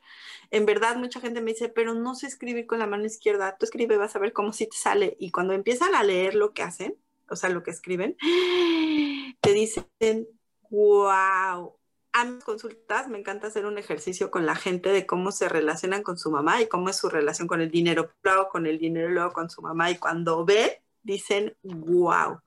en 0.54 0.68
verdad 0.68 0.98
mucha 0.98 1.20
gente 1.20 1.42
me 1.42 1.54
dice, 1.54 1.68
pero 1.68 1.96
no 1.96 2.14
sé 2.14 2.28
escribir 2.28 2.68
con 2.68 2.78
la 2.78 2.86
mano 2.86 3.06
izquierda, 3.06 3.58
tú 3.58 3.66
escribe, 3.66 3.98
vas 3.98 4.16
a 4.16 4.20
ver 4.20 4.34
cómo 4.34 4.54
sí 4.54 4.68
te 4.68 4.78
sale. 4.78 5.18
Y 5.20 5.32
cuando 5.32 5.54
empiezan 5.54 5.96
a 5.96 6.04
leer 6.04 6.36
lo 6.36 6.54
que 6.54 6.62
hacen, 6.62 6.96
o 7.28 7.36
sea, 7.36 7.50
lo 7.50 7.64
que 7.64 7.72
escriben, 7.72 8.16
te 9.42 9.52
dicen, 9.52 10.28
wow. 10.70 11.76
A 12.16 12.26
mis 12.26 12.44
consultas 12.44 13.08
me 13.08 13.18
encanta 13.18 13.48
hacer 13.48 13.66
un 13.66 13.80
ejercicio 13.80 14.30
con 14.30 14.46
la 14.46 14.54
gente 14.54 14.90
de 14.90 15.08
cómo 15.08 15.32
se 15.32 15.50
relacionan 15.50 16.04
con 16.04 16.20
su 16.20 16.30
mamá 16.30 16.62
y 16.62 16.68
cómo 16.68 16.90
es 16.90 16.98
su 16.98 17.10
relación 17.10 17.48
con 17.48 17.60
el 17.60 17.72
dinero, 17.72 18.12
luego 18.22 18.50
con 18.50 18.68
el 18.68 18.78
dinero, 18.78 19.10
luego 19.10 19.32
con 19.32 19.50
su 19.50 19.64
mamá. 19.64 19.90
Y 19.90 19.98
cuando 19.98 20.46
ve, 20.46 20.84
dicen, 21.02 21.58
wow. 21.64 22.42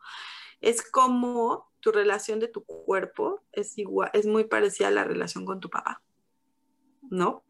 Es 0.61 0.89
como 0.89 1.73
tu 1.81 1.91
relación 1.91 2.39
de 2.39 2.47
tu 2.47 2.65
cuerpo 2.87 3.43
es 3.53 3.77
igual, 3.77 4.11
es 4.15 4.25
muy 4.25 4.45
parecida 4.45 4.89
a 4.89 4.93
la 4.93 5.05
relación 5.05 5.45
con 5.45 5.61
tu 5.61 5.69
papá. 5.69 6.01
¿no? 7.11 7.45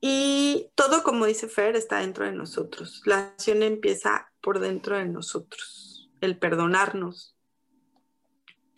Y 0.00 0.70
todo, 0.74 1.02
como 1.02 1.26
dice 1.26 1.48
Fer, 1.48 1.76
está 1.76 1.98
dentro 1.98 2.24
de 2.24 2.32
nosotros. 2.32 3.02
La 3.04 3.18
acción 3.18 3.62
empieza 3.62 4.30
por 4.40 4.60
dentro 4.60 4.96
de 4.96 5.06
nosotros, 5.06 6.10
el 6.20 6.38
perdonarnos, 6.38 7.36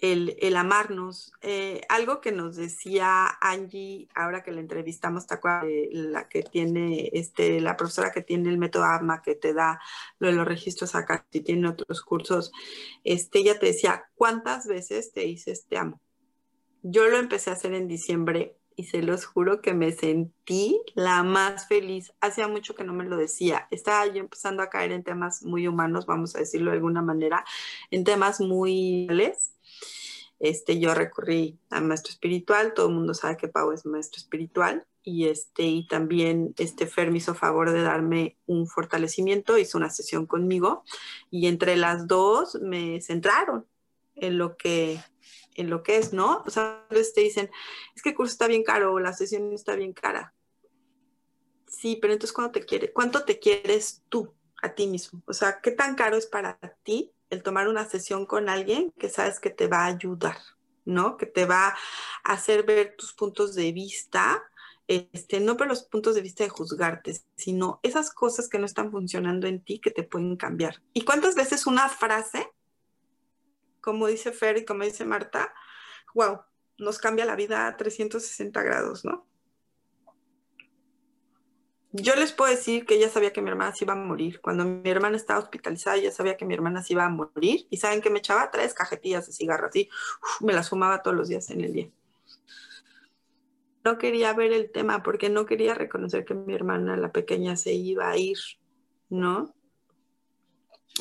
el, 0.00 0.56
amarnos. 0.56 1.32
Eh, 1.42 1.82
algo 1.88 2.20
que 2.20 2.32
nos 2.32 2.56
decía 2.56 3.26
Angie, 3.40 4.08
ahora 4.14 4.42
que 4.42 4.52
la 4.52 4.60
entrevistamos, 4.60 5.26
la 5.92 6.28
que 6.28 6.42
tiene, 6.42 7.10
este, 7.12 7.60
la 7.60 7.76
profesora 7.76 8.12
que 8.12 8.22
tiene 8.22 8.50
el 8.50 8.58
método 8.58 8.84
AMA, 8.84 9.22
que 9.22 9.34
te 9.34 9.52
da 9.52 9.80
lo 10.18 10.28
de 10.28 10.34
los 10.34 10.46
registros 10.46 10.94
acá, 10.94 11.26
y 11.32 11.40
tiene 11.40 11.68
otros 11.68 12.00
cursos, 12.02 12.50
este, 13.04 13.40
ella 13.40 13.58
te 13.58 13.66
decía, 13.66 14.04
¿cuántas 14.14 14.66
veces 14.66 15.12
te 15.12 15.20
dices 15.20 15.66
te 15.66 15.76
amo? 15.76 16.00
Yo 16.82 17.08
lo 17.08 17.18
empecé 17.18 17.50
a 17.50 17.54
hacer 17.54 17.74
en 17.74 17.88
diciembre 17.88 18.56
y 18.80 18.84
se 18.84 19.02
los 19.02 19.26
juro 19.26 19.60
que 19.60 19.74
me 19.74 19.92
sentí 19.92 20.80
la 20.94 21.22
más 21.22 21.68
feliz. 21.68 22.14
Hacía 22.22 22.48
mucho 22.48 22.74
que 22.74 22.84
no 22.84 22.94
me 22.94 23.04
lo 23.04 23.18
decía. 23.18 23.68
Estaba 23.70 24.06
yo 24.06 24.20
empezando 24.20 24.62
a 24.62 24.70
caer 24.70 24.92
en 24.92 25.02
temas 25.02 25.42
muy 25.42 25.68
humanos, 25.68 26.06
vamos 26.06 26.34
a 26.34 26.38
decirlo 26.38 26.70
de 26.70 26.78
alguna 26.78 27.02
manera, 27.02 27.44
en 27.90 28.04
temas 28.04 28.40
muy 28.40 29.06
este, 30.40 30.80
yo 30.80 30.94
recurrí 30.94 31.58
al 31.68 31.84
maestro 31.84 32.12
espiritual, 32.12 32.72
todo 32.74 32.88
el 32.88 32.94
mundo 32.94 33.12
sabe 33.12 33.36
que 33.36 33.48
Pau 33.48 33.72
es 33.72 33.84
maestro 33.84 34.18
espiritual 34.18 34.86
y 35.02 35.28
este 35.28 35.64
y 35.64 35.86
también 35.86 36.54
este 36.56 36.86
Fer 36.86 37.14
hizo 37.14 37.34
favor 37.34 37.70
de 37.70 37.82
darme 37.82 38.38
un 38.46 38.66
fortalecimiento, 38.66 39.58
hizo 39.58 39.76
una 39.76 39.90
sesión 39.90 40.26
conmigo 40.26 40.82
y 41.30 41.46
entre 41.46 41.76
las 41.76 42.06
dos 42.06 42.58
me 42.62 43.00
centraron 43.02 43.66
en 44.14 44.38
lo 44.38 44.56
que 44.56 44.98
en 45.56 45.68
lo 45.68 45.82
que 45.82 45.98
es, 45.98 46.14
¿no? 46.14 46.42
O 46.46 46.50
sea, 46.50 46.86
a 46.88 46.94
veces 46.94 47.14
dicen, 47.14 47.50
es 47.94 48.02
que 48.02 48.10
el 48.10 48.14
curso 48.14 48.32
está 48.32 48.46
bien 48.46 48.62
caro 48.62 48.94
o 48.94 49.00
la 49.00 49.12
sesión 49.12 49.52
está 49.52 49.74
bien 49.74 49.92
cara. 49.92 50.34
Sí, 51.66 51.98
pero 52.00 52.14
entonces 52.14 52.32
¿cuánto 52.32 52.60
te 52.60 52.64
quiere, 52.64 52.92
cuánto 52.92 53.24
te 53.24 53.38
quieres 53.38 54.02
tú 54.08 54.32
a 54.62 54.74
ti 54.74 54.86
mismo? 54.86 55.22
O 55.26 55.34
sea, 55.34 55.60
¿qué 55.60 55.70
tan 55.70 55.96
caro 55.96 56.16
es 56.16 56.26
para 56.26 56.58
ti 56.82 57.12
el 57.30 57.42
tomar 57.42 57.68
una 57.68 57.84
sesión 57.84 58.26
con 58.26 58.48
alguien 58.48 58.92
que 58.98 59.08
sabes 59.08 59.40
que 59.40 59.50
te 59.50 59.68
va 59.68 59.84
a 59.84 59.86
ayudar, 59.86 60.36
¿no? 60.84 61.16
Que 61.16 61.26
te 61.26 61.46
va 61.46 61.68
a 62.24 62.32
hacer 62.32 62.64
ver 62.64 62.94
tus 62.96 63.12
puntos 63.12 63.54
de 63.54 63.72
vista, 63.72 64.42
este, 64.88 65.40
no 65.40 65.56
por 65.56 65.68
los 65.68 65.84
puntos 65.84 66.14
de 66.14 66.22
vista 66.22 66.44
de 66.44 66.50
juzgarte, 66.50 67.20
sino 67.36 67.80
esas 67.82 68.12
cosas 68.12 68.48
que 68.48 68.58
no 68.58 68.66
están 68.66 68.90
funcionando 68.90 69.46
en 69.46 69.62
ti 69.62 69.78
que 69.78 69.90
te 69.90 70.02
pueden 70.02 70.36
cambiar. 70.36 70.82
¿Y 70.92 71.04
cuántas 71.04 71.34
veces 71.34 71.66
una 71.66 71.88
frase 71.88 72.50
como 73.80 74.06
dice 74.06 74.32
Fer 74.32 74.58
y 74.58 74.64
como 74.64 74.84
dice 74.84 75.04
Marta, 75.04 75.52
wow, 76.14 76.40
nos 76.78 76.98
cambia 76.98 77.24
la 77.24 77.36
vida 77.36 77.66
a 77.66 77.76
360 77.76 78.62
grados, 78.62 79.04
¿no? 79.04 79.26
Yo 81.92 82.14
les 82.14 82.32
puedo 82.32 82.50
decir 82.50 82.86
que 82.86 83.00
ya 83.00 83.08
sabía 83.08 83.32
que 83.32 83.42
mi 83.42 83.50
hermana 83.50 83.74
se 83.74 83.84
iba 83.84 83.94
a 83.94 83.96
morir. 83.96 84.40
Cuando 84.40 84.64
mi 84.64 84.88
hermana 84.88 85.16
estaba 85.16 85.40
hospitalizada, 85.40 85.96
ya 85.96 86.12
sabía 86.12 86.36
que 86.36 86.44
mi 86.44 86.54
hermana 86.54 86.82
se 86.82 86.92
iba 86.92 87.04
a 87.04 87.08
morir. 87.08 87.66
¿Y 87.68 87.78
saben 87.78 88.00
que 88.00 88.10
me 88.10 88.20
echaba? 88.20 88.50
Tres 88.50 88.74
cajetillas 88.74 89.26
de 89.26 89.32
cigarro, 89.32 89.66
así. 89.66 89.88
me 90.40 90.52
las 90.52 90.68
fumaba 90.68 91.02
todos 91.02 91.16
los 91.16 91.28
días 91.28 91.50
en 91.50 91.62
el 91.62 91.72
día. 91.72 91.90
No 93.84 93.98
quería 93.98 94.32
ver 94.34 94.52
el 94.52 94.70
tema 94.70 95.02
porque 95.02 95.30
no 95.30 95.46
quería 95.46 95.74
reconocer 95.74 96.24
que 96.24 96.34
mi 96.34 96.54
hermana, 96.54 96.96
la 96.96 97.10
pequeña, 97.10 97.56
se 97.56 97.72
iba 97.72 98.08
a 98.08 98.16
ir, 98.16 98.38
¿no? 99.08 99.54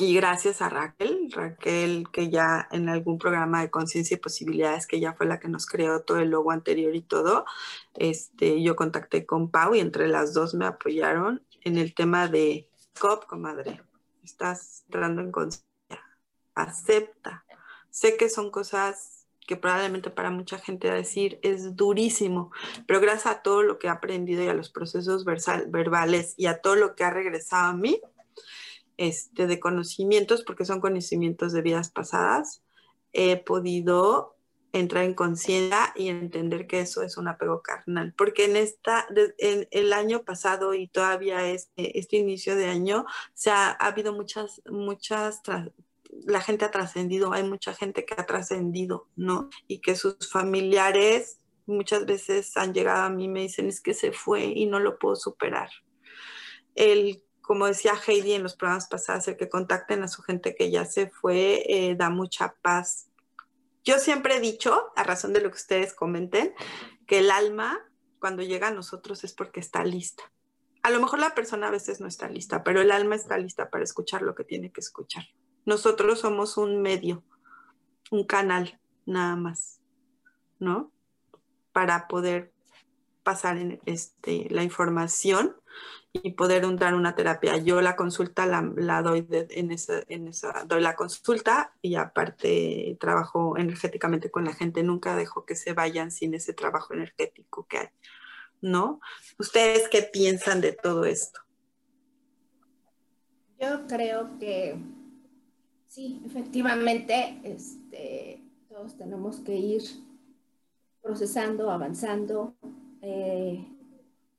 Y 0.00 0.14
gracias 0.14 0.62
a 0.62 0.70
Raquel, 0.70 1.30
Raquel 1.30 2.08
que 2.10 2.30
ya 2.30 2.66
en 2.72 2.88
algún 2.88 3.18
programa 3.18 3.60
de 3.60 3.70
conciencia 3.70 4.14
y 4.14 4.18
posibilidades, 4.18 4.86
que 4.86 4.98
ya 4.98 5.12
fue 5.12 5.26
la 5.26 5.38
que 5.38 5.48
nos 5.48 5.66
creó 5.66 6.00
todo 6.00 6.20
el 6.20 6.30
logo 6.30 6.52
anterior 6.52 6.96
y 6.96 7.02
todo, 7.02 7.44
este, 7.96 8.62
yo 8.62 8.76
contacté 8.76 9.26
con 9.26 9.50
Pau 9.50 9.74
y 9.74 9.80
entre 9.80 10.08
las 10.08 10.32
dos 10.32 10.54
me 10.54 10.64
apoyaron 10.64 11.42
en 11.64 11.76
el 11.76 11.94
tema 11.94 12.28
de 12.28 12.66
COP, 12.98 13.26
comadre. 13.26 13.82
Estás 14.24 14.84
entrando 14.86 15.20
en 15.20 15.32
conciencia. 15.32 15.66
Acepta. 16.54 17.44
Sé 17.90 18.16
que 18.16 18.30
son 18.30 18.50
cosas 18.50 19.26
que 19.46 19.56
probablemente 19.56 20.08
para 20.08 20.30
mucha 20.30 20.58
gente 20.58 20.88
a 20.88 20.94
decir 20.94 21.38
es 21.42 21.76
durísimo, 21.76 22.52
pero 22.86 23.00
gracias 23.00 23.26
a 23.26 23.42
todo 23.42 23.62
lo 23.62 23.78
que 23.78 23.88
he 23.88 23.90
aprendido 23.90 24.42
y 24.42 24.48
a 24.48 24.54
los 24.54 24.70
procesos 24.70 25.26
verbales 25.26 26.32
y 26.38 26.46
a 26.46 26.62
todo 26.62 26.76
lo 26.76 26.94
que 26.94 27.04
ha 27.04 27.10
regresado 27.10 27.66
a 27.66 27.74
mí, 27.74 28.00
este, 29.00 29.46
de 29.46 29.58
conocimientos, 29.58 30.42
porque 30.42 30.66
son 30.66 30.78
conocimientos 30.78 31.54
de 31.54 31.62
vidas 31.62 31.90
pasadas, 31.90 32.62
he 33.14 33.38
podido 33.38 34.36
entrar 34.74 35.04
en 35.04 35.14
conciencia 35.14 35.94
y 35.96 36.08
entender 36.08 36.66
que 36.66 36.80
eso 36.80 37.02
es 37.02 37.16
un 37.16 37.26
apego 37.26 37.62
carnal, 37.62 38.12
porque 38.12 38.44
en 38.44 38.56
esta, 38.56 39.08
en 39.38 39.66
el 39.70 39.94
año 39.94 40.22
pasado 40.22 40.74
y 40.74 40.86
todavía 40.86 41.48
este, 41.48 41.98
este 41.98 42.18
inicio 42.18 42.56
de 42.56 42.66
año, 42.66 43.06
se 43.32 43.50
ha, 43.50 43.70
ha 43.70 43.86
habido 43.86 44.12
muchas, 44.12 44.60
muchas, 44.70 45.40
la 46.26 46.42
gente 46.42 46.66
ha 46.66 46.70
trascendido, 46.70 47.32
hay 47.32 47.42
mucha 47.42 47.72
gente 47.72 48.04
que 48.04 48.14
ha 48.18 48.26
trascendido, 48.26 49.08
¿no? 49.16 49.48
Y 49.66 49.80
que 49.80 49.96
sus 49.96 50.30
familiares 50.30 51.40
muchas 51.64 52.04
veces 52.04 52.54
han 52.58 52.74
llegado 52.74 53.04
a 53.04 53.08
mí 53.08 53.24
y 53.24 53.28
me 53.28 53.40
dicen 53.40 53.66
es 53.66 53.80
que 53.80 53.94
se 53.94 54.12
fue 54.12 54.44
y 54.44 54.66
no 54.66 54.78
lo 54.78 54.98
puedo 54.98 55.16
superar. 55.16 55.70
El, 56.74 57.24
como 57.50 57.66
decía 57.66 57.94
Heidi 58.06 58.34
en 58.34 58.44
los 58.44 58.54
programas 58.54 58.86
pasados, 58.86 59.26
el 59.26 59.36
que 59.36 59.48
contacten 59.48 60.04
a 60.04 60.08
su 60.08 60.22
gente 60.22 60.54
que 60.54 60.70
ya 60.70 60.84
se 60.84 61.10
fue 61.10 61.64
eh, 61.66 61.96
da 61.96 62.08
mucha 62.08 62.54
paz 62.62 63.10
yo 63.84 63.98
siempre 63.98 64.36
he 64.36 64.40
dicho, 64.40 64.92
a 64.94 65.02
razón 65.02 65.32
de 65.32 65.40
lo 65.40 65.50
que 65.50 65.56
ustedes 65.56 65.94
comenten, 65.94 66.54
que 67.06 67.18
el 67.20 67.30
alma 67.30 67.80
cuando 68.18 68.42
llega 68.42 68.68
a 68.68 68.72
nosotros 68.72 69.24
es 69.24 69.32
porque 69.32 69.60
está 69.60 69.84
lista. 69.84 70.22
A 70.82 70.90
lo 70.90 71.00
mejor 71.00 71.18
la 71.18 71.34
persona 71.34 71.68
a 71.68 71.70
veces 71.70 72.00
no 72.00 72.06
está 72.06 72.28
lista, 72.28 72.62
pero 72.62 72.80
el 72.80 72.90
alma 72.90 73.14
está 73.14 73.38
lista 73.38 73.70
para 73.70 73.84
escuchar 73.84 74.22
lo 74.22 74.34
que 74.34 74.44
tiene 74.44 74.70
que 74.70 74.80
escuchar. 74.80 75.24
Nosotros 75.64 76.20
somos 76.20 76.56
un 76.56 76.82
medio, 76.82 77.24
un 78.10 78.24
canal, 78.24 78.80
nada 79.06 79.36
más, 79.36 79.80
¿no? 80.58 80.92
Para 81.72 82.06
poder 82.06 82.52
pasar 83.22 83.56
en 83.56 83.80
este, 83.86 84.46
la 84.50 84.62
información 84.62 85.56
y 86.12 86.32
poder 86.32 86.64
dar 86.76 86.94
una 86.94 87.14
terapia. 87.14 87.56
Yo 87.56 87.80
la 87.80 87.96
consulta 87.96 88.46
la, 88.46 89.02
doy 89.02 89.26
en, 89.30 89.70
esa, 89.70 90.02
en 90.08 90.28
esa, 90.28 90.64
doy 90.66 90.82
la 90.82 90.96
consulta 90.96 91.74
y 91.80 91.94
aparte 91.94 92.96
trabajo 92.98 93.56
energéticamente 93.56 94.30
con 94.30 94.44
la 94.44 94.54
gente. 94.54 94.82
Nunca 94.82 95.16
dejo 95.16 95.44
que 95.44 95.54
se 95.54 95.72
vayan 95.72 96.10
sin 96.10 96.34
ese 96.34 96.52
trabajo 96.52 96.94
energético 96.94 97.66
que 97.68 97.78
hay, 97.78 97.88
¿no? 98.60 99.00
¿Ustedes 99.38 99.88
qué 99.88 100.02
piensan 100.02 100.60
de 100.60 100.72
todo 100.72 101.04
esto? 101.04 101.40
Yo 103.60 103.86
creo 103.86 104.38
que 104.38 104.76
sí, 105.86 106.22
efectivamente, 106.24 107.40
este, 107.44 108.42
todos 108.68 108.96
tenemos 108.96 109.40
que 109.40 109.54
ir 109.54 109.82
procesando, 111.02 111.70
avanzando. 111.70 112.54
Eh, 113.02 113.66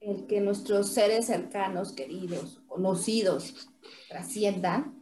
el 0.02 0.26
que 0.26 0.42
nuestros 0.42 0.90
seres 0.90 1.28
cercanos, 1.28 1.94
queridos, 1.94 2.60
conocidos, 2.68 3.70
trasciendan, 4.10 4.96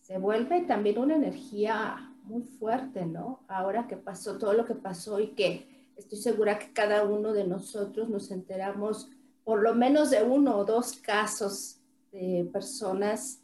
se 0.00 0.18
vuelve 0.18 0.60
también 0.62 0.98
una 0.98 1.16
energía 1.16 2.12
muy 2.24 2.42
fuerte, 2.42 3.06
¿no? 3.06 3.40
Ahora 3.48 3.86
que 3.88 3.96
pasó 3.96 4.38
todo 4.38 4.52
lo 4.52 4.66
que 4.66 4.74
pasó 4.74 5.18
y 5.18 5.28
que 5.28 5.66
estoy 5.96 6.18
segura 6.18 6.58
que 6.58 6.72
cada 6.72 7.04
uno 7.04 7.32
de 7.32 7.46
nosotros 7.46 8.08
nos 8.10 8.30
enteramos 8.30 9.10
por 9.44 9.62
lo 9.62 9.74
menos 9.74 10.10
de 10.10 10.22
uno 10.22 10.58
o 10.58 10.64
dos 10.64 10.92
casos 10.96 11.78
de 12.12 12.48
personas 12.52 13.40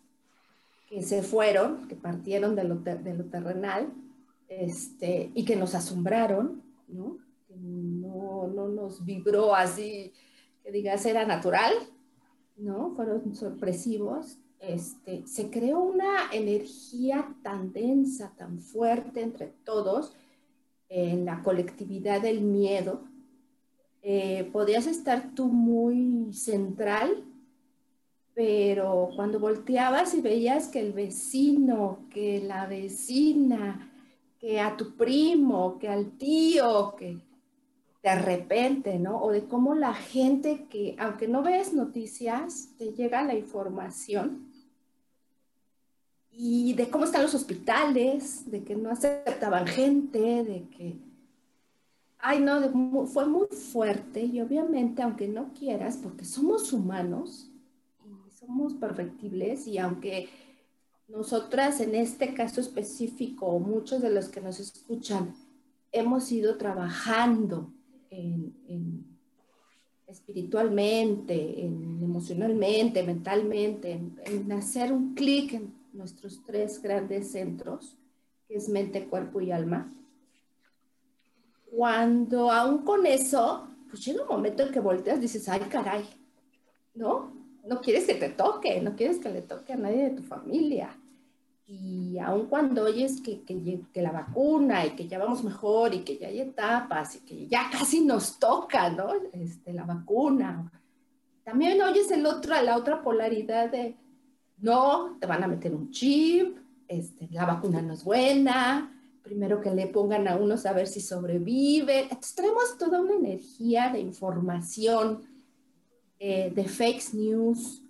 que 0.86 1.02
se 1.02 1.22
fueron, 1.22 1.88
que 1.88 1.96
partieron 1.96 2.56
de 2.56 2.64
lo, 2.64 2.76
de 2.76 3.14
lo 3.14 3.24
terrenal, 3.24 3.92
este, 4.48 5.30
y 5.34 5.44
que 5.44 5.56
nos 5.56 5.74
asombraron, 5.74 6.62
¿no? 6.88 7.18
Que 7.46 7.54
no, 7.56 8.48
no 8.48 8.68
nos 8.68 9.04
vibró 9.04 9.54
así 9.54 10.12
que 10.62 10.72
digas 10.72 11.04
era 11.06 11.26
natural, 11.26 11.72
¿no? 12.56 12.92
Fueron 12.94 13.34
sorpresivos. 13.34 14.38
Este, 14.60 15.26
se 15.26 15.50
creó 15.50 15.80
una 15.80 16.30
energía 16.32 17.34
tan 17.42 17.72
densa, 17.72 18.34
tan 18.36 18.58
fuerte 18.60 19.22
entre 19.22 19.46
todos, 19.64 20.14
en 20.88 21.24
la 21.24 21.42
colectividad 21.42 22.20
del 22.20 22.42
miedo. 22.42 23.04
Eh, 24.02 24.48
podías 24.52 24.86
estar 24.86 25.34
tú 25.34 25.46
muy 25.46 26.32
central, 26.32 27.24
pero 28.34 29.10
cuando 29.14 29.38
volteabas 29.38 30.14
y 30.14 30.20
veías 30.20 30.68
que 30.68 30.80
el 30.80 30.92
vecino, 30.92 32.06
que 32.10 32.40
la 32.40 32.66
vecina, 32.66 33.90
que 34.38 34.58
a 34.60 34.76
tu 34.76 34.96
primo, 34.96 35.78
que 35.78 35.88
al 35.88 36.12
tío, 36.16 36.94
que 36.96 37.18
de 38.02 38.14
repente, 38.14 38.98
¿no? 38.98 39.20
O 39.20 39.30
de 39.30 39.44
cómo 39.44 39.74
la 39.74 39.92
gente 39.94 40.66
que, 40.70 40.96
aunque 40.98 41.28
no 41.28 41.42
ves 41.42 41.74
noticias, 41.74 42.70
te 42.78 42.92
llega 42.92 43.22
la 43.22 43.34
información 43.34 44.48
y 46.30 46.72
de 46.74 46.88
cómo 46.88 47.04
están 47.04 47.22
los 47.22 47.34
hospitales, 47.34 48.50
de 48.50 48.64
que 48.64 48.74
no 48.74 48.90
aceptaban 48.90 49.66
gente, 49.66 50.18
de 50.18 50.68
que, 50.70 50.96
ay, 52.18 52.40
no, 52.40 53.06
fue 53.06 53.26
muy 53.26 53.48
fuerte 53.48 54.22
y 54.22 54.40
obviamente, 54.40 55.02
aunque 55.02 55.28
no 55.28 55.52
quieras, 55.52 55.98
porque 56.02 56.24
somos 56.24 56.72
humanos 56.72 57.50
y 58.26 58.30
somos 58.30 58.72
perfectibles 58.72 59.66
y 59.66 59.76
aunque 59.76 60.30
nosotras 61.08 61.80
en 61.80 61.94
este 61.94 62.32
caso 62.32 62.62
específico, 62.62 63.58
muchos 63.58 64.00
de 64.00 64.10
los 64.10 64.30
que 64.30 64.40
nos 64.40 64.58
escuchan, 64.58 65.34
hemos 65.92 66.32
ido 66.32 66.56
trabajando 66.56 67.70
en, 68.10 69.06
espiritualmente, 70.06 71.64
en 71.64 72.00
emocionalmente, 72.02 73.02
mentalmente, 73.02 74.00
en, 74.24 74.52
hacer 74.52 74.92
un 74.92 75.14
clic 75.14 75.54
en 75.54 75.72
nuestros 75.92 76.42
tres 76.44 76.82
grandes 76.82 77.30
centros, 77.30 77.96
que 78.48 78.56
es 78.56 78.68
mente, 78.68 79.06
cuerpo 79.06 79.40
y 79.40 79.52
alma. 79.52 79.92
Cuando 81.70 82.50
aún 82.50 82.78
con 82.78 83.06
eso, 83.06 83.68
pues 83.88 84.04
llega 84.04 84.22
un 84.22 84.28
momento 84.28 84.64
en 84.64 84.72
que 84.72 84.80
volteas 84.80 85.18
y 85.18 85.22
dices, 85.22 85.48
ay 85.48 85.60
caray, 85.70 86.04
¿no? 86.94 87.32
No 87.64 87.80
quieres 87.80 88.06
que 88.06 88.14
te 88.14 88.30
toque, 88.30 88.80
no 88.80 88.96
quieres 88.96 89.18
que 89.18 89.30
le 89.30 89.42
toque 89.42 89.74
a 89.74 89.76
nadie 89.76 90.10
de 90.10 90.16
tu 90.16 90.22
familia. 90.22 90.96
Y 91.72 92.18
aun 92.18 92.46
cuando 92.46 92.82
oyes 92.82 93.20
que, 93.20 93.42
que, 93.44 94.02
la 94.02 94.10
vacuna 94.10 94.84
y 94.86 94.96
que 94.96 95.06
ya 95.06 95.20
vamos 95.20 95.44
mejor 95.44 95.94
y 95.94 96.00
que 96.00 96.18
ya 96.18 96.26
hay 96.26 96.40
etapas 96.40 97.14
y 97.14 97.20
que 97.20 97.46
ya 97.46 97.70
casi 97.70 98.00
nos 98.00 98.40
toca, 98.40 98.90
¿no? 98.90 99.12
Este, 99.32 99.72
la 99.72 99.84
vacuna. 99.84 100.68
También 101.44 101.80
oyes 101.80 102.10
el 102.10 102.26
otro, 102.26 102.60
la 102.60 102.76
otra 102.76 103.00
polaridad 103.00 103.70
de, 103.70 103.94
no, 104.58 105.16
te 105.20 105.28
van 105.28 105.44
a 105.44 105.46
meter 105.46 105.72
un 105.72 105.92
chip, 105.92 106.58
este, 106.88 107.28
la 107.30 107.46
vacuna 107.46 107.80
no 107.80 107.92
es 107.92 108.02
buena, 108.02 108.92
primero 109.22 109.60
que 109.60 109.70
le 109.70 109.86
pongan 109.86 110.26
a 110.26 110.34
uno 110.34 110.56
a 110.64 110.72
ver 110.72 110.88
si 110.88 111.00
sobrevive. 111.00 112.00
Entonces 112.02 112.34
tenemos 112.34 112.76
toda 112.78 113.00
una 113.00 113.14
energía 113.14 113.90
de 113.92 114.00
información, 114.00 115.22
eh, 116.18 116.50
de 116.52 116.64
fake 116.64 117.14
news, 117.14 117.80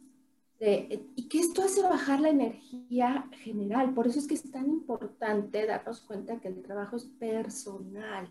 y 0.61 1.29
que 1.29 1.39
esto 1.39 1.63
hace 1.63 1.81
bajar 1.83 2.21
la 2.21 2.29
energía 2.29 3.27
general. 3.43 3.95
Por 3.95 4.07
eso 4.07 4.19
es 4.19 4.27
que 4.27 4.35
es 4.35 4.51
tan 4.51 4.69
importante 4.69 5.67
darnos 5.67 6.03
cuenta 6.03 6.39
que 6.39 6.49
el 6.49 6.61
trabajo 6.63 6.97
es 6.97 7.05
personal, 7.05 8.29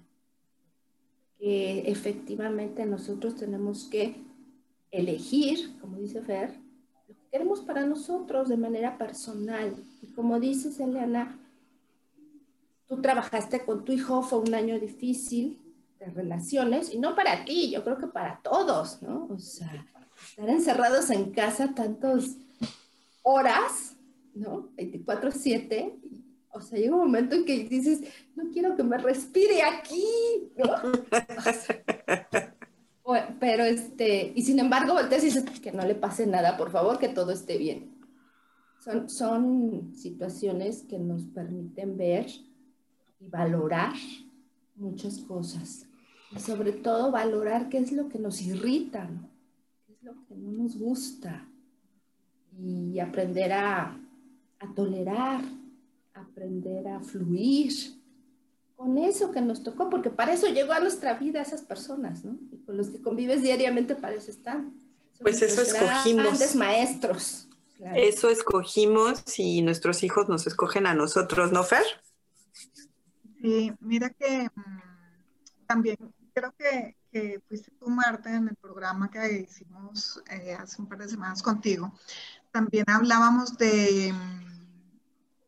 que 1.40 1.80
efectivamente 1.90 2.86
nosotros 2.86 3.36
tenemos 3.36 3.86
que 3.86 4.22
elegir, 4.92 5.80
como 5.80 5.98
dice 5.98 6.22
Fer, 6.22 6.60
lo 7.08 7.16
que 7.16 7.30
queremos 7.32 7.62
para 7.62 7.86
nosotros 7.86 8.48
de 8.48 8.58
manera 8.58 8.98
personal. 8.98 9.76
Y 10.04 10.08
como 10.14 10.40
dices, 10.40 10.80
Eliana, 10.80 11.40
tú 12.88 13.02
trabajaste 13.02 13.66
con 13.66 13.84
tu 13.84 13.92
hijo, 13.92 14.22
fue 14.22 14.40
un 14.40 14.54
año 14.54 14.80
difícil 14.80 15.60
de 16.00 16.06
relaciones, 16.12 16.94
y 16.94 17.00
no 17.00 17.16
para 17.16 17.44
ti, 17.44 17.72
yo 17.72 17.84
creo 17.84 17.98
que 17.98 18.08
para 18.08 18.40
todos, 18.42 19.02
¿no? 19.02 19.28
O 19.32 19.40
sea, 19.40 19.86
estar 20.30 20.50
encerrados 20.50 21.10
en 21.10 21.32
casa 21.32 21.74
tantas 21.76 22.38
horas, 23.24 23.96
¿no? 24.34 24.70
24/7. 24.78 26.00
O 26.52 26.62
sea, 26.62 26.80
llega 26.80 26.96
un 26.96 27.02
momento 27.02 27.36
en 27.36 27.46
que 27.46 27.66
dices, 27.66 28.02
no 28.36 28.50
quiero 28.52 28.76
que 28.76 28.82
me 28.84 28.98
respire 28.98 29.62
aquí, 29.62 30.04
¿no? 30.58 30.76
Pero 33.40 33.64
este, 33.64 34.34
y 34.36 34.44
sin 34.44 34.60
embargo 34.60 34.94
volteas 34.94 35.24
y 35.24 35.28
dices, 35.28 35.60
que 35.60 35.72
no 35.72 35.84
le 35.84 35.96
pase 35.96 36.28
nada, 36.28 36.58
por 36.58 36.72
favor, 36.72 37.00
que 37.00 37.10
todo 37.10 37.32
esté 37.32 37.58
bien. 37.58 37.98
Son, 38.84 39.10
son 39.10 39.96
situaciones 39.96 40.84
que 40.84 41.00
nos 41.00 41.24
permiten 41.24 41.98
ver 41.98 42.28
y 43.20 43.28
valorar 43.28 43.94
muchas 44.76 45.18
cosas. 45.20 45.88
Y 46.36 46.40
sobre 46.40 46.72
todo 46.72 47.12
valorar 47.12 47.70
qué 47.70 47.80
es 47.80 47.92
lo 47.92 48.10
que 48.10 48.20
nos 48.20 48.42
irrita, 48.42 49.06
¿no? 49.06 49.28
Lo 50.02 50.14
que 50.26 50.36
no 50.36 50.52
nos 50.52 50.78
gusta 50.78 51.48
y 52.58 53.00
aprender 53.00 53.52
a, 53.54 53.98
tolerar, 54.76 55.42
aprender 56.14 56.88
a 56.88 57.00
fluir 57.00 57.74
con 58.76 58.98
eso 58.98 59.32
que 59.32 59.42
nos 59.42 59.64
tocó, 59.64 59.90
porque 59.90 60.10
para 60.10 60.34
eso 60.34 60.48
llegó 60.48 60.74
a 60.74 60.80
nuestra 60.80 61.14
vida 61.16 61.42
esas 61.42 61.62
personas, 61.62 62.24
¿no? 62.24 62.38
Y 62.52 62.58
con 62.58 62.78
los 62.78 62.90
que 62.90 63.02
convives 63.02 63.42
diariamente 63.42 63.96
para 63.96 64.16
eso 64.16 64.32
están. 64.32 64.74
pues 65.22 65.42
eso 65.42 65.62
escogimos. 65.62 66.24
Grandes 66.24 66.56
maestros. 66.56 67.48
Eso 67.96 68.30
escogimos 68.30 69.24
y 69.38 69.62
nuestros 69.62 70.04
hijos 70.04 70.28
nos 70.28 70.48
escogen 70.48 70.86
a 70.86 70.94
nosotros, 70.94 71.52
¿no, 71.52 71.64
Fer? 71.64 71.84
Sí, 73.42 73.72
mira 73.80 74.10
que 74.10 74.50
mm, 74.54 75.66
también 75.66 75.98
creo 76.34 76.54
que, 76.58 76.96
que, 77.12 77.42
fuiste 77.48 77.72
tú, 77.80 77.90
Marta, 77.90 78.36
en 78.36 78.48
el 78.48 78.56
programa 78.56 79.10
que 79.10 79.48
hicimos 79.50 80.22
eh, 80.30 80.54
hace 80.54 80.82
un 80.82 80.88
par 80.88 81.00
de 81.00 81.10
semanas 81.10 81.42
contigo. 81.42 81.92
También 82.52 82.86
hablábamos 82.88 83.58
de 83.58 84.14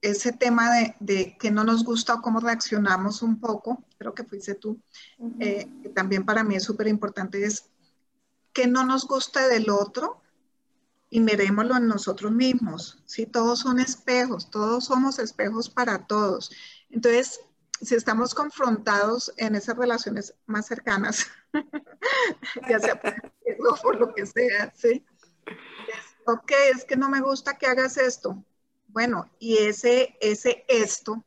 ese 0.01 0.32
tema 0.32 0.72
de, 0.74 0.95
de, 0.99 1.38
que 1.38 1.51
no 1.51 1.64
nos 1.64 1.84
gusta 1.84 2.16
o 2.16 2.22
cómo 2.22 2.39
reaccionamos 2.39 3.22
un 3.22 3.39
poco, 3.39 3.84
creo 3.97 4.14
que 4.14 4.24
fuiste 4.24 4.55
tú, 4.55 4.80
eh, 5.39 5.68
que 5.84 5.89
también 5.89 6.26
para 6.26 6.43
mí 6.43 6.55
es 6.55 6.64
súper 6.64 6.88
importante, 6.88 7.45
es 7.45 7.70
que 8.51 8.68
no 8.68 8.84
nos 8.84 9.07
gusta 9.07 9.47
del 9.47 9.70
otro 9.70 10.22
y 11.09 11.20
mirémoslo 11.20 11.78
en 11.78 11.88
nosotros 11.88 12.32
mismos, 12.32 13.03
¿sí? 13.05 13.26
Todos 13.26 13.59
son 13.59 13.80
espejos, 13.80 14.49
todos 14.49 14.86
somos 14.86 15.20
espejos 15.20 15.70
para 15.70 16.07
todos. 16.07 16.51
Entonces, 16.89 17.41
si 17.82 17.95
estamos 17.95 18.34
confrontados 18.34 19.34
en 19.38 19.55
esas 19.55 19.77
relaciones 19.77 20.34
más 20.45 20.67
cercanas, 20.67 21.27
ya 22.69 22.79
sea 22.79 22.99
por 23.82 23.99
lo 23.99 24.13
que 24.13 24.25
sea, 24.25 24.71
¿sí? 24.75 25.03
Es, 25.45 26.15
ok, 26.25 26.51
es 26.75 26.86
que 26.86 26.95
no 26.95 27.09
me 27.09 27.21
gusta 27.21 27.57
que 27.57 27.67
hagas 27.67 27.97
esto, 27.97 28.43
bueno, 28.88 29.29
y 29.39 29.57
ese, 29.57 30.17
ese 30.19 30.65
esto, 30.67 31.23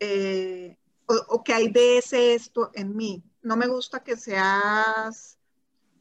eh, 0.00 0.76
o, 1.06 1.42
que 1.44 1.54
hay 1.54 1.68
de 1.68 1.98
ese 1.98 2.34
esto 2.34 2.70
en 2.74 2.96
mí. 2.96 3.22
No 3.42 3.56
me 3.56 3.66
gusta 3.66 4.02
que 4.02 4.16
seas... 4.16 5.38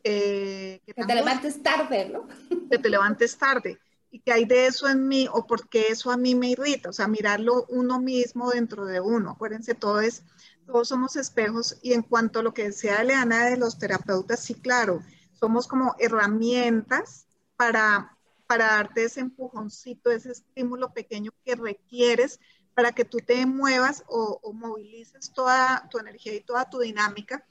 Eh, 0.03 0.81
que, 0.85 0.93
te 0.93 1.15
levantes 1.15 1.61
tarde, 1.61 2.09
¿no? 2.09 2.27
Que 2.69 2.79
te 2.79 2.89
levantes 2.89 3.37
tarde. 3.37 3.79
Y 4.11 4.19
que 4.19 4.33
hay 4.33 4.45
de 4.45 4.67
eso 4.67 4.87
en 4.87 5.07
mí, 5.07 5.27
o 5.31 5.47
porque 5.47 5.87
eso 5.87 6.11
a 6.11 6.17
mí 6.17 6.35
me 6.35 6.49
irrita. 6.49 6.89
O 6.89 6.93
sea, 6.93 7.07
mirarlo 7.07 7.65
uno 7.69 7.99
mismo 7.99 8.51
dentro 8.51 8.85
de 8.85 8.99
uno. 8.99 9.31
Acuérdense, 9.31 9.73
todo 9.73 10.01
es, 10.01 10.23
todos 10.67 10.89
somos 10.89 11.15
espejos. 11.15 11.79
Y 11.81 11.93
en 11.93 12.01
cuanto 12.03 12.39
a 12.39 12.43
lo 12.43 12.53
que 12.53 12.65
decía 12.65 13.03
Leana 13.03 13.45
de 13.45 13.57
los 13.57 13.79
terapeutas, 13.79 14.41
sí, 14.41 14.55
claro, 14.55 15.01
somos 15.31 15.67
como 15.67 15.95
herramientas 15.97 17.25
para 17.55 18.17
para 18.51 18.65
darte 18.65 19.05
ese 19.05 19.21
empujoncito, 19.21 20.11
ese 20.11 20.33
estímulo 20.33 20.91
pequeño 20.91 21.31
que 21.45 21.55
requieres 21.55 22.37
para 22.75 22.91
que 22.91 23.05
tú 23.05 23.19
te 23.19 23.45
muevas 23.45 24.03
o, 24.09 24.41
movilices 24.51 25.31
toda 25.31 25.87
tu 25.89 25.99
energía 25.99 26.35
y 26.35 26.41
toda 26.41 26.69
tu 26.69 26.79
dinámica, 26.79 27.47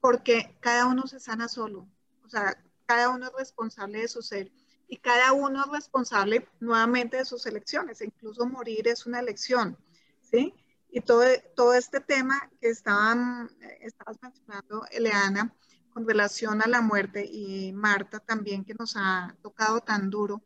porque 0.00 0.56
cada 0.60 0.86
uno 0.86 1.08
se 1.08 1.18
sana 1.18 1.48
solo, 1.48 1.88
o 2.24 2.28
sea, 2.28 2.56
cada 2.86 3.08
uno 3.08 3.26
es 3.26 3.32
responsable 3.36 3.98
de 3.98 4.06
su 4.06 4.22
ser 4.22 4.52
y 4.88 4.96
cada 4.96 5.32
uno 5.32 5.64
es 5.64 5.70
responsable 5.70 6.48
nuevamente 6.60 7.18
de 7.18 7.24
sus 7.24 7.46
elecciones, 7.46 8.00
incluso 8.00 8.46
morir 8.46 8.88
es 8.88 9.06
una 9.06 9.20
elección, 9.20 9.76
¿sí? 10.22 10.54
Y 10.90 11.02
todo, 11.02 11.24
todo 11.54 11.74
este 11.74 12.00
tema 12.00 12.50
que 12.60 12.70
estaban, 12.70 13.50
estabas 13.80 14.16
mencionando, 14.22 14.86
Eleana, 14.90 15.54
con 15.92 16.08
relación 16.08 16.62
a 16.62 16.68
la 16.68 16.80
muerte 16.80 17.26
y 17.30 17.72
Marta 17.72 18.20
también 18.20 18.64
que 18.64 18.74
nos 18.74 18.94
ha 18.96 19.36
tocado 19.42 19.80
tan 19.80 20.08
duro, 20.08 20.42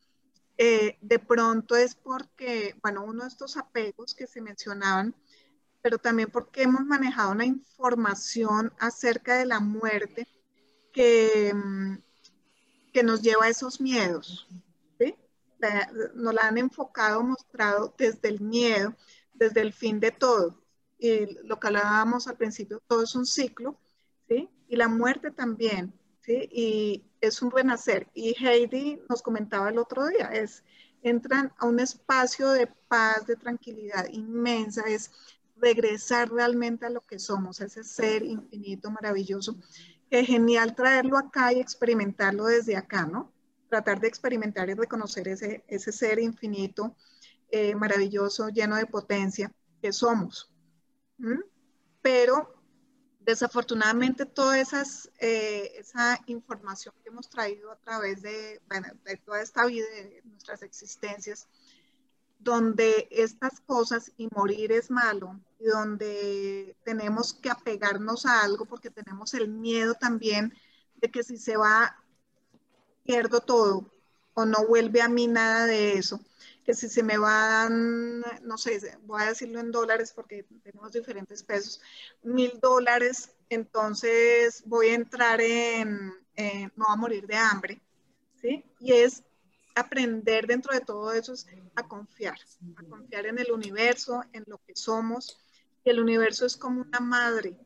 eh, 0.58 0.98
de 1.00 1.18
pronto 1.18 1.76
es 1.76 1.94
porque, 1.94 2.74
bueno, 2.82 3.04
uno 3.04 3.22
de 3.22 3.28
estos 3.28 3.56
apegos 3.56 4.14
que 4.14 4.26
se 4.26 4.40
mencionaban, 4.40 5.14
pero 5.80 5.98
también 5.98 6.30
porque 6.30 6.62
hemos 6.62 6.84
manejado 6.84 7.32
una 7.32 7.44
información 7.44 8.72
acerca 8.78 9.36
de 9.36 9.46
la 9.46 9.60
muerte 9.60 10.26
que, 10.92 11.52
mm, 11.54 11.98
que 12.92 13.02
nos 13.02 13.22
lleva 13.22 13.46
a 13.46 13.48
esos 13.48 13.80
miedos. 13.80 14.46
¿sí? 14.98 15.14
nos 16.14 16.34
la 16.34 16.48
han 16.48 16.58
enfocado, 16.58 17.22
mostrado 17.22 17.94
desde 17.96 18.28
el 18.28 18.40
miedo, 18.40 18.94
desde 19.34 19.60
el 19.60 19.72
fin 19.72 20.00
de 20.00 20.10
todo. 20.10 20.62
Y 20.98 21.34
lo 21.44 21.58
que 21.58 21.68
hablábamos 21.68 22.28
al 22.28 22.36
principio, 22.36 22.80
todo 22.86 23.02
es 23.02 23.14
un 23.14 23.26
ciclo, 23.26 23.76
¿sí? 24.28 24.48
y 24.68 24.76
la 24.76 24.88
muerte 24.88 25.30
también, 25.30 25.92
¿sí? 26.20 26.48
Y 26.52 27.04
es 27.20 27.42
un 27.42 27.50
renacer. 27.50 28.08
Y 28.14 28.34
Heidi 28.42 29.00
nos 29.08 29.20
comentaba 29.20 29.68
el 29.70 29.78
otro 29.78 30.06
día, 30.06 30.26
es, 30.28 30.62
entran 31.02 31.52
a 31.58 31.66
un 31.66 31.80
espacio 31.80 32.50
de 32.50 32.68
paz, 32.88 33.26
de 33.26 33.36
tranquilidad 33.36 34.06
inmensa, 34.10 34.82
es 34.86 35.10
regresar 35.56 36.30
realmente 36.30 36.86
a 36.86 36.90
lo 36.90 37.02
que 37.06 37.18
somos, 37.18 37.60
ese 37.60 37.84
ser 37.84 38.24
infinito, 38.24 38.90
maravilloso. 38.90 39.56
Es 40.12 40.26
genial 40.26 40.74
traerlo 40.74 41.16
acá 41.16 41.54
y 41.54 41.60
experimentarlo 41.60 42.44
desde 42.44 42.76
acá, 42.76 43.06
¿no? 43.06 43.32
Tratar 43.70 43.98
de 43.98 44.08
experimentar 44.08 44.68
y 44.68 44.74
reconocer 44.74 45.26
ese, 45.26 45.64
ese 45.68 45.90
ser 45.90 46.18
infinito, 46.18 46.94
eh, 47.50 47.74
maravilloso, 47.74 48.50
lleno 48.50 48.76
de 48.76 48.84
potencia 48.84 49.50
que 49.80 49.90
somos. 49.90 50.52
Pero 52.02 52.62
desafortunadamente 53.20 54.26
toda 54.26 54.60
esas, 54.60 55.10
eh, 55.18 55.72
esa 55.78 56.20
información 56.26 56.94
que 57.02 57.08
hemos 57.08 57.30
traído 57.30 57.72
a 57.72 57.76
través 57.76 58.20
de, 58.20 58.60
de 59.04 59.16
toda 59.16 59.40
esta 59.40 59.64
vida, 59.64 59.86
de 59.94 60.20
nuestras 60.26 60.62
existencias, 60.62 61.48
donde 62.38 63.08
estas 63.10 63.62
cosas 63.62 64.12
y 64.18 64.28
morir 64.34 64.72
es 64.72 64.90
malo, 64.90 65.40
donde 65.64 66.76
tenemos 66.84 67.34
que 67.34 67.50
apegarnos 67.50 68.26
a 68.26 68.42
algo 68.42 68.64
porque 68.64 68.90
tenemos 68.90 69.34
el 69.34 69.48
miedo 69.48 69.94
también 69.94 70.54
de 70.96 71.10
que 71.10 71.22
si 71.22 71.36
se 71.36 71.56
va, 71.56 71.96
pierdo 73.04 73.40
todo 73.40 73.90
o 74.34 74.44
no 74.44 74.66
vuelve 74.66 75.02
a 75.02 75.08
mí 75.08 75.26
nada 75.26 75.66
de 75.66 75.94
eso 75.94 76.20
que 76.64 76.74
si 76.74 76.88
se 76.88 77.02
me 77.02 77.18
van, 77.18 78.20
no 78.42 78.56
sé, 78.56 78.80
voy 79.04 79.22
a 79.22 79.26
decirlo 79.26 79.60
en 79.60 79.72
dólares 79.72 80.12
porque 80.14 80.44
tenemos 80.62 80.92
diferentes 80.92 81.42
pesos, 81.42 81.80
mil 82.22 82.58
dólares, 82.60 83.32
entonces 83.48 84.62
voy 84.66 84.88
a 84.88 84.94
entrar 84.94 85.40
en, 85.40 86.12
no 86.76 86.86
a 86.88 86.96
morir 86.96 87.26
de 87.26 87.36
hambre, 87.36 87.80
¿sí? 88.40 88.64
Y 88.78 88.92
es 88.92 89.22
aprender 89.74 90.46
dentro 90.46 90.72
de 90.72 90.80
todo 90.80 91.12
eso 91.12 91.34
a 91.74 91.88
confiar, 91.88 92.38
a 92.76 92.84
confiar 92.84 93.26
en 93.26 93.38
el 93.38 93.50
universo, 93.50 94.22
en 94.32 94.44
lo 94.46 94.58
que 94.58 94.76
somos. 94.76 95.38
Y 95.84 95.90
el 95.90 96.00
universo 96.00 96.46
es 96.46 96.56
como 96.56 96.82
una 96.82 97.00
madre, 97.00 97.56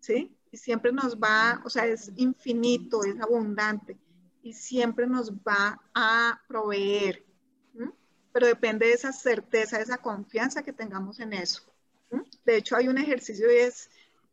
¿sí? 0.00 0.36
Y 0.50 0.56
siempre 0.56 0.92
nos 0.92 1.16
va, 1.16 1.62
o 1.64 1.70
sea, 1.70 1.86
es 1.86 2.12
infinito, 2.16 3.04
es 3.04 3.20
abundante 3.20 3.96
y 4.42 4.52
siempre 4.52 5.06
nos 5.06 5.32
va 5.32 5.80
a 5.94 6.40
proveer 6.48 7.24
pero 8.32 8.46
depende 8.46 8.86
de 8.86 8.92
esa 8.92 9.12
certeza, 9.12 9.76
de 9.76 9.84
esa 9.84 9.98
confianza 9.98 10.62
que 10.62 10.72
tengamos 10.72 11.20
en 11.20 11.34
eso. 11.34 11.62
De 12.44 12.56
hecho, 12.56 12.76
hay 12.76 12.88
un 12.88 12.98
ejercicio 12.98 13.50
y 13.52 13.56
es 13.56 13.90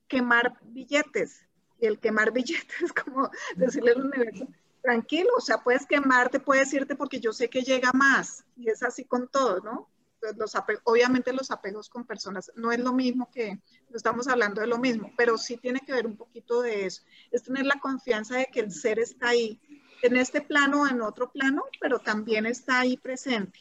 quemar 0.07 0.57
billetes. 0.63 1.45
Y 1.79 1.85
el 1.85 1.99
quemar 1.99 2.31
billetes 2.33 2.81
es 2.81 2.93
como 2.93 3.29
decirle 3.55 3.91
al 3.91 4.01
universo, 4.01 4.47
tranquilo, 4.81 5.29
o 5.37 5.41
sea, 5.41 5.57
puedes 5.57 5.85
quemarte, 5.85 6.39
puedes 6.39 6.73
irte 6.73 6.95
porque 6.95 7.19
yo 7.19 7.33
sé 7.33 7.49
que 7.49 7.61
llega 7.61 7.91
más. 7.93 8.45
Y 8.55 8.69
es 8.69 8.81
así 8.83 9.03
con 9.03 9.27
todo, 9.27 9.59
¿no? 9.61 9.89
Pues 10.19 10.53
obviamente 10.83 11.33
los 11.33 11.51
apegos 11.51 11.89
con 11.89 12.05
personas 12.05 12.51
no 12.55 12.71
es 12.71 12.79
lo 12.79 12.93
mismo 12.93 13.29
que, 13.31 13.53
no 13.89 13.95
estamos 13.95 14.27
hablando 14.27 14.61
de 14.61 14.67
lo 14.67 14.77
mismo, 14.77 15.11
pero 15.17 15.37
sí 15.37 15.57
tiene 15.57 15.79
que 15.79 15.93
ver 15.93 16.05
un 16.05 16.17
poquito 16.17 16.61
de 16.61 16.85
eso. 16.85 17.03
Es 17.31 17.43
tener 17.43 17.65
la 17.65 17.79
confianza 17.79 18.37
de 18.37 18.47
que 18.47 18.59
el 18.59 18.71
ser 18.71 18.99
está 18.99 19.29
ahí, 19.29 19.59
en 20.01 20.15
este 20.15 20.41
plano 20.41 20.83
o 20.83 20.87
en 20.87 21.01
otro 21.01 21.31
plano, 21.31 21.63
pero 21.79 21.99
también 21.99 22.45
está 22.45 22.81
ahí 22.81 22.97
presente. 22.97 23.59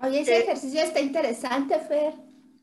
Oye, 0.00 0.20
ese 0.20 0.36
eh, 0.36 0.40
ejercicio 0.42 0.80
está 0.80 1.00
interesante, 1.00 1.78
Fer. 1.80 2.14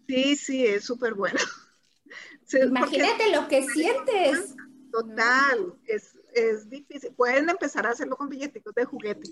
Sí, 0.07 0.35
sí, 0.35 0.65
es 0.65 0.85
súper 0.85 1.13
bueno. 1.13 1.39
Imagínate 2.53 3.31
lo 3.31 3.47
que 3.47 3.63
sientes. 3.63 4.55
Total, 4.91 5.73
es, 5.85 6.17
es, 6.33 6.69
difícil. 6.69 7.13
Pueden 7.13 7.49
empezar 7.49 7.85
a 7.85 7.89
hacerlo 7.89 8.15
con 8.15 8.29
billeticos 8.29 8.73
de 8.73 8.85
juguete. 8.85 9.29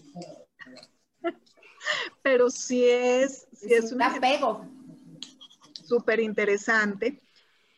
Pero 2.22 2.50
sí 2.50 2.86
es, 2.86 3.48
sí 3.54 3.74
es, 3.74 3.92
un 3.92 4.02
apego. 4.02 4.66
Súper 5.86 6.20
interesante. 6.20 7.22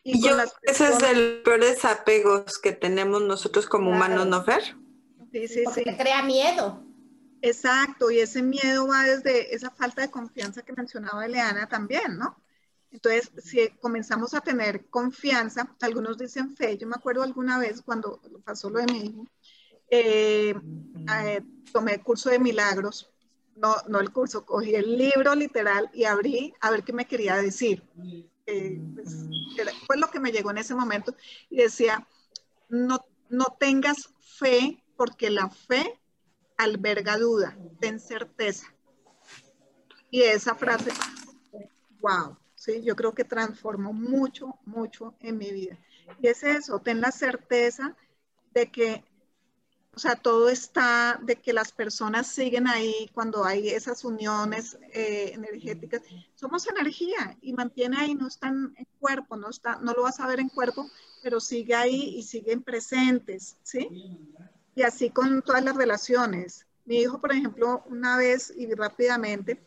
Y, 0.02 0.22
yo, 0.22 0.36
ese 0.62 0.88
es 0.88 1.02
el 1.02 1.42
peores 1.42 1.84
apegos 1.84 2.58
que 2.58 2.72
tenemos 2.72 3.22
nosotros 3.22 3.66
como 3.66 3.90
humanos, 3.90 4.26
¿no, 4.26 4.44
Fer? 4.44 4.62
Sí, 5.32 5.48
sí, 5.48 5.62
Porque 5.64 5.82
te 5.82 5.96
crea 5.96 6.22
miedo. 6.22 6.80
Exacto, 7.42 8.10
y 8.10 8.20
ese 8.20 8.42
miedo 8.42 8.86
va 8.86 9.02
desde 9.02 9.54
esa 9.54 9.70
falta 9.70 10.02
de 10.02 10.10
confianza 10.10 10.62
que 10.62 10.72
mencionaba 10.72 11.26
Eleana 11.26 11.68
también, 11.68 12.16
¿no? 12.18 12.36
Entonces, 12.90 13.30
si 13.44 13.68
comenzamos 13.80 14.32
a 14.34 14.40
tener 14.40 14.86
confianza, 14.86 15.68
algunos 15.82 16.16
dicen 16.16 16.56
fe, 16.56 16.78
yo 16.78 16.86
me 16.86 16.94
acuerdo 16.96 17.22
alguna 17.22 17.58
vez 17.58 17.82
cuando 17.82 18.20
pasó 18.44 18.70
lo 18.70 18.78
de 18.78 18.86
mi 18.86 18.98
hijo, 19.00 19.26
eh, 19.90 20.54
eh, 21.24 21.42
tomé 21.72 21.94
el 21.94 22.02
curso 22.02 22.30
de 22.30 22.38
milagros, 22.38 23.10
no, 23.56 23.76
no 23.88 24.00
el 24.00 24.12
curso, 24.12 24.44
cogí 24.44 24.74
el 24.74 24.96
libro 24.96 25.34
literal 25.34 25.90
y 25.92 26.04
abrí 26.04 26.54
a 26.60 26.70
ver 26.70 26.84
qué 26.84 26.92
me 26.92 27.06
quería 27.06 27.36
decir. 27.36 27.82
Eh, 28.46 28.80
pues, 28.94 29.26
fue 29.86 29.96
lo 29.96 30.08
que 30.10 30.20
me 30.20 30.30
llegó 30.30 30.50
en 30.50 30.58
ese 30.58 30.74
momento 30.74 31.14
y 31.50 31.56
decía, 31.56 32.06
no, 32.68 33.04
no 33.28 33.56
tengas 33.58 34.10
fe 34.20 34.82
porque 34.96 35.30
la 35.30 35.48
fe 35.48 35.98
alberga 36.56 37.18
duda, 37.18 37.56
ten 37.80 38.00
certeza. 38.00 38.72
Y 40.10 40.22
esa 40.22 40.54
frase, 40.54 40.92
wow, 42.00 42.36
¿sí? 42.54 42.82
yo 42.82 42.94
creo 42.94 43.12
que 43.12 43.24
transformó 43.24 43.92
mucho, 43.92 44.58
mucho 44.64 45.14
en 45.20 45.38
mi 45.38 45.50
vida. 45.50 45.78
Y 46.20 46.28
es 46.28 46.42
eso, 46.42 46.78
ten 46.78 47.00
la 47.00 47.10
certeza 47.10 47.96
de 48.54 48.70
que, 48.70 49.04
o 49.96 49.98
sea, 49.98 50.14
todo 50.14 50.50
está, 50.50 51.18
de 51.22 51.36
que 51.36 51.54
las 51.54 51.72
personas 51.72 52.26
siguen 52.26 52.68
ahí 52.68 53.10
cuando 53.14 53.46
hay 53.46 53.70
esas 53.70 54.04
uniones 54.04 54.76
eh, 54.92 55.30
energéticas. 55.32 56.02
Somos 56.34 56.68
energía 56.68 57.38
y 57.40 57.54
mantiene 57.54 57.96
ahí, 57.96 58.14
no 58.14 58.28
está 58.28 58.48
en 58.48 58.74
cuerpo, 59.00 59.38
no, 59.38 59.48
está, 59.48 59.76
no 59.76 59.94
lo 59.94 60.02
vas 60.02 60.20
a 60.20 60.26
ver 60.26 60.38
en 60.38 60.50
cuerpo, 60.50 60.86
pero 61.22 61.40
sigue 61.40 61.74
ahí 61.74 62.14
y 62.18 62.22
siguen 62.24 62.62
presentes, 62.62 63.56
¿sí? 63.62 63.88
Y 64.74 64.82
así 64.82 65.08
con 65.08 65.40
todas 65.40 65.64
las 65.64 65.74
relaciones. 65.74 66.66
Mi 66.84 66.98
hijo, 66.98 67.18
por 67.18 67.32
ejemplo, 67.32 67.82
una 67.86 68.18
vez 68.18 68.52
y 68.54 68.70
rápidamente, 68.74 69.64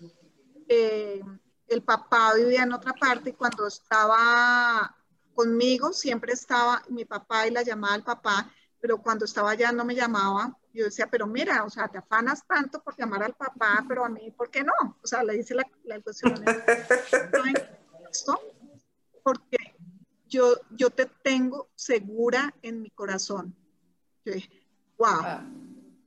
eh, 0.68 1.22
el 1.68 1.82
papá 1.82 2.36
vivía 2.36 2.62
en 2.62 2.74
otra 2.74 2.94
parte 2.94 3.32
y 3.32 3.34
cuando 3.34 3.66
estaba 3.66 4.96
conmigo 5.34 5.92
siempre 5.92 6.34
estaba 6.34 6.84
mi 6.90 7.06
papá 7.06 7.48
y 7.48 7.52
la 7.52 7.64
llamaba 7.64 7.96
al 7.96 8.04
papá, 8.04 8.54
pero 8.82 9.02
cuando 9.02 9.26
estaba 9.26 9.52
allá 9.52 9.72
no 9.72 9.86
me 9.86 9.96
llamaba. 9.96 10.58
Yo 10.74 10.86
decía, 10.86 11.08
pero 11.10 11.28
mira, 11.28 11.64
o 11.64 11.70
sea, 11.70 11.88
te 11.88 11.98
afanas 11.98 12.46
tanto 12.48 12.82
por 12.82 12.96
llamar 12.98 13.24
al 13.24 13.34
papá, 13.34 13.84
pero 13.88 14.06
a 14.06 14.10
mí, 14.10 14.32
¿por 14.32 14.50
qué 14.50 14.64
no? 14.64 14.74
O 15.02 15.08
sea, 15.08 15.24
le 15.24 15.34
dice 15.34 15.56
la, 15.56 15.66
la 15.84 16.00
cuestión. 16.00 16.36
porque 19.24 19.58
yo, 20.28 20.56
yo 20.72 20.90
te 20.90 21.06
tengo 21.24 21.70
segura 21.76 22.54
en 22.62 22.82
mi 22.82 22.90
corazón. 22.92 23.56
Yo 24.24 24.34
dije, 24.34 24.50
wow, 24.98 25.42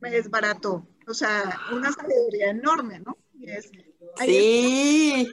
me 0.00 0.10
desbarató. 0.10 0.86
O 1.06 1.14
sea, 1.14 1.60
una 1.72 1.92
sabiduría 1.92 2.50
enorme, 2.50 3.00
¿no? 3.00 3.16
Y 3.34 3.50
es, 3.50 3.70
sí. 4.18 5.28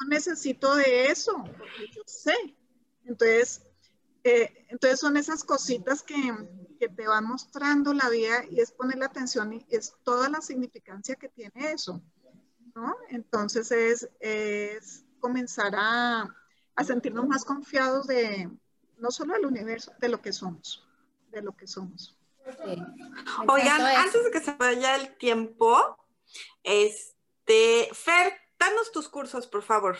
no 0.00 0.08
necesito 0.08 0.74
de 0.76 1.06
eso, 1.06 1.42
porque 1.58 1.88
yo 1.94 2.02
sé. 2.06 2.34
Entonces, 3.04 3.62
eh, 4.22 4.66
entonces 4.68 5.00
son 5.00 5.16
esas 5.16 5.44
cositas 5.44 6.02
que, 6.02 6.14
que, 6.78 6.88
te 6.88 7.06
van 7.06 7.26
mostrando 7.26 7.92
la 7.92 8.08
vida 8.08 8.44
y 8.50 8.60
es 8.60 8.72
poner 8.72 9.02
atención 9.02 9.52
y 9.52 9.66
es 9.70 9.94
toda 10.02 10.28
la 10.28 10.40
significancia 10.40 11.16
que 11.16 11.28
tiene 11.28 11.72
eso, 11.72 12.02
¿no? 12.74 12.96
Entonces 13.08 13.70
es, 13.72 14.08
es 14.20 15.04
comenzar 15.20 15.74
a, 15.76 16.28
a 16.74 16.84
sentirnos 16.84 17.26
más 17.26 17.44
confiados 17.44 18.06
de, 18.06 18.50
no 18.98 19.10
solo 19.10 19.34
del 19.34 19.46
universo, 19.46 19.92
de 19.98 20.08
lo 20.08 20.20
que 20.20 20.32
somos, 20.32 20.86
de 21.30 21.42
lo 21.42 21.56
que 21.56 21.66
somos. 21.66 22.16
Oigan, 23.48 23.80
antes 23.80 24.24
de 24.24 24.30
que 24.30 24.40
se 24.40 24.52
vaya 24.52 24.96
el 24.96 25.16
tiempo, 25.16 25.96
este, 26.62 27.88
Fer, 27.92 28.34
danos 28.58 28.92
tus 28.92 29.08
cursos, 29.08 29.46
por 29.46 29.62
favor. 29.62 29.96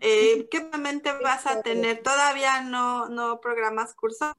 Eh, 0.00 0.48
¿Qué 0.50 0.60
momento 0.60 1.10
vas 1.22 1.46
a 1.46 1.60
tener? 1.60 2.02
¿Todavía 2.02 2.62
no, 2.62 3.08
no 3.08 3.40
programas 3.40 3.94
cursos? 3.94 4.32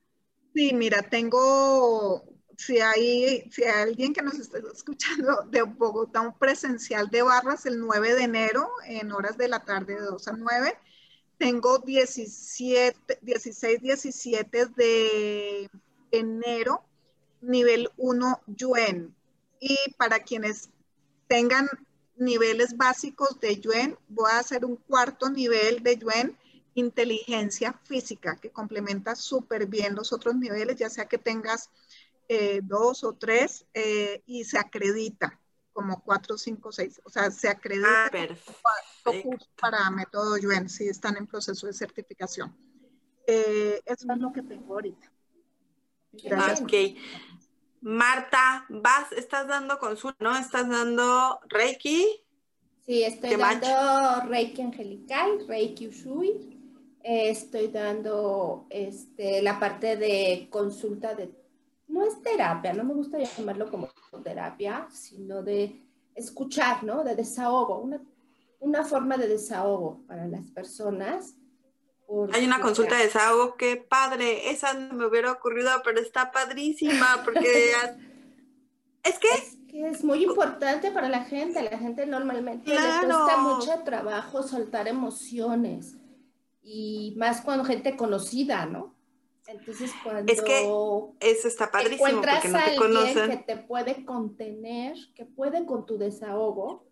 Sí, 0.54 0.74
mira, 0.74 1.02
tengo, 1.04 2.24
si 2.58 2.80
hay, 2.80 3.50
si 3.52 3.64
hay 3.64 3.84
alguien 3.90 4.14
que 4.14 4.22
nos 4.22 4.40
está 4.40 4.60
escuchando 4.74 5.44
de 5.50 5.62
Bogotá, 5.62 6.22
un 6.22 6.38
presencial 6.38 7.10
de 7.10 7.22
barras 7.22 7.66
el 7.66 7.80
9 7.80 8.16
de 8.16 8.24
enero 8.24 8.70
en 8.86 9.12
horas 9.12 9.38
de 9.38 9.48
la 9.48 9.64
tarde 9.64 9.96
de 9.96 10.02
2 10.02 10.28
a 10.28 10.32
9. 10.34 10.78
Tengo 11.38 11.80
17, 11.80 13.20
16, 13.22 13.82
17 13.82 14.66
de 14.76 15.70
enero 16.12 16.84
nivel 17.42 17.90
1 17.98 18.42
Yuen. 18.48 19.16
Y 19.60 19.78
para 19.98 20.20
quienes 20.20 20.70
tengan 21.28 21.70
niveles 22.18 22.76
básicos 22.76 23.40
de 23.40 23.60
Yuen, 23.60 23.98
voy 24.10 24.32
a 24.32 24.40
hacer 24.40 24.66
un 24.66 24.76
cuarto 24.76 25.30
nivel 25.30 25.84
de 25.84 25.98
Yuen, 25.98 26.38
inteligencia 26.76 27.74
física, 27.84 28.36
que 28.36 28.52
complementa 28.52 29.16
súper 29.16 29.68
bien 29.68 29.96
los 29.96 30.14
otros 30.14 30.36
niveles, 30.36 30.78
ya 30.78 30.90
sea 30.90 31.06
que 31.06 31.18
tengas 31.18 31.70
eh, 32.28 32.62
dos 32.64 33.04
o 33.04 33.14
tres, 33.14 33.66
eh, 33.74 34.22
y 34.26 34.44
se 34.44 34.60
acredita 34.60 35.40
como 35.74 36.02
cuatro, 36.04 36.38
cinco, 36.38 36.72
seis. 36.72 37.02
O 37.06 37.10
sea, 37.10 37.32
se 37.32 37.48
acredita 37.48 38.12
ah, 38.14 39.12
para 39.60 39.90
método 39.92 40.38
Yuen, 40.38 40.70
si 40.70 40.88
están 40.88 41.18
en 41.18 41.26
proceso 41.26 41.68
de 41.68 41.74
certificación. 41.74 42.56
Eh, 43.26 43.82
eso 43.86 44.12
es 44.12 44.18
lo 44.20 44.34
que 44.34 44.42
tengo 44.42 44.74
ahorita. 44.74 45.12
Gracias. 46.12 46.62
Ok. 46.62 46.74
Marta, 47.82 48.66
vas, 48.68 49.12
estás 49.14 49.48
dando 49.48 49.80
consulta, 49.80 50.18
¿no? 50.22 50.38
¿Estás 50.38 50.68
dando 50.68 51.40
Reiki? 51.48 52.06
Sí, 52.86 53.04
estoy 53.04 53.36
dando 53.36 54.28
Reiki 54.28 54.62
angelical, 54.62 55.48
Reiki 55.48 55.88
Ushui. 55.88 56.59
Eh, 57.12 57.32
estoy 57.32 57.70
dando 57.70 58.68
este, 58.70 59.42
la 59.42 59.60
parte 59.60 59.98
de 59.98 60.48
consulta 60.52 61.16
de, 61.16 61.32
no 61.88 62.06
es 62.06 62.22
terapia, 62.22 62.72
no 62.74 62.84
me 62.84 62.94
gusta 62.94 63.18
llamarlo 63.18 63.72
como 63.72 63.90
terapia, 64.24 64.88
sino 64.92 65.42
de 65.42 65.82
escuchar, 66.14 66.84
¿no? 66.84 67.04
De 67.04 67.16
desahogo, 67.16 67.80
una, 67.80 68.00
una 68.60 68.84
forma 68.84 69.18
de 69.18 69.28
desahogo 69.28 70.04
para 70.08 70.28
las 70.28 70.52
personas. 70.52 71.34
Hay 72.32 72.46
una 72.46 72.62
consulta 72.62 72.96
de 72.96 73.06
desahogo, 73.06 73.56
qué 73.56 73.76
padre, 73.78 74.52
esa 74.52 74.76
no 74.76 74.94
me 74.94 75.08
hubiera 75.08 75.32
ocurrido, 75.32 75.72
pero 75.84 76.00
está 76.00 76.32
padrísima, 76.32 77.24
porque 77.26 77.72
es 79.04 79.18
que... 79.18 79.30
Es 79.30 79.58
que 79.68 79.88
es 79.90 80.04
muy 80.04 80.26
importante 80.26 80.92
para 80.92 81.10
la 81.10 81.24
gente, 81.24 81.64
la 81.64 81.80
gente 81.80 82.06
normalmente 82.06 82.70
le 82.70 82.76
cuesta 82.76 83.38
mucho 83.38 83.80
trabajo 83.84 84.44
soltar 84.44 84.88
emociones, 84.88 85.96
y 86.72 87.16
más 87.18 87.42
cuando 87.42 87.66
gente 87.66 87.98
conocida, 87.98 88.68
¿no? 88.68 88.94
Entonces 89.48 89.92
cuando 90.04 90.32
es 90.32 90.40
que 90.44 90.60
eso 91.20 91.48
está 91.48 91.72
padrísimo 91.72 92.08
encuentras 92.08 92.44
porque 92.44 92.50
no 92.50 92.60
te 92.60 92.98
a 93.00 93.10
alguien 93.10 93.30
que 93.30 93.44
te 93.44 93.58
puede 93.58 94.06
contener, 94.06 94.96
que 95.16 95.26
puede 95.26 95.66
con 95.66 95.88
tu 95.88 95.98
desahogo, 95.98 96.86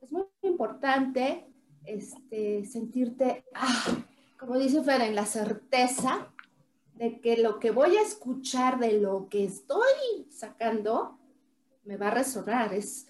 es 0.00 0.12
muy 0.12 0.26
importante 0.42 1.44
este, 1.84 2.64
sentirte, 2.66 3.44
ah, 3.52 3.96
como 4.38 4.56
dice 4.56 4.84
Fer, 4.84 5.00
en 5.00 5.16
la 5.16 5.26
certeza 5.26 6.32
de 6.94 7.20
que 7.20 7.36
lo 7.36 7.58
que 7.58 7.72
voy 7.72 7.96
a 7.96 8.02
escuchar 8.02 8.78
de 8.78 9.00
lo 9.00 9.28
que 9.28 9.42
estoy 9.42 10.28
sacando 10.30 11.18
me 11.82 11.96
va 11.96 12.08
a 12.08 12.14
resonar. 12.14 12.72
Es, 12.72 13.08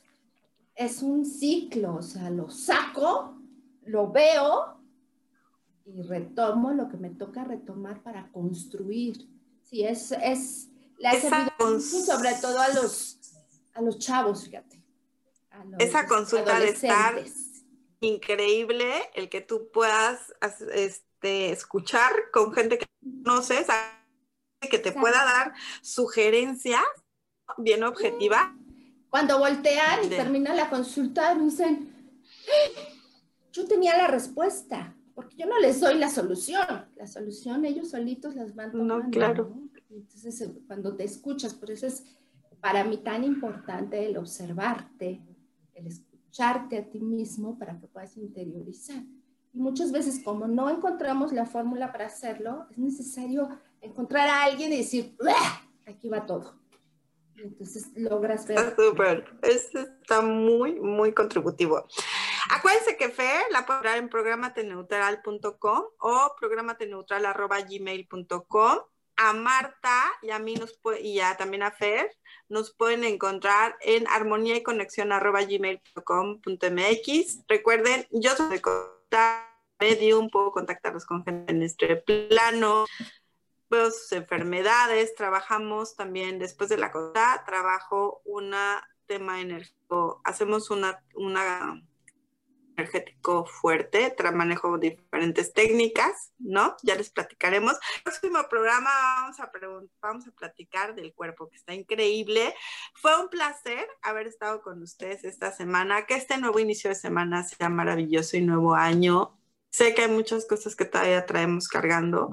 es 0.75 1.03
un 1.03 1.27
ciclo, 1.27 1.97
o 1.97 2.03
sea, 2.03 2.31
lo 2.31 2.49
saco, 2.49 3.37
lo 3.85 4.11
veo 4.11 4.76
y 5.87 6.03
retomo 6.03 6.73
lo 6.73 6.89
que 6.89 6.97
me 6.97 7.11
toca 7.11 7.45
retomar 7.45 8.03
para 8.03 8.31
construir. 8.33 9.29
Sí, 9.63 9.85
es, 9.85 10.13
es 10.13 10.69
la 10.99 11.13
sobre 11.13 12.35
todo 12.41 12.59
a 12.59 12.69
los, 12.69 13.19
a 13.75 13.81
los 13.83 13.99
chavos, 13.99 14.45
fíjate. 14.45 14.83
esa 15.79 16.07
consulta 16.07 16.59
de 16.59 16.71
estar 16.71 17.23
increíble, 18.01 18.93
el 19.15 19.29
que 19.29 19.41
tú 19.41 19.71
puedas 19.73 20.35
este, 20.75 21.51
escuchar 21.51 22.13
con 22.33 22.53
gente 22.53 22.79
que 22.79 22.87
conoces, 23.25 23.67
que 24.69 24.79
te 24.79 24.93
pueda 24.93 25.25
dar 25.25 25.55
sugerencias 25.83 26.83
bien 27.59 27.85
objetivas. 27.85 28.49
Cuando 29.09 29.39
voltean 29.39 30.05
y 30.05 30.09
termina 30.09 30.53
la 30.53 30.69
consulta, 30.69 31.35
me 31.35 31.45
dicen, 31.45 31.93
yo 33.53 33.67
tenía 33.67 33.97
la 33.97 34.09
respuesta, 34.09 34.96
porque 35.17 35.37
yo 35.37 35.47
no 35.47 35.59
les 35.59 35.81
doy 35.81 35.99
la 35.99 36.09
solución. 36.09 36.87
La 36.95 37.09
solución 37.09 37.65
ellos 37.65 37.91
solitos 37.91 38.37
las 38.37 38.55
van 38.55 38.71
tomando. 38.71 38.99
No, 38.99 39.11
claro. 39.11 39.53
Entonces, 39.91 40.41
eh, 40.43 40.55
cuando 40.69 40.95
te 40.95 41.03
escuchas, 41.03 41.55
por 41.55 41.73
eso 41.73 41.89
es 41.89 42.05
para 42.61 42.85
mí 42.85 42.99
tan 42.99 43.25
importante 43.25 44.07
el 44.07 44.17
observarte, 44.17 45.21
el 45.75 45.89
escucharte 45.89 46.79
a 46.79 46.89
ti 46.89 47.01
mismo 47.01 47.59
para 47.59 47.77
que 47.81 47.89
puedas 47.89 48.17
interiorizar 48.17 49.03
muchas 49.57 49.91
veces 49.91 50.21
como 50.23 50.47
no 50.47 50.71
encontramos 50.71 51.33
la 51.33 51.47
fórmula 51.47 51.91
para 51.91 52.07
hacerlo, 52.07 52.67
es 52.71 52.79
necesario 52.79 53.49
encontrar 53.81 54.29
a 54.29 54.45
alguien 54.45 54.73
y 54.73 54.79
decir, 54.79 55.17
aquí 55.87 56.09
va 56.09 56.27
todo. 56.27 56.55
entonces 57.37 57.91
logras 57.97 58.47
ver. 58.47 58.59
Está 58.59 58.77
súper, 58.77 59.25
está 59.43 60.21
muy, 60.23 60.79
muy 60.79 61.13
contributivo. 61.13 61.87
Acuérdense 62.51 62.97
que 62.97 63.11
Fer 63.11 63.43
la 63.51 63.67
puede 63.67 63.79
encontrar 63.79 63.99
en 63.99 64.09
programateneutral.com 64.09 65.83
o 65.99 66.37
programateneutral.gmail.com. 66.39 68.79
A 69.19 69.33
Marta 69.33 70.13
y 70.21 70.31
a 70.31 70.39
mí 70.39 70.57
y 71.01 71.15
ya 71.15 71.39
también 71.39 71.63
a 71.63 71.71
Fer 71.71 72.15
nos 72.51 72.75
pueden 72.75 73.03
encontrar 73.03 73.75
en 73.81 74.07
armonía 74.09 74.57
y 74.57 74.63
conexión 74.63 75.09
gmail.com.mx. 75.09 77.39
Recuerden, 77.49 78.07
yo 78.11 78.37
soy 78.37 78.61
medium, 79.81 80.31
puedo 80.31 80.53
contactarlos 80.53 81.07
con 81.07 81.25
gente 81.25 81.53
en 81.53 81.63
este 81.63 81.97
plano, 81.97 82.87
veo 83.71 83.91
sus 83.91 84.13
enfermedades, 84.13 85.15
trabajamos 85.15 85.97
también 85.97 86.39
después 86.39 86.69
de 86.71 86.79
la 86.79 86.93
cosa, 86.93 87.43
trabajo 87.47 88.23
un 88.25 88.55
tema 89.07 89.41
energético, 89.41 90.21
hacemos 90.25 90.71
una, 90.71 91.03
una 91.15 91.83
energético 92.77 93.47
fuerte, 93.47 94.15
manejo 94.33 94.79
diferentes 94.79 95.53
técnicas, 95.53 96.33
¿no? 96.39 96.77
Ya 96.83 96.95
les 96.95 97.11
platicaremos. 97.11 97.77
Próximo 98.05 98.39
programa 98.49 98.91
a, 98.91 99.51
vamos 100.01 100.29
a 100.29 100.31
platicar 100.33 100.95
del 100.95 101.15
cuerpo, 101.15 101.49
que 101.49 101.57
está 101.57 101.75
increíble. 101.75 102.55
Fue 102.95 103.21
un 103.21 103.29
placer 103.29 103.87
haber 104.03 104.27
estado 104.27 104.63
con 104.63 104.83
ustedes 104.83 105.25
esta 105.25 105.53
semana, 105.53 106.07
que 106.07 106.15
este 106.15 106.39
nuevo 106.39 106.59
inicio 106.59 106.91
de 106.91 106.97
semana 106.97 107.45
sea 107.45 107.69
maravilloso 107.69 108.37
y 108.37 108.43
nuevo 108.43 108.75
año. 108.75 109.39
Sé 109.71 109.95
que 109.95 110.03
hay 110.03 110.11
muchas 110.11 110.47
cosas 110.47 110.77
que 110.77 110.85
todavía 110.85 111.27
traemos 111.27 111.69
cargando, 111.69 112.31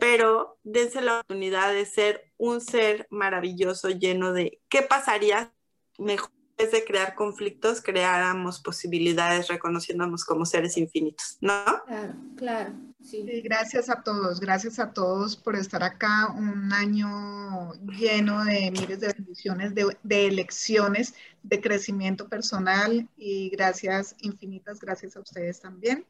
pero 0.00 0.58
dense 0.64 1.00
la 1.00 1.20
oportunidad 1.20 1.72
de 1.72 1.86
ser 1.86 2.32
un 2.36 2.60
ser 2.60 3.06
maravilloso 3.10 3.90
lleno 3.90 4.32
de 4.32 4.60
qué 4.68 4.82
pasaría 4.82 5.52
mejor 5.98 6.33
vez 6.56 6.70
de 6.72 6.84
crear 6.84 7.14
conflictos, 7.14 7.80
creáramos 7.80 8.60
posibilidades 8.60 9.48
reconociéndonos 9.48 10.24
como 10.24 10.46
seres 10.46 10.76
infinitos, 10.76 11.38
¿no? 11.40 11.64
Claro, 11.86 12.14
claro. 12.36 12.72
Sí. 13.02 13.22
gracias 13.42 13.90
a 13.90 14.02
todos, 14.02 14.40
gracias 14.40 14.78
a 14.78 14.92
todos 14.92 15.36
por 15.36 15.56
estar 15.56 15.82
acá. 15.82 16.32
Un 16.34 16.72
año 16.72 17.74
lleno 17.84 18.44
de 18.44 18.70
miles 18.70 19.00
de 19.00 19.12
bendiciones, 19.12 19.74
de, 19.74 19.96
de 20.02 20.26
elecciones, 20.26 21.14
de 21.42 21.60
crecimiento 21.60 22.28
personal 22.28 23.08
y 23.16 23.50
gracias 23.50 24.16
infinitas, 24.20 24.80
gracias 24.80 25.16
a 25.16 25.20
ustedes 25.20 25.60
también 25.60 26.06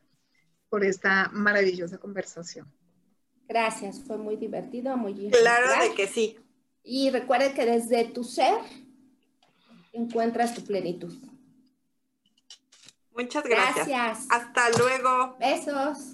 por 0.69 0.85
esta 0.85 1.31
maravillosa 1.33 1.99
conversación. 1.99 2.73
Gracias, 3.49 4.01
fue 4.07 4.17
muy 4.17 4.37
divertido, 4.37 4.97
muy 4.97 5.31
Claro 5.31 5.83
de 5.83 5.95
que 5.95 6.07
sí. 6.07 6.39
Y 6.83 7.11
recuerden 7.11 7.55
que 7.55 7.67
desde 7.67 8.05
tu 8.05 8.25
ser 8.25 8.55
encuentras 9.95 10.55
tu 10.55 10.63
plenitud. 10.63 11.15
Muchas 13.17 13.45
gracias. 13.45 13.87
Gracias. 13.87 14.27
Hasta 14.31 14.71
luego. 14.79 15.37
Besos. 15.39 16.14